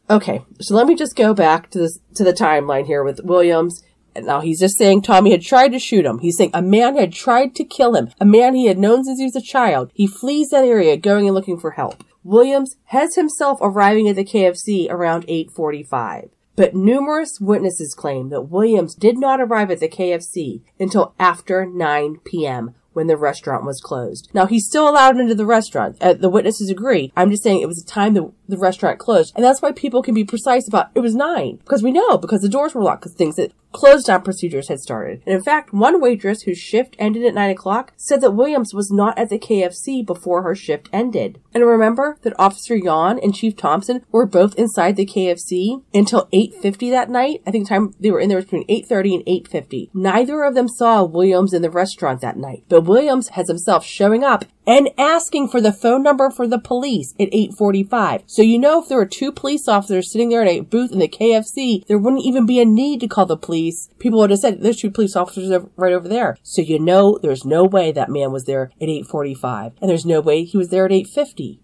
Okay, 0.09 0.45
so 0.61 0.75
let 0.75 0.87
me 0.87 0.95
just 0.95 1.17
go 1.17 1.35
back 1.35 1.71
to 1.71 1.79
this 1.79 1.99
to 2.15 2.25
the 2.25 2.33
timeline 2.33 2.87
here 2.87 3.03
with 3.03 3.21
Williams 3.25 3.83
now 4.17 4.41
he's 4.41 4.61
just 4.61 4.79
saying 4.79 5.03
Tommy 5.03 5.31
had 5.31 5.43
tried 5.43 5.73
to 5.73 5.79
shoot 5.79 6.05
him. 6.05 6.19
He's 6.19 6.37
saying 6.37 6.51
a 6.55 6.63
man 6.63 6.97
had 6.97 7.13
tried 7.13 7.55
to 7.57 7.65
kill 7.65 7.95
him, 7.95 8.11
a 8.21 8.25
man 8.25 8.55
he 8.55 8.67
had 8.67 8.79
known 8.79 9.05
since 9.05 9.19
he 9.19 9.25
was 9.25 9.37
a 9.37 9.43
child. 9.43 9.91
He 9.95 10.07
flees 10.07 10.51
that 10.51 10.65
area, 10.65 10.97
going 10.97 11.27
and 11.27 11.35
looking 11.35 11.59
for 11.59 11.73
help. 11.73 12.05
Williams 12.25 12.77
has 12.87 13.17
himself 13.17 13.59
arriving 13.61 14.09
at 14.09 14.17
the 14.17 14.25
KFC 14.25 14.89
around 14.91 15.25
845. 15.27 16.31
But 16.55 16.75
numerous 16.75 17.39
witnesses 17.41 17.95
claim 17.95 18.29
that 18.29 18.43
Williams 18.43 18.95
did 18.95 19.19
not 19.19 19.41
arrive 19.41 19.71
at 19.71 19.81
the 19.81 19.89
KFC 19.89 20.61
until 20.79 21.15
after 21.19 21.65
9 21.65 22.19
p.m 22.25 22.75
when 22.93 23.07
the 23.07 23.17
restaurant 23.17 23.65
was 23.65 23.81
closed. 23.81 24.29
Now 24.35 24.47
he's 24.47 24.67
still 24.67 24.89
allowed 24.89 25.19
into 25.19 25.35
the 25.35 25.47
restaurant. 25.47 25.97
Uh, 26.01 26.15
the 26.15 26.29
witnesses 26.29 26.71
agree. 26.71 27.13
I'm 27.17 27.31
just 27.31 27.43
saying 27.43 27.61
it 27.61 27.69
was 27.69 27.83
the 27.83 27.91
time 27.91 28.15
the, 28.15 28.33
the 28.49 28.59
restaurant 28.59 28.99
closed. 28.99 29.33
And 29.35 29.45
that's 29.45 29.63
why 29.63 29.73
people 29.73 30.03
can 30.03 30.15
be 30.15 30.25
precise 30.25 30.69
about 30.69 30.91
it 30.95 31.01
was 31.01 31.15
nine. 31.15 31.57
Because 31.57 31.83
we 31.83 31.93
know, 31.93 32.19
because 32.19 32.43
the 32.43 32.49
doors 32.49 32.75
were 32.75 32.83
locked, 32.83 33.03
because 33.03 33.15
things 33.15 33.37
that 33.37 33.53
close 33.73 34.05
down 34.05 34.23
procedures 34.23 34.69
had 34.69 34.81
started. 34.81 35.23
And 35.27 35.35
in 35.35 35.43
fact, 35.43 35.73
one 35.73 36.01
waitress 36.01 36.43
whose 36.43 36.59
shift 36.59 36.97
ended 36.99 37.25
at 37.25 37.35
9 37.35 37.51
o'clock 37.51 37.93
said 37.97 38.21
that 38.21 38.33
Williams 38.33 38.75
was 38.75 38.91
not 38.91 39.19
at 39.19 39.29
the 39.29 39.39
KFC 39.39 40.05
before 40.05 40.43
her 40.43 40.55
shift 40.55 40.89
ended. 40.93 41.41
And 41.55 41.65
remember 41.65 42.19
that 42.23 42.39
Officer 42.39 42.77
Yon 42.77 43.19
and 43.19 43.35
Chief 43.35 43.57
Thompson 43.57 44.05
were 44.11 44.27
both 44.27 44.55
inside 44.55 44.97
the 44.97 45.07
KFC 45.07 45.83
until 45.93 46.29
8.50 46.33 46.91
that 46.91 47.11
night? 47.11 47.43
I 47.47 47.51
think 47.51 47.67
the 47.67 47.75
time 47.75 47.95
they 47.99 48.11
were 48.11 48.21
in 48.21 48.29
there 48.29 48.37
was 48.37 48.47
between 48.47 48.67
8.30 48.67 49.15
and 49.15 49.27
8.50. 49.27 49.91
Neither 49.95 50.43
of 50.45 50.55
them 50.55 50.69
saw 50.69 51.03
Williams 51.05 51.53
in 51.53 51.63
the 51.63 51.71
restaurant 51.71 52.21
that 52.21 52.37
night, 52.37 52.65
but 52.69 52.83
Williams 52.83 53.29
has 53.31 53.49
himself 53.49 53.85
showing 53.85 54.25
up 54.25 54.45
and 54.67 54.91
asking 54.97 55.49
for 55.49 55.61
the 55.61 55.73
phone 55.73 56.03
number 56.03 56.31
for 56.31 56.47
the 56.47 56.59
police 56.59 57.13
at 57.19 57.29
845. 57.33 58.23
So 58.27 58.43
you 58.43 58.59
know 58.59 58.83
if 58.83 58.89
there 58.89 58.99
were 58.99 59.07
two 59.07 59.33
police 59.33 59.67
officers 59.67 60.11
sitting 60.11 60.29
there 60.29 60.43
in 60.43 60.49
a 60.49 60.61
booth 60.61 60.93
in 60.93 60.99
the 60.99 61.09
KFC, 61.09 61.87
there 61.87 61.99
wouldn't 61.99 62.25
even 62.25 62.47
be 62.47 62.61
a 62.61 62.65
need 62.65 63.01
to 63.01 63.09
call 63.09 63.27
the 63.27 63.37
police. 63.37 63.89
People 63.99 64.21
would 64.21 64.31
have 64.31 64.39
said, 64.39 64.61
there's 64.61 64.81
two 64.81 64.91
police 64.91 65.17
officers 65.17 65.51
right 65.77 65.93
over 65.93 66.09
there. 66.09 66.37
So 66.43 66.63
you 66.63 66.79
know 66.79 67.19
there's 67.21 67.45
no 67.45 67.65
way 67.65 67.93
that 67.93 68.11
man 68.11 68.33
was 68.33 68.45
there 68.45 68.71
at 68.81 68.89
845. 68.89 69.73
And 69.81 69.91
there's 69.91 70.07
no 70.07 70.21
way 70.21 70.45
he 70.45 70.57
was 70.57 70.69
there 70.69 70.85
at 70.85 70.93
850. 70.93 71.61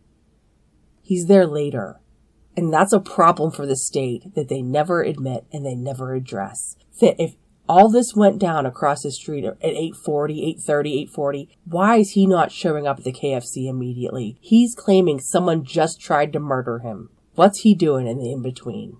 He's 1.02 1.26
there 1.26 1.46
later. 1.46 2.00
And 2.56 2.72
that's 2.72 2.92
a 2.92 3.00
problem 3.00 3.52
for 3.52 3.66
the 3.66 3.76
state 3.76 4.34
that 4.34 4.48
they 4.48 4.62
never 4.62 5.02
admit 5.02 5.46
and 5.52 5.64
they 5.64 5.76
never 5.76 6.14
address. 6.14 6.76
If 7.00 7.36
all 7.68 7.90
this 7.90 8.14
went 8.14 8.38
down 8.38 8.66
across 8.66 9.02
the 9.02 9.10
street 9.10 9.44
at 9.44 9.56
840, 9.62 10.40
830, 10.40 10.92
840. 11.02 11.48
Why 11.64 11.96
is 11.96 12.10
he 12.10 12.26
not 12.26 12.52
showing 12.52 12.86
up 12.86 12.98
at 12.98 13.04
the 13.04 13.12
KFC 13.12 13.68
immediately? 13.68 14.38
He's 14.40 14.74
claiming 14.74 15.20
someone 15.20 15.64
just 15.64 16.00
tried 16.00 16.32
to 16.32 16.40
murder 16.40 16.78
him. 16.78 17.10
What's 17.34 17.60
he 17.60 17.74
doing 17.74 18.06
in 18.06 18.18
the 18.18 18.32
in 18.32 18.42
between? 18.42 18.96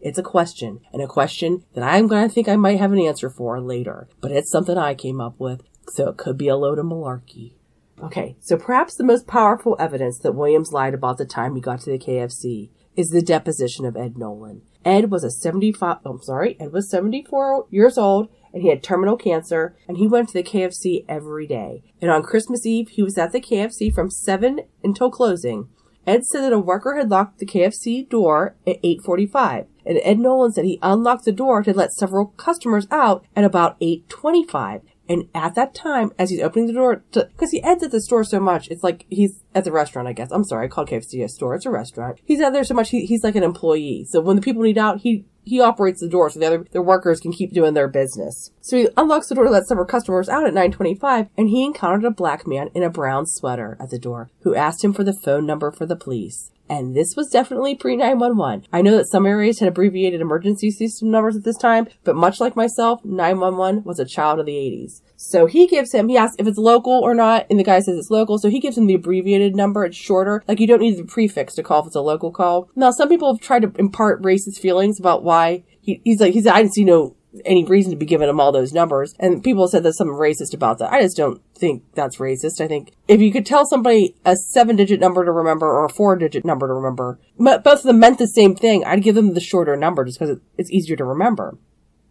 It's 0.00 0.18
a 0.18 0.22
question, 0.22 0.80
and 0.92 1.02
a 1.02 1.08
question 1.08 1.64
that 1.74 1.82
I'm 1.82 2.06
going 2.06 2.28
to 2.28 2.32
think 2.32 2.48
I 2.48 2.56
might 2.56 2.78
have 2.78 2.92
an 2.92 3.00
answer 3.00 3.28
for 3.28 3.60
later, 3.60 4.08
but 4.20 4.30
it's 4.30 4.50
something 4.50 4.78
I 4.78 4.94
came 4.94 5.20
up 5.20 5.34
with, 5.40 5.62
so 5.88 6.08
it 6.08 6.16
could 6.16 6.38
be 6.38 6.46
a 6.46 6.56
load 6.56 6.78
of 6.78 6.86
malarkey. 6.86 7.54
Okay, 8.00 8.36
so 8.38 8.56
perhaps 8.56 8.94
the 8.94 9.02
most 9.02 9.26
powerful 9.26 9.74
evidence 9.80 10.20
that 10.20 10.36
Williams 10.36 10.72
lied 10.72 10.94
about 10.94 11.18
the 11.18 11.24
time 11.24 11.56
he 11.56 11.60
got 11.60 11.80
to 11.80 11.90
the 11.90 11.98
KFC 11.98 12.70
is 12.94 13.10
the 13.10 13.22
deposition 13.22 13.84
of 13.84 13.96
Ed 13.96 14.16
Nolan. 14.16 14.62
Ed 14.84 15.10
was 15.10 15.24
a 15.24 15.30
75, 15.30 15.98
oh, 16.04 16.10
I'm 16.10 16.22
sorry, 16.22 16.56
Ed 16.60 16.72
was 16.72 16.90
74 16.90 17.66
years 17.70 17.98
old 17.98 18.28
and 18.52 18.62
he 18.62 18.68
had 18.68 18.82
terminal 18.82 19.16
cancer 19.16 19.76
and 19.86 19.96
he 19.96 20.06
went 20.06 20.28
to 20.28 20.34
the 20.34 20.42
KFC 20.42 21.04
every 21.08 21.46
day. 21.46 21.82
And 22.00 22.10
on 22.10 22.22
Christmas 22.22 22.64
Eve, 22.64 22.90
he 22.90 23.02
was 23.02 23.18
at 23.18 23.32
the 23.32 23.40
KFC 23.40 23.92
from 23.92 24.10
7 24.10 24.60
until 24.82 25.10
closing. 25.10 25.68
Ed 26.08 26.24
said 26.24 26.40
that 26.40 26.54
a 26.54 26.58
worker 26.58 26.96
had 26.96 27.10
locked 27.10 27.38
the 27.38 27.44
KFC 27.44 28.08
door 28.08 28.56
at 28.66 28.82
8:45, 28.82 29.66
and 29.84 30.00
Ed 30.02 30.18
Nolan 30.18 30.52
said 30.52 30.64
he 30.64 30.78
unlocked 30.80 31.26
the 31.26 31.32
door 31.32 31.62
to 31.62 31.74
let 31.74 31.92
several 31.92 32.28
customers 32.38 32.86
out 32.90 33.26
at 33.36 33.44
about 33.44 33.76
8:25. 33.82 34.80
And 35.08 35.28
at 35.34 35.54
that 35.54 35.74
time, 35.74 36.12
as 36.18 36.30
he's 36.30 36.40
opening 36.40 36.66
the 36.66 36.72
door, 36.72 37.02
because 37.12 37.50
he 37.50 37.62
ends 37.62 37.82
at 37.82 37.90
the 37.90 38.00
store 38.00 38.24
so 38.24 38.40
much, 38.40 38.68
it's 38.68 38.82
like 38.82 39.06
he's 39.08 39.42
at 39.54 39.64
the 39.64 39.72
restaurant, 39.72 40.08
I 40.08 40.12
guess. 40.12 40.30
I'm 40.30 40.44
sorry, 40.44 40.66
I 40.66 40.68
called 40.68 40.88
KFC 40.88 41.24
a 41.24 41.28
store. 41.28 41.54
It's 41.54 41.66
a 41.66 41.70
restaurant. 41.70 42.20
He's 42.24 42.40
out 42.40 42.52
there 42.52 42.64
so 42.64 42.74
much, 42.74 42.90
he, 42.90 43.06
he's 43.06 43.24
like 43.24 43.36
an 43.36 43.42
employee. 43.42 44.06
So 44.08 44.20
when 44.20 44.36
the 44.36 44.42
people 44.42 44.62
need 44.62 44.78
out, 44.78 45.00
he 45.00 45.24
he 45.48 45.60
operates 45.60 46.00
the 46.00 46.08
door 46.08 46.28
so 46.28 46.38
the 46.38 46.46
other 46.46 46.66
the 46.72 46.82
workers 46.82 47.20
can 47.20 47.32
keep 47.32 47.54
doing 47.54 47.72
their 47.72 47.88
business. 47.88 48.50
So 48.60 48.76
he 48.76 48.88
unlocks 48.98 49.28
the 49.28 49.34
door 49.34 49.44
to 49.44 49.50
let 49.50 49.66
several 49.66 49.86
customers 49.86 50.28
out 50.28 50.46
at 50.46 50.52
9:25, 50.52 51.30
and 51.38 51.48
he 51.48 51.64
encountered 51.64 52.04
a 52.04 52.10
black 52.10 52.46
man 52.46 52.68
in 52.74 52.82
a 52.82 52.90
brown 52.90 53.24
sweater 53.26 53.76
at 53.80 53.88
the 53.88 53.98
door 53.98 54.30
who 54.42 54.54
asked 54.54 54.84
him 54.84 54.92
for 54.92 55.04
the 55.04 55.14
phone 55.14 55.46
number 55.46 55.70
for 55.70 55.86
the 55.86 55.96
police. 55.96 56.50
And 56.68 56.94
this 56.94 57.16
was 57.16 57.30
definitely 57.30 57.74
pre 57.74 57.96
911. 57.96 58.66
I 58.72 58.82
know 58.82 58.96
that 58.96 59.08
some 59.08 59.26
areas 59.26 59.58
had 59.58 59.68
abbreviated 59.68 60.20
emergency 60.20 60.70
system 60.70 61.10
numbers 61.10 61.36
at 61.36 61.44
this 61.44 61.56
time, 61.56 61.88
but 62.04 62.16
much 62.16 62.40
like 62.40 62.56
myself, 62.56 63.04
911 63.04 63.84
was 63.84 63.98
a 63.98 64.04
child 64.04 64.40
of 64.40 64.46
the 64.46 64.52
80s. 64.52 65.00
So 65.16 65.46
he 65.46 65.66
gives 65.66 65.92
him, 65.92 66.08
he 66.08 66.16
asks 66.16 66.36
if 66.38 66.46
it's 66.46 66.58
local 66.58 66.92
or 66.92 67.14
not, 67.14 67.46
and 67.50 67.58
the 67.58 67.64
guy 67.64 67.80
says 67.80 67.96
it's 67.96 68.10
local, 68.10 68.38
so 68.38 68.50
he 68.50 68.60
gives 68.60 68.78
him 68.78 68.86
the 68.86 68.94
abbreviated 68.94 69.56
number. 69.56 69.84
It's 69.84 69.96
shorter. 69.96 70.44
Like 70.46 70.60
you 70.60 70.66
don't 70.66 70.80
need 70.80 70.96
the 70.96 71.04
prefix 71.04 71.54
to 71.54 71.62
call 71.62 71.80
if 71.80 71.88
it's 71.88 71.96
a 71.96 72.00
local 72.00 72.30
call. 72.30 72.70
Now, 72.76 72.90
some 72.90 73.08
people 73.08 73.32
have 73.32 73.40
tried 73.40 73.62
to 73.62 73.72
impart 73.78 74.22
racist 74.22 74.58
feelings 74.58 75.00
about 75.00 75.24
why 75.24 75.64
he, 75.80 76.00
he's 76.04 76.20
like, 76.20 76.34
he's, 76.34 76.46
I 76.46 76.62
didn't 76.62 76.74
see 76.74 76.84
no 76.84 77.16
any 77.44 77.64
reason 77.64 77.90
to 77.90 77.96
be 77.96 78.06
giving 78.06 78.28
him 78.28 78.40
all 78.40 78.52
those 78.52 78.72
numbers. 78.72 79.14
And 79.18 79.42
people 79.44 79.68
said 79.68 79.82
there's 79.82 79.96
something 79.96 80.16
racist 80.16 80.54
about 80.54 80.78
that. 80.78 80.92
I 80.92 81.02
just 81.02 81.16
don't 81.16 81.42
think 81.54 81.82
that's 81.94 82.16
racist. 82.16 82.60
I 82.60 82.68
think 82.68 82.92
if 83.06 83.20
you 83.20 83.32
could 83.32 83.46
tell 83.46 83.66
somebody 83.66 84.16
a 84.24 84.36
seven 84.36 84.76
digit 84.76 85.00
number 85.00 85.24
to 85.24 85.32
remember 85.32 85.66
or 85.66 85.84
a 85.84 85.90
four 85.90 86.16
digit 86.16 86.44
number 86.44 86.66
to 86.66 86.74
remember, 86.74 87.18
both 87.38 87.66
of 87.66 87.82
them 87.82 88.00
meant 88.00 88.18
the 88.18 88.26
same 88.26 88.54
thing, 88.54 88.84
I'd 88.84 89.02
give 89.02 89.14
them 89.14 89.34
the 89.34 89.40
shorter 89.40 89.76
number 89.76 90.04
just 90.04 90.18
because 90.18 90.38
it's 90.56 90.70
easier 90.70 90.96
to 90.96 91.04
remember. 91.04 91.58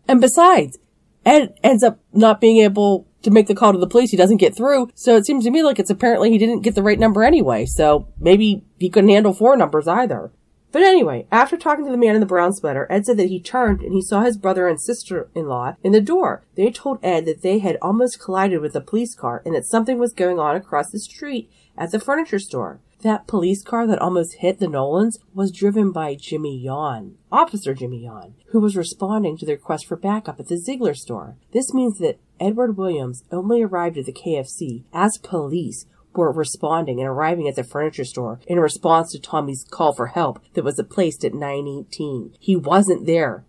And 0.08 0.22
besides, 0.22 0.78
Ed 1.26 1.58
ends 1.64 1.84
up 1.84 2.00
not 2.14 2.40
being 2.40 2.58
able 2.58 3.08
to 3.24 3.32
make 3.32 3.48
the 3.48 3.56
call 3.56 3.74
to 3.74 3.80
the 3.80 3.88
police. 3.88 4.12
He 4.12 4.18
doesn't 4.18 4.38
get 4.38 4.56
through. 4.56 4.90
So 4.96 5.18
it 5.18 5.26
seems 5.26 5.44
to 5.44 5.52
me 5.52 5.64
like 5.64 5.80
it's 5.80 5.90
apparently 5.90 6.32
he 6.32 6.38
didn't 6.38 6.62
get 6.62 6.76
the 6.76 6.84
right 6.84 7.00
number 7.00 7.24
anyway. 7.24 7.66
So 7.66 8.08
maybe 8.20 8.64
he 8.80 8.90
couldn't 8.90 9.10
handle 9.10 9.34
four 9.34 9.58
numbers 9.58 9.88
either. 9.88 10.32
But 10.72 10.82
anyway, 10.82 11.28
after 11.32 11.58
talking 11.58 11.86
to 11.86 11.92
the 11.92 11.98
man 11.98 12.16
in 12.16 12.20
the 12.20 12.26
brown 12.26 12.54
sweater, 12.54 12.88
Ed 12.90 13.06
said 13.06 13.18
that 13.18 13.30
he 13.30 13.40
turned 13.40 13.82
and 13.82 13.94
he 13.94 14.02
saw 14.02 14.22
his 14.22 14.38
brother 14.38 14.68
and 14.68 14.80
sister-in-law 14.82 15.76
in 15.84 15.92
the 15.92 16.02
door. 16.02 16.44
They 16.56 16.72
told 16.72 17.00
Ed 17.04 17.26
that 17.26 17.42
they 17.42 17.60
had 17.60 17.78
almost 17.82 18.20
collided 18.20 18.62
with 18.62 18.76
a 18.76 18.82
police 18.82 19.16
car 19.16 19.42
and 19.46 19.56
that 19.56 19.66
something 19.66 19.98
was 19.98 20.14
going 20.14 20.40
on 20.40 20.56
across 20.56 20.92
the 20.92 21.00
street 21.00 21.50
at 21.78 21.92
the 21.92 22.00
furniture 22.00 22.40
store. 22.40 22.80
That 23.02 23.28
police 23.28 23.62
car 23.62 23.86
that 23.86 24.00
almost 24.00 24.36
hit 24.36 24.60
the 24.60 24.68
Nolans 24.68 25.20
was 25.34 25.52
driven 25.52 25.92
by 25.92 26.16
Jimmy 26.16 26.58
Yon, 26.58 27.16
Officer 27.32 27.76
Jimmy 27.76 28.04
Yon, 28.04 28.34
who 28.48 28.60
was 28.60 28.76
responding 28.76 29.38
to 29.38 29.46
the 29.46 29.54
request 29.54 29.86
for 29.86 29.96
backup 29.96 30.40
at 30.40 30.48
the 30.48 30.56
Zeigler 30.56 30.98
store. 30.98 31.36
This 31.52 31.76
means 31.76 32.00
that 32.00 32.20
Edward 32.40 32.76
Williams 32.76 33.24
only 33.32 33.62
arrived 33.62 34.00
at 34.00 34.06
the 34.06 34.12
KFC 34.12 34.84
as 34.94 35.20
police 35.20 35.86
were 36.18 36.32
responding 36.32 37.00
and 37.00 37.08
arriving 37.08 37.48
at 37.48 37.56
the 37.56 37.64
furniture 37.64 38.04
store 38.04 38.40
in 38.48 38.60
response 38.60 39.12
to 39.12 39.20
Tommy's 39.20 39.66
call 39.70 39.94
for 39.94 40.08
help 40.08 40.40
that 40.54 40.64
was 40.64 40.82
placed 40.90 41.24
at 41.24 41.34
918. 41.34 42.36
He 42.40 42.56
wasn't 42.56 43.06
there 43.06 43.46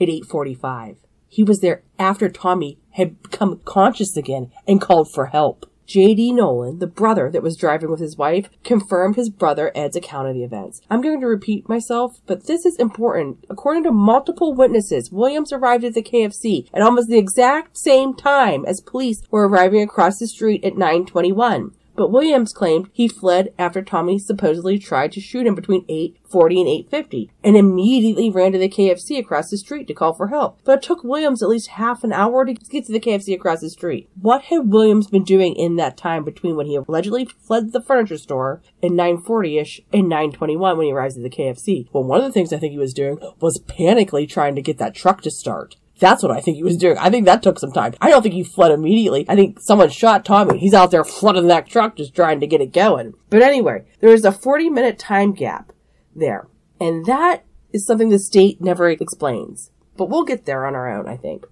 at 0.00 0.08
845. 0.08 0.96
He 1.28 1.44
was 1.44 1.60
there 1.60 1.82
after 1.98 2.28
Tommy 2.28 2.78
had 2.90 3.22
become 3.22 3.60
conscious 3.64 4.16
again 4.16 4.50
and 4.66 4.80
called 4.80 5.12
for 5.12 5.26
help. 5.26 5.70
J.D. 5.90 6.34
Nolan, 6.34 6.78
the 6.78 6.86
brother 6.86 7.28
that 7.32 7.42
was 7.42 7.56
driving 7.56 7.90
with 7.90 7.98
his 7.98 8.16
wife, 8.16 8.48
confirmed 8.62 9.16
his 9.16 9.28
brother 9.28 9.72
Ed's 9.74 9.96
account 9.96 10.28
of 10.28 10.34
the 10.34 10.44
events. 10.44 10.80
I'm 10.88 11.02
going 11.02 11.20
to 11.20 11.26
repeat 11.26 11.68
myself, 11.68 12.20
but 12.26 12.46
this 12.46 12.64
is 12.64 12.76
important. 12.76 13.44
According 13.50 13.82
to 13.82 13.90
multiple 13.90 14.54
witnesses, 14.54 15.10
Williams 15.10 15.52
arrived 15.52 15.82
at 15.82 15.94
the 15.94 16.02
KFC 16.02 16.68
at 16.72 16.82
almost 16.82 17.08
the 17.08 17.18
exact 17.18 17.76
same 17.76 18.14
time 18.14 18.64
as 18.66 18.80
police 18.80 19.22
were 19.32 19.48
arriving 19.48 19.82
across 19.82 20.20
the 20.20 20.28
street 20.28 20.64
at 20.64 20.74
921 20.76 21.72
but 22.00 22.10
Williams 22.10 22.54
claimed 22.54 22.88
he 22.94 23.06
fled 23.08 23.52
after 23.58 23.82
Tommy 23.82 24.18
supposedly 24.18 24.78
tried 24.78 25.12
to 25.12 25.20
shoot 25.20 25.46
him 25.46 25.54
between 25.54 25.86
8.40 25.86 26.86
and 26.90 26.90
8.50 26.90 27.28
and 27.44 27.58
immediately 27.58 28.30
ran 28.30 28.52
to 28.52 28.58
the 28.58 28.70
KFC 28.70 29.18
across 29.18 29.50
the 29.50 29.58
street 29.58 29.86
to 29.86 29.92
call 29.92 30.14
for 30.14 30.28
help. 30.28 30.58
But 30.64 30.78
it 30.78 30.82
took 30.82 31.04
Williams 31.04 31.42
at 31.42 31.50
least 31.50 31.66
half 31.68 32.02
an 32.02 32.14
hour 32.14 32.46
to 32.46 32.54
get 32.54 32.86
to 32.86 32.92
the 32.92 33.00
KFC 33.00 33.34
across 33.34 33.60
the 33.60 33.68
street. 33.68 34.08
What 34.18 34.44
had 34.44 34.72
Williams 34.72 35.08
been 35.08 35.24
doing 35.24 35.54
in 35.54 35.76
that 35.76 35.98
time 35.98 36.24
between 36.24 36.56
when 36.56 36.64
he 36.64 36.76
allegedly 36.76 37.26
fled 37.26 37.72
the 37.72 37.82
furniture 37.82 38.16
store 38.16 38.62
in 38.80 38.94
9.40ish 38.94 39.80
and 39.92 40.04
9.21 40.04 40.78
when 40.78 40.86
he 40.86 40.92
arrives 40.94 41.18
at 41.18 41.22
the 41.22 41.28
KFC? 41.28 41.86
Well, 41.92 42.04
one 42.04 42.20
of 42.20 42.24
the 42.24 42.32
things 42.32 42.50
I 42.50 42.56
think 42.56 42.72
he 42.72 42.78
was 42.78 42.94
doing 42.94 43.18
was 43.40 43.60
panically 43.60 44.26
trying 44.26 44.54
to 44.54 44.62
get 44.62 44.78
that 44.78 44.94
truck 44.94 45.20
to 45.20 45.30
start. 45.30 45.76
That's 46.00 46.22
what 46.22 46.32
I 46.32 46.40
think 46.40 46.56
he 46.56 46.62
was 46.62 46.78
doing. 46.78 46.96
I 46.98 47.10
think 47.10 47.26
that 47.26 47.42
took 47.42 47.58
some 47.58 47.72
time. 47.72 47.94
I 48.00 48.08
don't 48.08 48.22
think 48.22 48.34
he 48.34 48.42
fled 48.42 48.72
immediately. 48.72 49.26
I 49.28 49.36
think 49.36 49.60
someone 49.60 49.90
shot 49.90 50.24
Tommy. 50.24 50.58
He's 50.58 50.74
out 50.74 50.90
there 50.90 51.04
flooding 51.04 51.46
that 51.48 51.68
truck 51.68 51.96
just 51.96 52.14
trying 52.14 52.40
to 52.40 52.46
get 52.46 52.62
it 52.62 52.72
going. 52.72 53.12
But 53.28 53.42
anyway, 53.42 53.84
there 54.00 54.12
is 54.12 54.24
a 54.24 54.32
40 54.32 54.70
minute 54.70 54.98
time 54.98 55.32
gap 55.32 55.72
there. 56.16 56.48
And 56.80 57.04
that 57.04 57.44
is 57.72 57.86
something 57.86 58.08
the 58.08 58.18
state 58.18 58.60
never 58.60 58.88
explains. 58.88 59.70
But 59.96 60.08
we'll 60.08 60.24
get 60.24 60.46
there 60.46 60.66
on 60.66 60.74
our 60.74 60.90
own, 60.90 61.06
I 61.06 61.18
think. 61.18 61.44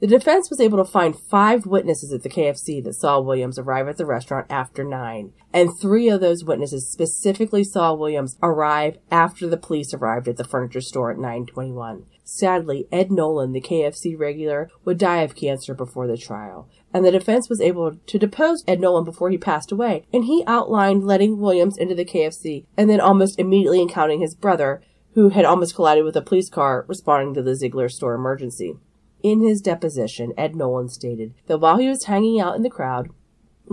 The 0.00 0.08
defense 0.08 0.50
was 0.50 0.58
able 0.58 0.78
to 0.78 0.90
find 0.90 1.16
five 1.16 1.64
witnesses 1.64 2.12
at 2.12 2.24
the 2.24 2.28
KFC 2.28 2.82
that 2.82 2.94
saw 2.94 3.20
Williams 3.20 3.56
arrive 3.56 3.86
at 3.86 3.98
the 3.98 4.06
restaurant 4.06 4.46
after 4.50 4.82
nine, 4.82 5.32
and 5.52 5.78
three 5.78 6.08
of 6.08 6.20
those 6.20 6.42
witnesses 6.42 6.90
specifically 6.90 7.62
saw 7.62 7.94
Williams 7.94 8.36
arrive 8.42 8.98
after 9.12 9.46
the 9.46 9.56
police 9.56 9.94
arrived 9.94 10.26
at 10.26 10.38
the 10.38 10.44
furniture 10.44 10.80
store 10.80 11.12
at 11.12 11.18
921. 11.18 12.06
Sadly, 12.34 12.88
Ed 12.90 13.12
Nolan, 13.12 13.52
the 13.52 13.60
KFC 13.60 14.18
regular, 14.18 14.70
would 14.86 14.96
die 14.96 15.20
of 15.20 15.36
cancer 15.36 15.74
before 15.74 16.06
the 16.06 16.16
trial, 16.16 16.66
and 16.90 17.04
the 17.04 17.10
defense 17.10 17.50
was 17.50 17.60
able 17.60 17.96
to 18.06 18.18
depose 18.18 18.64
Ed 18.66 18.80
Nolan 18.80 19.04
before 19.04 19.28
he 19.28 19.36
passed 19.36 19.70
away, 19.70 20.06
and 20.14 20.24
he 20.24 20.42
outlined 20.46 21.04
letting 21.04 21.38
Williams 21.38 21.76
into 21.76 21.94
the 21.94 22.06
KFC 22.06 22.64
and 22.74 22.88
then 22.88 23.02
almost 23.02 23.38
immediately 23.38 23.82
encountering 23.82 24.22
his 24.22 24.34
brother, 24.34 24.80
who 25.12 25.28
had 25.28 25.44
almost 25.44 25.74
collided 25.74 26.04
with 26.04 26.16
a 26.16 26.22
police 26.22 26.48
car 26.48 26.86
responding 26.88 27.34
to 27.34 27.42
the 27.42 27.50
Zeigler 27.50 27.90
store 27.90 28.14
emergency. 28.14 28.78
In 29.22 29.42
his 29.42 29.60
deposition, 29.60 30.32
Ed 30.38 30.56
Nolan 30.56 30.88
stated 30.88 31.34
that 31.48 31.58
while 31.58 31.76
he 31.76 31.86
was 31.86 32.04
hanging 32.04 32.40
out 32.40 32.56
in 32.56 32.62
the 32.62 32.70
crowd, 32.70 33.10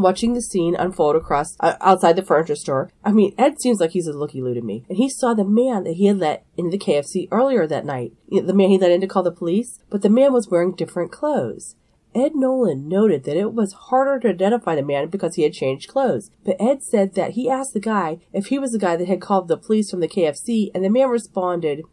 watching 0.02 0.34
the 0.34 0.42
scene 0.42 0.76
unfold 0.76 1.16
across 1.16 1.56
uh, 1.60 1.76
outside 1.82 2.16
the 2.16 2.24
furniture 2.24 2.56
store. 2.56 2.92
I 3.04 3.12
mean, 3.12 3.34
Ed 3.38 3.60
seems 3.60 3.80
like 3.80 3.92
he's 3.92 4.08
a 4.08 4.14
looky 4.14 4.42
loo 4.42 4.54
to 4.54 4.62
me. 4.62 4.86
And 4.90 4.98
he 4.98 5.10
saw 5.10 5.34
the 5.34 5.44
man 5.44 5.84
that 5.84 5.94
he 5.94 6.08
had 6.08 6.20
let 6.20 6.46
into 6.58 6.72
the 6.72 6.84
KFC 6.84 7.28
earlier 7.32 7.68
that 7.68 7.86
night. 7.86 8.14
The 8.30 8.54
man 8.54 8.70
he 8.70 8.78
let 8.78 8.92
in 8.92 9.02
to 9.02 9.08
call 9.08 9.24
the 9.24 9.32
police, 9.32 9.80
but 9.90 10.02
the 10.02 10.10
man 10.10 10.34
was 10.34 10.50
wearing 10.50 10.74
different 10.74 11.12
clothes. 11.12 11.76
Ed 12.16 12.34
Nolan 12.34 12.88
noted 12.88 13.24
that 13.26 13.38
it 13.38 13.54
was 13.54 13.74
harder 13.74 14.20
to 14.20 14.30
identify 14.30 14.76
the 14.76 14.82
man 14.82 15.10
because 15.10 15.36
he 15.36 15.44
had 15.44 15.54
changed 15.54 15.90
clothes. 15.90 16.32
But 16.44 16.60
Ed 16.60 16.82
said 16.82 17.14
that 17.14 17.32
he 17.32 17.50
asked 17.50 17.74
the 17.74 17.80
guy 17.80 18.20
if 18.34 18.48
he 18.48 18.58
was 18.58 18.72
the 18.72 18.80
guy 18.80 18.96
that 18.96 19.08
had 19.08 19.22
called 19.22 19.48
the 19.48 19.58
police 19.58 19.92
from 19.92 20.00
the 20.00 20.08
KFC, 20.08 20.72
and 20.74 20.84
the 20.84 20.90
man 20.90 21.10
responded, 21.10 21.84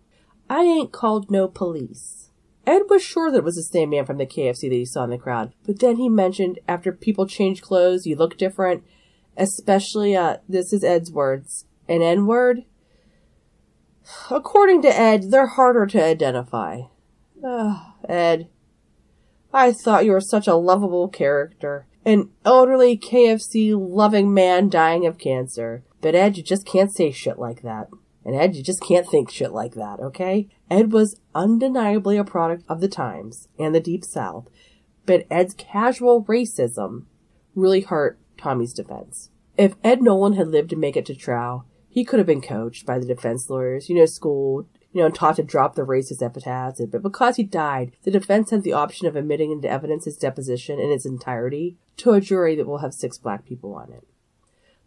I 0.48 0.62
ain't 0.62 0.92
called 0.92 1.30
no 1.30 1.48
police. 1.48 2.25
Ed 2.66 2.82
was 2.88 3.02
sure 3.02 3.30
that 3.30 3.38
it 3.38 3.44
was 3.44 3.54
the 3.54 3.62
same 3.62 3.90
man 3.90 4.04
from 4.04 4.18
the 4.18 4.26
KFC 4.26 4.62
that 4.62 4.72
he 4.72 4.84
saw 4.84 5.04
in 5.04 5.10
the 5.10 5.18
crowd, 5.18 5.52
but 5.64 5.78
then 5.78 5.96
he 5.96 6.08
mentioned 6.08 6.58
after 6.66 6.90
people 6.92 7.26
change 7.26 7.62
clothes, 7.62 8.06
you 8.06 8.16
look 8.16 8.36
different, 8.36 8.82
especially, 9.36 10.16
uh, 10.16 10.38
this 10.48 10.72
is 10.72 10.82
Ed's 10.82 11.12
words, 11.12 11.66
an 11.88 12.02
N 12.02 12.26
word. 12.26 12.64
According 14.30 14.82
to 14.82 14.88
Ed, 14.88 15.30
they're 15.30 15.46
harder 15.46 15.86
to 15.86 16.04
identify. 16.04 16.82
Ed, 18.08 18.48
I 19.52 19.72
thought 19.72 20.04
you 20.04 20.12
were 20.12 20.20
such 20.20 20.46
a 20.46 20.54
lovable 20.54 21.08
character. 21.08 21.86
An 22.04 22.30
elderly 22.44 22.96
KFC 22.96 23.74
loving 23.76 24.32
man 24.32 24.68
dying 24.68 25.06
of 25.06 25.18
cancer. 25.18 25.82
But 26.00 26.14
Ed, 26.14 26.36
you 26.36 26.42
just 26.42 26.66
can't 26.66 26.92
say 26.92 27.10
shit 27.10 27.38
like 27.38 27.62
that. 27.62 27.88
And 28.24 28.34
Ed, 28.34 28.54
you 28.54 28.62
just 28.62 28.82
can't 28.82 29.08
think 29.08 29.30
shit 29.30 29.52
like 29.52 29.74
that, 29.74 30.00
okay? 30.00 30.48
Ed 30.70 30.92
was 30.92 31.20
undeniably 31.34 32.16
a 32.16 32.24
product 32.24 32.64
of 32.68 32.80
the 32.80 32.88
times 32.88 33.48
and 33.58 33.74
the 33.74 33.80
Deep 33.80 34.04
South, 34.04 34.48
but 35.04 35.26
Ed's 35.30 35.54
casual 35.54 36.24
racism 36.24 37.04
really 37.54 37.80
hurt 37.82 38.18
Tommy's 38.36 38.72
defense. 38.72 39.30
If 39.56 39.76
Ed 39.82 40.02
Nolan 40.02 40.34
had 40.34 40.48
lived 40.48 40.70
to 40.70 40.76
make 40.76 40.96
it 40.96 41.06
to 41.06 41.14
trial, 41.14 41.66
he 41.88 42.04
could 42.04 42.18
have 42.18 42.26
been 42.26 42.42
coached 42.42 42.84
by 42.84 42.98
the 42.98 43.06
defense 43.06 43.48
lawyers, 43.48 43.88
you 43.88 43.96
know, 43.96 44.04
schooled, 44.04 44.66
you 44.92 45.02
know, 45.02 45.08
taught 45.08 45.36
to 45.36 45.42
drop 45.42 45.74
the 45.74 45.82
racist 45.82 46.22
epithets, 46.22 46.80
but 46.90 47.02
because 47.02 47.36
he 47.36 47.42
died, 47.42 47.92
the 48.02 48.10
defense 48.10 48.50
had 48.50 48.62
the 48.62 48.72
option 48.72 49.06
of 49.06 49.16
admitting 49.16 49.50
into 49.50 49.68
evidence 49.68 50.04
his 50.04 50.16
deposition 50.16 50.78
in 50.78 50.90
its 50.90 51.06
entirety 51.06 51.76
to 51.98 52.12
a 52.12 52.20
jury 52.20 52.54
that 52.56 52.66
will 52.66 52.78
have 52.78 52.92
six 52.92 53.16
black 53.18 53.44
people 53.46 53.74
on 53.74 53.92
it. 53.92 54.06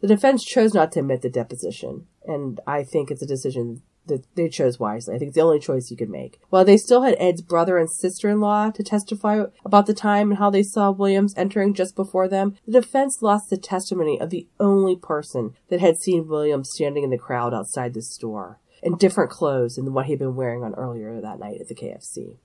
The 0.02 0.08
defense 0.08 0.44
chose 0.44 0.74
not 0.74 0.92
to 0.94 1.00
admit 1.00 1.22
the 1.22 1.30
deposition, 1.30 2.08
and 2.26 2.60
I 2.66 2.84
think 2.84 3.10
it's 3.10 3.22
a 3.22 3.28
decision 3.28 3.82
that 4.10 4.26
they 4.36 4.50
chose 4.50 4.80
wisely. 4.80 5.16
I 5.16 5.18
think 5.18 5.30
it's 5.30 5.36
the 5.36 5.42
only 5.42 5.60
choice 5.60 5.90
you 5.90 5.98
could 5.98 6.10
make. 6.10 6.40
While 6.50 6.66
they 6.66 6.78
still 6.78 7.04
had 7.04 7.16
Ed's 7.18 7.42
brother 7.42 7.78
and 7.78 7.90
sister-in-law 7.90 8.72
to 8.72 8.84
testify 8.84 9.46
about 9.66 9.86
the 9.86 9.94
time 9.94 10.32
and 10.32 10.38
how 10.38 10.50
they 10.50 10.64
saw 10.64 10.92
Williams 10.92 11.34
entering 11.38 11.74
just 11.74 11.96
before 11.96 12.28
them, 12.28 12.58
the 12.66 12.82
defense 12.82 13.22
lost 13.22 13.50
the 13.50 13.58
testimony 13.58 14.20
of 14.20 14.30
the 14.30 14.48
only 14.60 14.96
person 14.96 15.54
that 15.70 15.80
had 15.80 15.98
seen 15.98 16.28
Williams 16.28 16.70
standing 16.72 17.04
in 17.04 17.10
the 17.10 17.18
crowd 17.18 17.54
outside 17.54 17.94
the 17.94 18.02
store 18.02 18.60
in 18.82 18.98
different 18.98 19.30
clothes 19.30 19.76
than 19.76 19.94
what 19.94 20.06
he'd 20.06 20.20
been 20.20 20.36
wearing 20.36 20.64
on 20.64 20.74
earlier 20.76 21.20
that 21.22 21.40
night 21.40 21.60
at 21.60 21.68
the 21.68 21.76
KFC. 21.76 22.38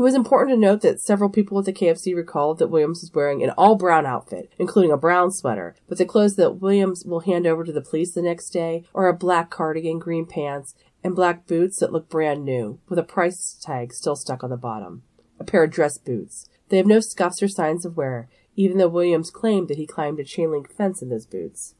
It 0.00 0.02
was 0.02 0.14
important 0.14 0.56
to 0.56 0.58
note 0.58 0.80
that 0.80 0.98
several 0.98 1.28
people 1.28 1.58
at 1.58 1.66
the 1.66 1.74
KFC 1.74 2.16
recalled 2.16 2.58
that 2.58 2.68
Williams 2.68 3.02
was 3.02 3.12
wearing 3.12 3.42
an 3.42 3.50
all 3.50 3.74
brown 3.74 4.06
outfit, 4.06 4.50
including 4.58 4.90
a 4.90 4.96
brown 4.96 5.30
sweater, 5.30 5.76
but 5.90 5.98
the 5.98 6.06
clothes 6.06 6.36
that 6.36 6.52
Williams 6.52 7.04
will 7.04 7.20
hand 7.20 7.46
over 7.46 7.64
to 7.64 7.70
the 7.70 7.82
police 7.82 8.14
the 8.14 8.22
next 8.22 8.48
day 8.48 8.84
are 8.94 9.08
a 9.08 9.14
black 9.14 9.50
cardigan, 9.50 9.98
green 9.98 10.24
pants, 10.24 10.74
and 11.04 11.14
black 11.14 11.46
boots 11.46 11.80
that 11.80 11.92
look 11.92 12.08
brand 12.08 12.46
new, 12.46 12.80
with 12.88 12.98
a 12.98 13.02
price 13.02 13.58
tag 13.60 13.92
still 13.92 14.16
stuck 14.16 14.42
on 14.42 14.48
the 14.48 14.56
bottom. 14.56 15.02
A 15.38 15.44
pair 15.44 15.64
of 15.64 15.70
dress 15.70 15.98
boots. 15.98 16.48
They 16.70 16.78
have 16.78 16.86
no 16.86 17.00
scuffs 17.00 17.42
or 17.42 17.48
signs 17.48 17.84
of 17.84 17.98
wear, 17.98 18.30
even 18.56 18.78
though 18.78 18.88
Williams 18.88 19.30
claimed 19.30 19.68
that 19.68 19.76
he 19.76 19.86
climbed 19.86 20.18
a 20.18 20.24
chain 20.24 20.50
link 20.50 20.74
fence 20.74 21.02
in 21.02 21.10
those 21.10 21.26
boots. 21.26 21.74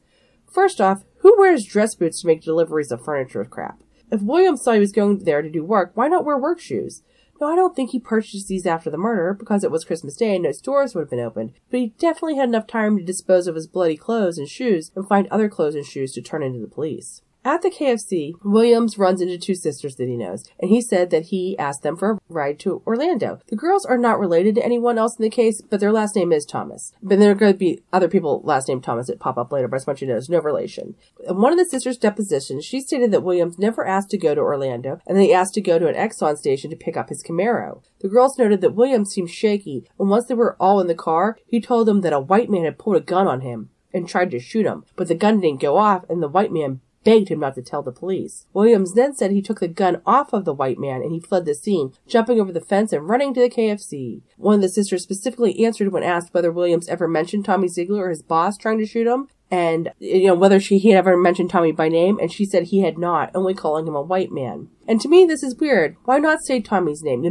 First 0.45 0.79
off, 0.79 1.05
who 1.21 1.33
wears 1.39 1.65
dress 1.65 1.95
boots 1.95 2.21
to 2.21 2.27
make 2.27 2.43
deliveries 2.43 2.91
of 2.91 3.03
furniture 3.03 3.43
crap? 3.45 3.81
If 4.11 4.21
Williams 4.21 4.61
thought 4.61 4.75
he 4.75 4.79
was 4.79 4.91
going 4.91 5.23
there 5.23 5.41
to 5.41 5.49
do 5.49 5.63
work, 5.63 5.93
why 5.95 6.07
not 6.07 6.23
wear 6.23 6.37
work 6.37 6.59
shoes? 6.59 7.01
No, 7.41 7.47
I 7.47 7.55
don't 7.55 7.75
think 7.75 7.89
he 7.89 7.99
purchased 7.99 8.47
these 8.47 8.67
after 8.67 8.91
the 8.91 8.99
murder 8.99 9.33
because 9.33 9.63
it 9.63 9.71
was 9.71 9.83
Christmas 9.83 10.15
Day 10.15 10.35
and 10.35 10.43
no 10.43 10.51
stores 10.51 10.93
would 10.93 11.01
have 11.01 11.09
been 11.09 11.19
opened, 11.19 11.53
but 11.71 11.79
he 11.79 11.87
definitely 11.97 12.35
had 12.35 12.49
enough 12.49 12.67
time 12.67 12.95
to 12.97 13.03
dispose 13.03 13.47
of 13.47 13.55
his 13.55 13.65
bloody 13.65 13.97
clothes 13.97 14.37
and 14.37 14.47
shoes 14.47 14.91
and 14.95 15.07
find 15.07 15.27
other 15.27 15.49
clothes 15.49 15.73
and 15.73 15.83
shoes 15.83 16.13
to 16.13 16.21
turn 16.21 16.43
into 16.43 16.59
the 16.59 16.67
police. 16.67 17.23
At 17.43 17.63
the 17.63 17.71
KFC, 17.71 18.35
Williams 18.43 18.99
runs 18.99 19.19
into 19.19 19.35
two 19.35 19.55
sisters 19.55 19.95
that 19.95 20.07
he 20.07 20.15
knows, 20.15 20.47
and 20.59 20.69
he 20.69 20.79
said 20.79 21.09
that 21.09 21.27
he 21.27 21.57
asked 21.57 21.81
them 21.81 21.97
for 21.97 22.11
a 22.11 22.19
ride 22.29 22.59
to 22.59 22.83
Orlando. 22.85 23.39
The 23.47 23.55
girls 23.55 23.83
are 23.83 23.97
not 23.97 24.19
related 24.19 24.53
to 24.55 24.63
anyone 24.63 24.99
else 24.99 25.17
in 25.17 25.23
the 25.23 25.29
case, 25.29 25.59
but 25.59 25.79
their 25.79 25.91
last 25.91 26.15
name 26.15 26.31
is 26.31 26.45
Thomas. 26.45 26.93
But 27.01 27.17
there 27.17 27.31
are 27.31 27.35
going 27.35 27.51
to 27.51 27.57
be 27.57 27.81
other 27.91 28.07
people 28.07 28.41
last 28.43 28.67
name 28.67 28.79
Thomas 28.79 29.07
that 29.07 29.19
pop 29.19 29.39
up 29.39 29.51
later, 29.51 29.67
but 29.67 29.77
I 29.77 29.79
just 29.79 29.87
want 29.87 30.01
you 30.01 30.05
to 30.05 30.13
know 30.13 30.15
there's 30.17 30.29
no 30.29 30.39
relation. 30.39 30.93
In 31.27 31.41
one 31.41 31.51
of 31.51 31.57
the 31.57 31.65
sisters' 31.65 31.97
depositions, 31.97 32.63
she 32.63 32.79
stated 32.79 33.09
that 33.09 33.23
Williams 33.23 33.57
never 33.57 33.87
asked 33.87 34.11
to 34.11 34.19
go 34.19 34.35
to 34.35 34.41
Orlando, 34.41 34.99
and 35.07 35.17
that 35.17 35.23
he 35.23 35.33
asked 35.33 35.55
to 35.55 35.61
go 35.61 35.79
to 35.79 35.87
an 35.87 35.95
Exxon 35.95 36.37
station 36.37 36.69
to 36.69 36.75
pick 36.75 36.95
up 36.95 37.09
his 37.09 37.23
Camaro. 37.23 37.81
The 38.01 38.09
girls 38.09 38.37
noted 38.37 38.61
that 38.61 38.75
Williams 38.75 39.13
seemed 39.13 39.31
shaky, 39.31 39.89
and 39.99 40.11
once 40.11 40.27
they 40.27 40.35
were 40.35 40.55
all 40.59 40.79
in 40.79 40.85
the 40.85 40.93
car, 40.93 41.39
he 41.47 41.59
told 41.59 41.87
them 41.87 42.01
that 42.01 42.13
a 42.13 42.19
white 42.19 42.51
man 42.51 42.65
had 42.65 42.77
pulled 42.77 42.97
a 42.97 43.01
gun 43.01 43.27
on 43.27 43.41
him 43.41 43.71
and 43.91 44.07
tried 44.07 44.29
to 44.29 44.39
shoot 44.39 44.67
him, 44.67 44.85
but 44.95 45.07
the 45.07 45.15
gun 45.15 45.39
didn't 45.39 45.59
go 45.59 45.77
off, 45.77 46.05
and 46.07 46.21
the 46.21 46.27
white 46.27 46.51
man 46.51 46.81
begged 47.03 47.29
him 47.29 47.39
not 47.39 47.55
to 47.55 47.61
tell 47.61 47.81
the 47.81 47.91
police. 47.91 48.45
Williams 48.53 48.93
then 48.93 49.15
said 49.15 49.31
he 49.31 49.41
took 49.41 49.59
the 49.59 49.67
gun 49.67 50.01
off 50.05 50.33
of 50.33 50.45
the 50.45 50.53
white 50.53 50.79
man 50.79 51.01
and 51.01 51.11
he 51.11 51.19
fled 51.19 51.45
the 51.45 51.55
scene, 51.55 51.93
jumping 52.07 52.39
over 52.39 52.51
the 52.51 52.61
fence 52.61 52.93
and 52.93 53.09
running 53.09 53.33
to 53.33 53.41
the 53.41 53.49
KFC. 53.49 54.21
One 54.37 54.55
of 54.55 54.61
the 54.61 54.69
sisters 54.69 55.03
specifically 55.03 55.63
answered 55.65 55.91
when 55.91 56.03
asked 56.03 56.33
whether 56.33 56.51
Williams 56.51 56.87
ever 56.87 57.07
mentioned 57.07 57.45
Tommy 57.45 57.67
Zeigler 57.67 57.99
or 57.99 58.09
his 58.09 58.21
boss 58.21 58.57
trying 58.57 58.79
to 58.79 58.85
shoot 58.85 59.07
him, 59.07 59.27
and 59.49 59.91
you 59.99 60.27
know 60.27 60.35
whether 60.35 60.59
she 60.59 60.77
he 60.77 60.89
had 60.89 60.99
ever 60.99 61.17
mentioned 61.17 61.49
Tommy 61.49 61.73
by 61.73 61.89
name, 61.89 62.17
and 62.19 62.31
she 62.31 62.45
said 62.45 62.63
he 62.63 62.79
had 62.79 62.97
not, 62.97 63.31
only 63.35 63.53
calling 63.53 63.85
him 63.85 63.95
a 63.95 64.01
white 64.01 64.31
man. 64.31 64.69
And 64.87 65.01
to 65.01 65.09
me, 65.09 65.25
this 65.25 65.43
is 65.43 65.57
weird. 65.57 65.97
Why 66.05 66.19
not 66.19 66.41
say 66.41 66.61
Tommy's 66.61 67.03
name? 67.03 67.21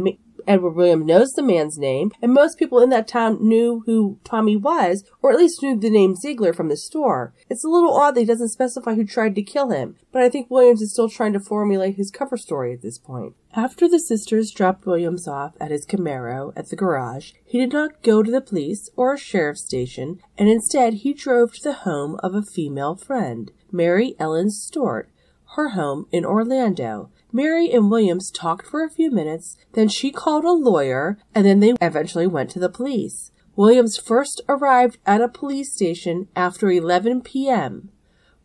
Edward 0.47 0.71
Williams 0.71 1.05
knows 1.05 1.31
the 1.33 1.41
man's 1.41 1.77
name, 1.77 2.11
and 2.21 2.33
most 2.33 2.57
people 2.57 2.79
in 2.79 2.89
that 2.89 3.07
town 3.07 3.37
knew 3.41 3.83
who 3.85 4.19
Tommy 4.23 4.55
was, 4.55 5.03
or 5.21 5.31
at 5.31 5.37
least 5.37 5.61
knew 5.61 5.77
the 5.77 5.89
name 5.89 6.15
Zeigler 6.15 6.55
from 6.55 6.69
the 6.69 6.77
store. 6.77 7.33
It's 7.49 7.63
a 7.63 7.69
little 7.69 7.93
odd 7.93 8.15
that 8.15 8.21
he 8.21 8.25
doesn't 8.25 8.49
specify 8.49 8.95
who 8.95 9.05
tried 9.05 9.35
to 9.35 9.41
kill 9.41 9.69
him, 9.69 9.95
but 10.11 10.21
I 10.21 10.29
think 10.29 10.49
Williams 10.49 10.81
is 10.81 10.91
still 10.91 11.09
trying 11.09 11.33
to 11.33 11.39
formulate 11.39 11.95
his 11.95 12.11
cover 12.11 12.37
story 12.37 12.73
at 12.73 12.81
this 12.81 12.97
point. 12.97 13.35
After 13.53 13.89
the 13.89 13.99
sisters 13.99 14.51
dropped 14.51 14.85
Williams 14.85 15.27
off 15.27 15.55
at 15.59 15.71
his 15.71 15.85
Camaro 15.85 16.53
at 16.55 16.69
the 16.69 16.75
garage, 16.75 17.33
he 17.45 17.59
did 17.59 17.73
not 17.73 18.01
go 18.01 18.23
to 18.23 18.31
the 18.31 18.41
police 18.41 18.89
or 18.95 19.13
a 19.13 19.17
sheriff's 19.17 19.65
station, 19.65 20.19
and 20.37 20.47
instead 20.47 20.93
he 20.95 21.13
drove 21.13 21.53
to 21.53 21.63
the 21.63 21.73
home 21.73 22.17
of 22.23 22.33
a 22.33 22.41
female 22.41 22.95
friend, 22.95 23.51
Mary 23.71 24.15
Ellen 24.19 24.49
Stewart, 24.49 25.09
her 25.55 25.69
home 25.69 26.07
in 26.11 26.23
Orlando. 26.23 27.09
Mary 27.31 27.71
and 27.71 27.89
Williams 27.89 28.29
talked 28.29 28.67
for 28.67 28.83
a 28.83 28.89
few 28.89 29.09
minutes, 29.09 29.57
then 29.73 29.87
she 29.87 30.11
called 30.11 30.43
a 30.43 30.51
lawyer, 30.51 31.17
and 31.33 31.45
then 31.45 31.59
they 31.59 31.73
eventually 31.81 32.27
went 32.27 32.49
to 32.49 32.59
the 32.59 32.69
police. 32.69 33.31
Williams 33.55 33.97
first 33.97 34.41
arrived 34.49 34.97
at 35.05 35.21
a 35.21 35.27
police 35.27 35.73
station 35.73 36.27
after 36.35 36.69
11 36.69 37.21
p.m., 37.21 37.89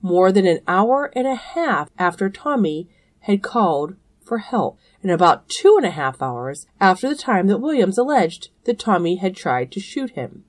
more 0.03 0.31
than 0.31 0.47
an 0.47 0.61
hour 0.69 1.11
and 1.17 1.27
a 1.27 1.35
half 1.35 1.91
after 1.99 2.31
Tommy 2.31 2.89
had 3.21 3.43
called 3.43 3.97
for 4.23 4.39
help, 4.39 4.79
and 5.03 5.11
about 5.11 5.49
two 5.49 5.75
and 5.77 5.87
a 5.87 5.91
half 5.91 6.21
hours 6.21 6.67
after 6.81 7.09
the 7.09 7.15
time 7.15 7.47
that 7.47 7.59
Williams 7.59 7.99
alleged 7.99 8.51
that 8.65 8.79
Tommy 8.79 9.17
had 9.17 9.37
tried 9.37 9.73
to 9.73 9.81
shoot 9.81 10.11
him. 10.11 10.45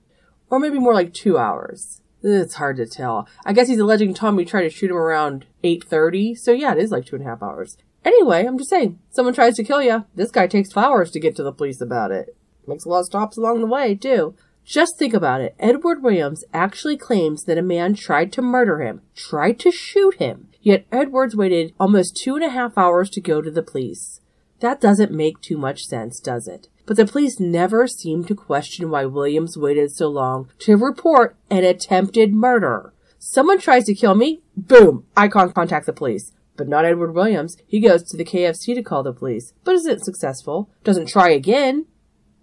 Or 0.50 0.58
maybe 0.58 0.78
more 0.78 0.94
like 0.94 1.12
two 1.12 1.38
hours. 1.38 2.02
It's 2.22 2.54
hard 2.54 2.76
to 2.78 2.86
tell. 2.86 3.28
I 3.44 3.52
guess 3.52 3.68
he's 3.68 3.78
alleging 3.78 4.14
Tommy 4.14 4.44
tried 4.44 4.62
to 4.62 4.70
shoot 4.70 4.90
him 4.90 4.96
around 4.96 5.46
8.30, 5.62 6.36
so 6.36 6.52
yeah, 6.52 6.72
it 6.72 6.78
is 6.78 6.90
like 6.90 7.06
two 7.06 7.16
and 7.16 7.24
a 7.24 7.28
half 7.28 7.42
hours. 7.42 7.76
Anyway, 8.04 8.44
I'm 8.44 8.58
just 8.58 8.70
saying, 8.70 8.98
someone 9.10 9.34
tries 9.34 9.56
to 9.56 9.64
kill 9.64 9.82
you. 9.82 10.04
This 10.14 10.30
guy 10.30 10.46
takes 10.46 10.72
flowers 10.72 11.10
to 11.12 11.20
get 11.20 11.36
to 11.36 11.42
the 11.42 11.52
police 11.52 11.80
about 11.80 12.10
it. 12.10 12.36
Makes 12.66 12.84
a 12.84 12.88
lot 12.88 13.00
of 13.00 13.06
stops 13.06 13.36
along 13.36 13.60
the 13.60 13.66
way, 13.66 13.94
too. 13.94 14.34
Just 14.64 14.98
think 14.98 15.14
about 15.14 15.40
it. 15.40 15.54
Edward 15.58 16.02
Williams 16.02 16.44
actually 16.52 16.98
claims 16.98 17.44
that 17.44 17.56
a 17.56 17.62
man 17.62 17.94
tried 17.94 18.32
to 18.32 18.42
murder 18.42 18.80
him, 18.82 19.00
tried 19.16 19.58
to 19.60 19.72
shoot 19.72 20.16
him, 20.16 20.48
yet 20.60 20.86
Edwards 20.92 21.34
waited 21.34 21.72
almost 21.80 22.16
two 22.16 22.34
and 22.34 22.44
a 22.44 22.50
half 22.50 22.76
hours 22.76 23.08
to 23.10 23.20
go 23.20 23.40
to 23.40 23.50
the 23.50 23.62
police. 23.62 24.20
That 24.60 24.80
doesn't 24.80 25.10
make 25.10 25.40
too 25.40 25.56
much 25.56 25.86
sense, 25.86 26.20
does 26.20 26.46
it? 26.46 26.68
But 26.84 26.96
the 26.96 27.06
police 27.06 27.40
never 27.40 27.86
seem 27.86 28.24
to 28.24 28.34
question 28.34 28.90
why 28.90 29.06
Williams 29.06 29.56
waited 29.56 29.90
so 29.90 30.08
long 30.08 30.50
to 30.60 30.76
report 30.76 31.36
an 31.48 31.64
attempted 31.64 32.34
murder. 32.34 32.92
Someone 33.18 33.60
tries 33.60 33.84
to 33.84 33.94
kill 33.94 34.14
me, 34.14 34.42
boom, 34.56 35.04
I 35.16 35.28
can't 35.28 35.54
contact 35.54 35.86
the 35.86 35.92
police. 35.92 36.32
But 36.58 36.68
not 36.68 36.84
Edward 36.84 37.14
Williams. 37.14 37.56
He 37.66 37.80
goes 37.80 38.02
to 38.02 38.16
the 38.16 38.24
KFC 38.24 38.74
to 38.74 38.82
call 38.82 39.02
the 39.02 39.12
police, 39.14 39.54
but 39.64 39.76
isn't 39.76 40.04
successful. 40.04 40.68
Doesn't 40.84 41.06
try 41.06 41.30
again. 41.30 41.86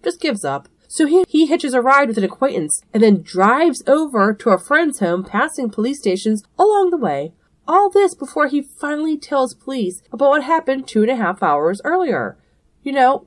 Just 0.02 0.20
gives 0.20 0.44
up. 0.44 0.68
So 0.88 1.06
he, 1.06 1.24
he 1.28 1.46
hitches 1.46 1.74
a 1.74 1.82
ride 1.82 2.08
with 2.08 2.16
an 2.16 2.24
acquaintance 2.24 2.80
and 2.94 3.02
then 3.02 3.22
drives 3.22 3.82
over 3.86 4.32
to 4.32 4.50
a 4.50 4.58
friend's 4.58 5.00
home, 5.00 5.22
passing 5.22 5.68
police 5.68 5.98
stations 5.98 6.42
along 6.58 6.90
the 6.90 6.96
way. 6.96 7.34
All 7.68 7.90
this 7.90 8.14
before 8.14 8.46
he 8.46 8.62
finally 8.62 9.18
tells 9.18 9.52
police 9.52 10.02
about 10.10 10.30
what 10.30 10.44
happened 10.44 10.88
two 10.88 11.02
and 11.02 11.10
a 11.10 11.16
half 11.16 11.42
hours 11.42 11.82
earlier. 11.84 12.38
You 12.82 12.92
know, 12.92 13.26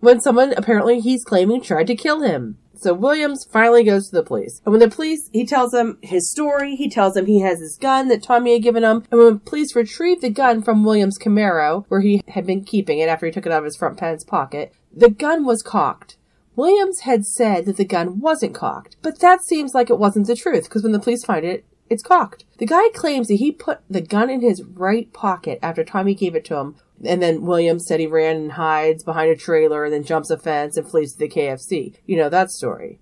when 0.00 0.20
someone 0.20 0.54
apparently 0.56 1.00
he's 1.00 1.24
claiming 1.24 1.60
tried 1.60 1.88
to 1.88 1.94
kill 1.94 2.22
him. 2.22 2.56
So 2.74 2.94
Williams 2.94 3.44
finally 3.44 3.84
goes 3.84 4.08
to 4.08 4.16
the 4.16 4.22
police. 4.22 4.60
And 4.64 4.72
when 4.72 4.80
the 4.80 4.88
police, 4.88 5.28
he 5.32 5.46
tells 5.46 5.72
them 5.72 5.98
his 6.02 6.30
story. 6.30 6.74
He 6.74 6.88
tells 6.88 7.14
them 7.14 7.26
he 7.26 7.40
has 7.40 7.60
his 7.60 7.76
gun 7.76 8.08
that 8.08 8.22
Tommy 8.22 8.54
had 8.54 8.62
given 8.62 8.82
him. 8.82 9.04
And 9.10 9.20
when 9.20 9.34
the 9.34 9.40
police 9.40 9.76
retrieve 9.76 10.20
the 10.20 10.30
gun 10.30 10.62
from 10.62 10.84
Williams' 10.84 11.18
Camaro, 11.18 11.84
where 11.88 12.00
he 12.00 12.22
had 12.28 12.46
been 12.46 12.64
keeping 12.64 12.98
it 12.98 13.08
after 13.08 13.26
he 13.26 13.32
took 13.32 13.46
it 13.46 13.52
out 13.52 13.58
of 13.58 13.64
his 13.64 13.76
front 13.76 13.98
pants 13.98 14.24
pocket, 14.24 14.72
the 14.94 15.10
gun 15.10 15.44
was 15.44 15.62
cocked. 15.62 16.16
Williams 16.54 17.00
had 17.00 17.24
said 17.24 17.64
that 17.64 17.78
the 17.78 17.84
gun 17.84 18.20
wasn't 18.20 18.54
cocked, 18.54 18.96
but 19.00 19.20
that 19.20 19.42
seems 19.42 19.74
like 19.74 19.88
it 19.88 19.98
wasn't 19.98 20.26
the 20.26 20.36
truth 20.36 20.64
because 20.64 20.82
when 20.82 20.92
the 20.92 21.00
police 21.00 21.24
find 21.24 21.46
it, 21.46 21.64
it's 21.88 22.02
cocked. 22.02 22.44
The 22.58 22.66
guy 22.66 22.88
claims 22.94 23.28
that 23.28 23.34
he 23.34 23.52
put 23.52 23.80
the 23.88 24.00
gun 24.00 24.30
in 24.30 24.40
his 24.40 24.62
right 24.62 25.12
pocket 25.12 25.58
after 25.62 25.84
Tommy 25.84 26.14
gave 26.14 26.34
it 26.34 26.44
to 26.46 26.56
him, 26.56 26.76
and 27.04 27.22
then 27.22 27.42
Williams 27.42 27.86
said 27.86 28.00
he 28.00 28.06
ran 28.06 28.36
and 28.36 28.52
hides 28.52 29.02
behind 29.02 29.30
a 29.30 29.36
trailer 29.36 29.84
and 29.84 29.92
then 29.92 30.04
jumps 30.04 30.30
a 30.30 30.38
fence 30.38 30.76
and 30.76 30.88
flees 30.88 31.12
to 31.12 31.18
the 31.18 31.28
KFC. 31.28 31.94
You 32.06 32.16
know 32.16 32.28
that 32.28 32.50
story. 32.50 32.98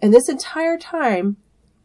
And 0.00 0.12
this 0.12 0.28
entire 0.28 0.78
time, 0.78 1.36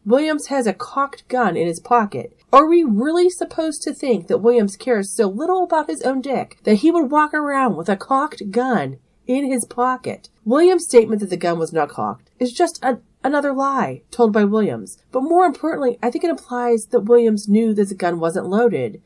Williams 0.06 0.48
has 0.48 0.68
a 0.68 0.74
cocked 0.74 1.28
gun 1.28 1.56
in 1.56 1.68
his 1.68 1.80
pocket. 1.80 2.38
Are 2.52 2.68
we 2.68 2.84
really 2.84 3.30
supposed 3.30 3.82
to 3.84 3.94
think 3.94 4.28
that 4.28 4.40
Williams 4.40 4.76
cares 4.76 5.16
so 5.16 5.28
little 5.28 5.64
about 5.64 5.90
his 5.90 6.02
own 6.02 6.22
dick 6.22 6.60
that 6.64 6.76
he 6.76 6.92
would 6.92 7.10
walk 7.10 7.34
around 7.34 7.76
with 7.76 7.90
a 7.90 7.96
cocked 7.96 8.52
gun 8.52 8.98
in 9.26 9.50
his 9.50 9.66
pocket? 9.66 10.30
Williams' 10.46 10.86
statement 10.86 11.22
that 11.22 11.30
the 11.30 11.38
gun 11.38 11.58
was 11.58 11.72
not 11.72 11.90
cocked 11.90 12.30
is 12.38 12.52
just 12.52 12.84
another 13.24 13.54
lie 13.54 14.02
told 14.12 14.34
by 14.34 14.44
Williams. 14.44 14.98
But 15.12 15.22
more 15.22 15.46
importantly, 15.46 15.98
I 16.04 16.12
think 16.12 16.24
it 16.26 16.30
implies 16.30 16.88
that 16.88 17.02
Williams 17.02 17.48
knew 17.48 17.74
that 17.74 17.90
the 17.90 17.96
gun 17.96 18.20
wasn't 18.20 18.50
loaded. 18.50 19.02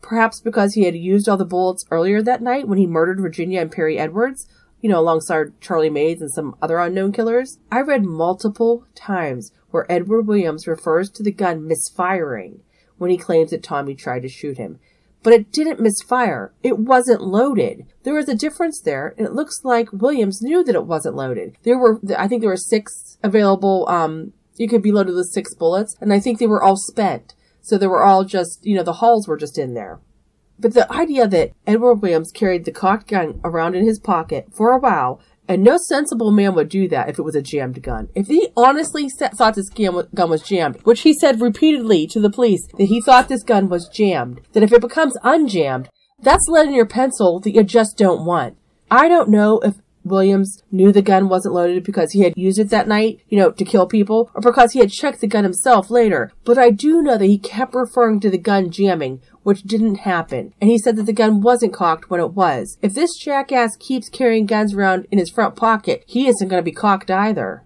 Perhaps 0.00 0.40
because 0.40 0.74
he 0.74 0.84
had 0.84 0.96
used 0.96 1.28
all 1.28 1.36
the 1.36 1.44
bullets 1.44 1.84
earlier 1.90 2.22
that 2.22 2.42
night 2.42 2.68
when 2.68 2.78
he 2.78 2.86
murdered 2.86 3.20
Virginia 3.20 3.60
and 3.60 3.70
Perry 3.70 3.98
Edwards, 3.98 4.46
you 4.80 4.88
know, 4.88 5.00
alongside 5.00 5.60
Charlie 5.60 5.90
Mays 5.90 6.20
and 6.20 6.30
some 6.30 6.54
other 6.62 6.78
unknown 6.78 7.12
killers. 7.12 7.58
I 7.70 7.80
read 7.80 8.04
multiple 8.04 8.84
times 8.94 9.52
where 9.70 9.90
Edward 9.90 10.22
Williams 10.26 10.66
refers 10.66 11.10
to 11.10 11.22
the 11.22 11.32
gun 11.32 11.66
misfiring 11.66 12.60
when 12.96 13.10
he 13.10 13.16
claims 13.16 13.50
that 13.50 13.62
Tommy 13.62 13.94
tried 13.94 14.22
to 14.22 14.28
shoot 14.28 14.56
him. 14.56 14.78
But 15.22 15.32
it 15.32 15.50
didn't 15.50 15.80
misfire. 15.80 16.52
It 16.62 16.78
wasn't 16.78 17.20
loaded. 17.20 17.86
There 18.04 18.14
was 18.14 18.28
a 18.28 18.36
difference 18.36 18.80
there, 18.80 19.14
and 19.18 19.26
it 19.26 19.32
looks 19.32 19.64
like 19.64 19.92
Williams 19.92 20.40
knew 20.40 20.62
that 20.62 20.74
it 20.74 20.86
wasn't 20.86 21.16
loaded. 21.16 21.56
There 21.64 21.76
were, 21.76 22.00
I 22.16 22.28
think 22.28 22.40
there 22.40 22.50
were 22.50 22.56
six 22.56 23.18
available, 23.22 23.86
um, 23.88 24.32
you 24.56 24.68
could 24.68 24.82
be 24.82 24.92
loaded 24.92 25.14
with 25.14 25.26
six 25.26 25.54
bullets, 25.54 25.96
and 26.00 26.12
I 26.12 26.20
think 26.20 26.38
they 26.38 26.46
were 26.46 26.62
all 26.62 26.76
spent. 26.76 27.34
So 27.60 27.76
they 27.76 27.86
were 27.86 28.04
all 28.04 28.24
just, 28.24 28.64
you 28.64 28.76
know, 28.76 28.82
the 28.82 28.94
hulls 28.94 29.28
were 29.28 29.36
just 29.36 29.58
in 29.58 29.74
there. 29.74 30.00
But 30.58 30.74
the 30.74 30.90
idea 30.92 31.28
that 31.28 31.52
Edward 31.66 31.96
Williams 31.96 32.32
carried 32.32 32.64
the 32.64 32.72
cocked 32.72 33.08
gun 33.08 33.40
around 33.44 33.76
in 33.76 33.84
his 33.86 34.00
pocket 34.00 34.48
for 34.52 34.72
a 34.72 34.78
while, 34.78 35.20
and 35.46 35.62
no 35.62 35.78
sensible 35.78 36.30
man 36.30 36.54
would 36.54 36.68
do 36.68 36.88
that 36.88 37.08
if 37.08 37.18
it 37.18 37.22
was 37.22 37.36
a 37.36 37.42
jammed 37.42 37.82
gun. 37.82 38.08
If 38.14 38.26
he 38.26 38.48
honestly 38.56 39.08
thought 39.08 39.54
this 39.54 39.70
gun 39.70 40.30
was 40.30 40.42
jammed, 40.42 40.80
which 40.82 41.02
he 41.02 41.14
said 41.14 41.40
repeatedly 41.40 42.06
to 42.08 42.20
the 42.20 42.30
police 42.30 42.66
that 42.76 42.84
he 42.84 43.00
thought 43.00 43.28
this 43.28 43.44
gun 43.44 43.68
was 43.68 43.88
jammed, 43.88 44.40
that 44.52 44.62
if 44.62 44.72
it 44.72 44.80
becomes 44.80 45.16
unjammed, 45.18 45.88
that's 46.20 46.48
lead 46.48 46.66
in 46.66 46.74
your 46.74 46.86
pencil 46.86 47.38
that 47.40 47.54
you 47.54 47.62
just 47.62 47.96
don't 47.96 48.26
want. 48.26 48.58
I 48.90 49.08
don't 49.08 49.30
know 49.30 49.60
if 49.60 49.76
Williams 50.04 50.62
knew 50.70 50.92
the 50.92 51.02
gun 51.02 51.28
wasn't 51.28 51.54
loaded 51.54 51.84
because 51.84 52.12
he 52.12 52.20
had 52.20 52.34
used 52.36 52.58
it 52.58 52.70
that 52.70 52.88
night, 52.88 53.20
you 53.28 53.38
know, 53.38 53.50
to 53.50 53.64
kill 53.64 53.86
people, 53.86 54.30
or 54.34 54.40
because 54.40 54.72
he 54.72 54.78
had 54.78 54.90
checked 54.90 55.20
the 55.20 55.26
gun 55.26 55.44
himself 55.44 55.90
later. 55.90 56.32
But 56.44 56.58
I 56.58 56.70
do 56.70 57.02
know 57.02 57.18
that 57.18 57.26
he 57.26 57.38
kept 57.38 57.74
referring 57.74 58.20
to 58.20 58.30
the 58.30 58.38
gun 58.38 58.70
jamming, 58.70 59.20
which 59.42 59.62
didn't 59.62 59.96
happen. 59.96 60.54
And 60.60 60.70
he 60.70 60.78
said 60.78 60.96
that 60.96 61.04
the 61.04 61.12
gun 61.12 61.40
wasn't 61.40 61.74
cocked 61.74 62.10
when 62.10 62.20
it 62.20 62.32
was. 62.32 62.78
If 62.82 62.94
this 62.94 63.16
jackass 63.16 63.76
keeps 63.76 64.08
carrying 64.08 64.46
guns 64.46 64.74
around 64.74 65.06
in 65.10 65.18
his 65.18 65.30
front 65.30 65.56
pocket, 65.56 66.04
he 66.06 66.26
isn't 66.28 66.48
going 66.48 66.60
to 66.60 66.64
be 66.64 66.72
cocked 66.72 67.10
either. 67.10 67.64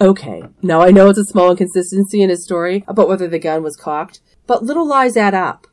Okay, 0.00 0.44
now 0.62 0.80
I 0.80 0.90
know 0.90 1.08
it's 1.08 1.18
a 1.18 1.24
small 1.24 1.50
inconsistency 1.50 2.22
in 2.22 2.30
his 2.30 2.44
story 2.44 2.84
about 2.86 3.08
whether 3.08 3.26
the 3.26 3.38
gun 3.38 3.62
was 3.62 3.76
cocked, 3.76 4.20
but 4.46 4.62
little 4.62 4.86
lies 4.86 5.16
add 5.16 5.34
up 5.34 5.66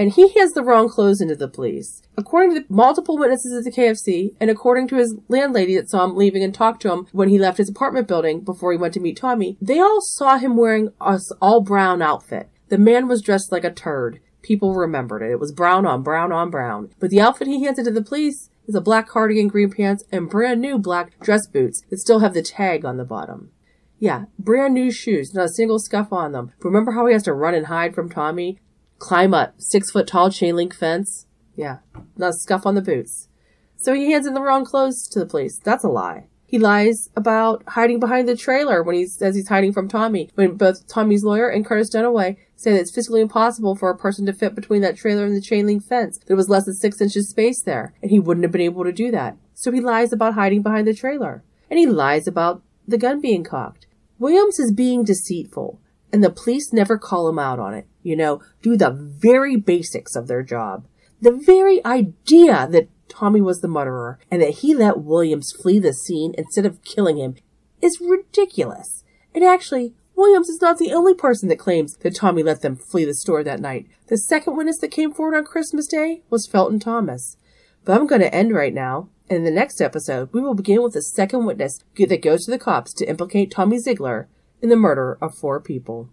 and 0.00 0.12
he 0.12 0.30
has 0.30 0.52
the 0.52 0.64
wrong 0.64 0.88
clothes 0.88 1.20
into 1.20 1.36
the 1.36 1.46
police. 1.46 2.00
According 2.16 2.54
to 2.54 2.64
multiple 2.70 3.18
witnesses 3.18 3.52
at 3.52 3.64
the 3.64 3.80
KFC, 3.80 4.34
and 4.40 4.48
according 4.48 4.88
to 4.88 4.96
his 4.96 5.14
landlady 5.28 5.76
that 5.76 5.90
saw 5.90 6.06
him 6.06 6.16
leaving 6.16 6.42
and 6.42 6.54
talked 6.54 6.80
to 6.82 6.90
him 6.90 7.06
when 7.12 7.28
he 7.28 7.38
left 7.38 7.58
his 7.58 7.68
apartment 7.68 8.08
building 8.08 8.40
before 8.40 8.72
he 8.72 8.78
went 8.78 8.94
to 8.94 9.00
meet 9.00 9.18
Tommy, 9.18 9.58
they 9.60 9.78
all 9.78 10.00
saw 10.00 10.38
him 10.38 10.56
wearing 10.56 10.88
a 11.02 11.20
all 11.42 11.60
brown 11.60 12.00
outfit. 12.00 12.48
The 12.70 12.78
man 12.78 13.08
was 13.08 13.20
dressed 13.20 13.52
like 13.52 13.62
a 13.62 13.70
turd. 13.70 14.20
People 14.40 14.72
remembered 14.72 15.20
it. 15.20 15.32
It 15.32 15.38
was 15.38 15.52
brown 15.52 15.84
on 15.84 16.02
brown 16.02 16.32
on 16.32 16.48
brown. 16.48 16.88
But 16.98 17.10
the 17.10 17.20
outfit 17.20 17.46
he 17.46 17.62
handed 17.62 17.84
to 17.84 17.90
the 17.90 18.02
police 18.02 18.48
is 18.66 18.74
a 18.74 18.80
black 18.80 19.06
cardigan, 19.06 19.48
green 19.48 19.70
pants, 19.70 20.04
and 20.10 20.30
brand 20.30 20.62
new 20.62 20.78
black 20.78 21.20
dress 21.20 21.46
boots 21.46 21.82
that 21.90 21.98
still 21.98 22.20
have 22.20 22.32
the 22.32 22.40
tag 22.40 22.86
on 22.86 22.96
the 22.96 23.04
bottom. 23.04 23.50
Yeah, 23.98 24.24
brand 24.38 24.72
new 24.72 24.90
shoes, 24.90 25.34
not 25.34 25.44
a 25.44 25.48
single 25.50 25.78
scuff 25.78 26.10
on 26.10 26.32
them. 26.32 26.52
Remember 26.60 26.92
how 26.92 27.04
he 27.04 27.12
has 27.12 27.24
to 27.24 27.34
run 27.34 27.52
and 27.52 27.66
hide 27.66 27.94
from 27.94 28.08
Tommy? 28.08 28.58
Climb 29.00 29.34
up 29.34 29.54
six 29.58 29.90
foot 29.90 30.06
tall 30.06 30.30
chain 30.30 30.54
link 30.54 30.72
fence. 30.72 31.26
Yeah, 31.56 31.78
not 32.16 32.36
scuff 32.36 32.64
on 32.64 32.76
the 32.76 32.80
boots. 32.80 33.28
So 33.76 33.94
he 33.94 34.12
hands 34.12 34.26
in 34.26 34.34
the 34.34 34.40
wrong 34.40 34.64
clothes 34.64 35.08
to 35.08 35.18
the 35.18 35.26
police. 35.26 35.58
That's 35.58 35.82
a 35.82 35.88
lie. 35.88 36.28
He 36.46 36.58
lies 36.58 37.10
about 37.16 37.62
hiding 37.68 38.00
behind 38.00 38.28
the 38.28 38.36
trailer 38.36 38.82
when 38.82 38.96
he 38.96 39.06
says 39.06 39.34
he's 39.34 39.48
hiding 39.48 39.72
from 39.72 39.88
Tommy. 39.88 40.30
When 40.34 40.56
both 40.56 40.86
Tommy's 40.86 41.24
lawyer 41.24 41.48
and 41.48 41.64
Curtis 41.64 41.90
Dunaway 41.90 42.36
say 42.56 42.72
that 42.72 42.80
it's 42.80 42.94
physically 42.94 43.20
impossible 43.20 43.76
for 43.76 43.88
a 43.88 43.96
person 43.96 44.26
to 44.26 44.32
fit 44.32 44.54
between 44.54 44.82
that 44.82 44.96
trailer 44.96 45.24
and 45.24 45.34
the 45.34 45.40
chain 45.40 45.66
link 45.66 45.84
fence. 45.84 46.18
There 46.26 46.36
was 46.36 46.48
less 46.48 46.64
than 46.64 46.74
six 46.74 47.00
inches 47.00 47.30
space 47.30 47.62
there, 47.62 47.94
and 48.02 48.10
he 48.10 48.18
wouldn't 48.18 48.44
have 48.44 48.52
been 48.52 48.60
able 48.60 48.84
to 48.84 48.92
do 48.92 49.10
that. 49.12 49.36
So 49.54 49.70
he 49.70 49.80
lies 49.80 50.12
about 50.12 50.34
hiding 50.34 50.62
behind 50.62 50.86
the 50.86 50.94
trailer. 50.94 51.44
And 51.70 51.78
he 51.78 51.86
lies 51.86 52.26
about 52.26 52.62
the 52.86 52.98
gun 52.98 53.20
being 53.20 53.44
cocked. 53.44 53.86
Williams 54.18 54.58
is 54.58 54.72
being 54.72 55.04
deceitful 55.04 55.80
and 56.12 56.22
the 56.22 56.30
police 56.30 56.72
never 56.72 56.98
call 56.98 57.28
him 57.28 57.38
out 57.38 57.58
on 57.58 57.74
it. 57.74 57.86
You 58.02 58.16
know, 58.16 58.42
do 58.62 58.76
the 58.76 58.90
very 58.90 59.56
basics 59.56 60.16
of 60.16 60.26
their 60.26 60.42
job. 60.42 60.86
The 61.20 61.32
very 61.32 61.84
idea 61.84 62.66
that 62.70 62.88
Tommy 63.08 63.40
was 63.40 63.60
the 63.60 63.68
murderer 63.68 64.18
and 64.30 64.40
that 64.40 64.58
he 64.60 64.74
let 64.74 65.00
Williams 65.00 65.52
flee 65.52 65.78
the 65.78 65.92
scene 65.92 66.34
instead 66.38 66.64
of 66.64 66.82
killing 66.84 67.18
him 67.18 67.36
is 67.82 68.00
ridiculous. 68.00 69.04
And 69.34 69.44
actually, 69.44 69.94
Williams 70.16 70.48
is 70.48 70.60
not 70.60 70.78
the 70.78 70.92
only 70.92 71.14
person 71.14 71.48
that 71.48 71.58
claims 71.58 71.96
that 71.96 72.14
Tommy 72.14 72.42
let 72.42 72.62
them 72.62 72.76
flee 72.76 73.04
the 73.04 73.14
store 73.14 73.42
that 73.42 73.60
night. 73.60 73.86
The 74.08 74.18
second 74.18 74.56
witness 74.56 74.78
that 74.78 74.90
came 74.90 75.12
forward 75.12 75.36
on 75.36 75.44
Christmas 75.44 75.86
Day 75.86 76.22
was 76.30 76.46
Felton 76.46 76.78
Thomas. 76.78 77.36
But 77.84 77.98
I'm 77.98 78.06
going 78.06 78.20
to 78.20 78.34
end 78.34 78.52
right 78.52 78.74
now. 78.74 79.08
In 79.28 79.44
the 79.44 79.50
next 79.50 79.80
episode, 79.80 80.28
we 80.32 80.40
will 80.40 80.54
begin 80.54 80.82
with 80.82 80.92
the 80.94 81.02
second 81.02 81.46
witness 81.46 81.78
that 81.96 82.22
goes 82.22 82.44
to 82.44 82.50
the 82.50 82.58
cops 82.58 82.92
to 82.94 83.08
implicate 83.08 83.50
Tommy 83.50 83.78
Zeigler 83.78 84.26
in 84.60 84.68
the 84.68 84.76
murder 84.76 85.16
of 85.22 85.34
four 85.34 85.60
people. 85.60 86.10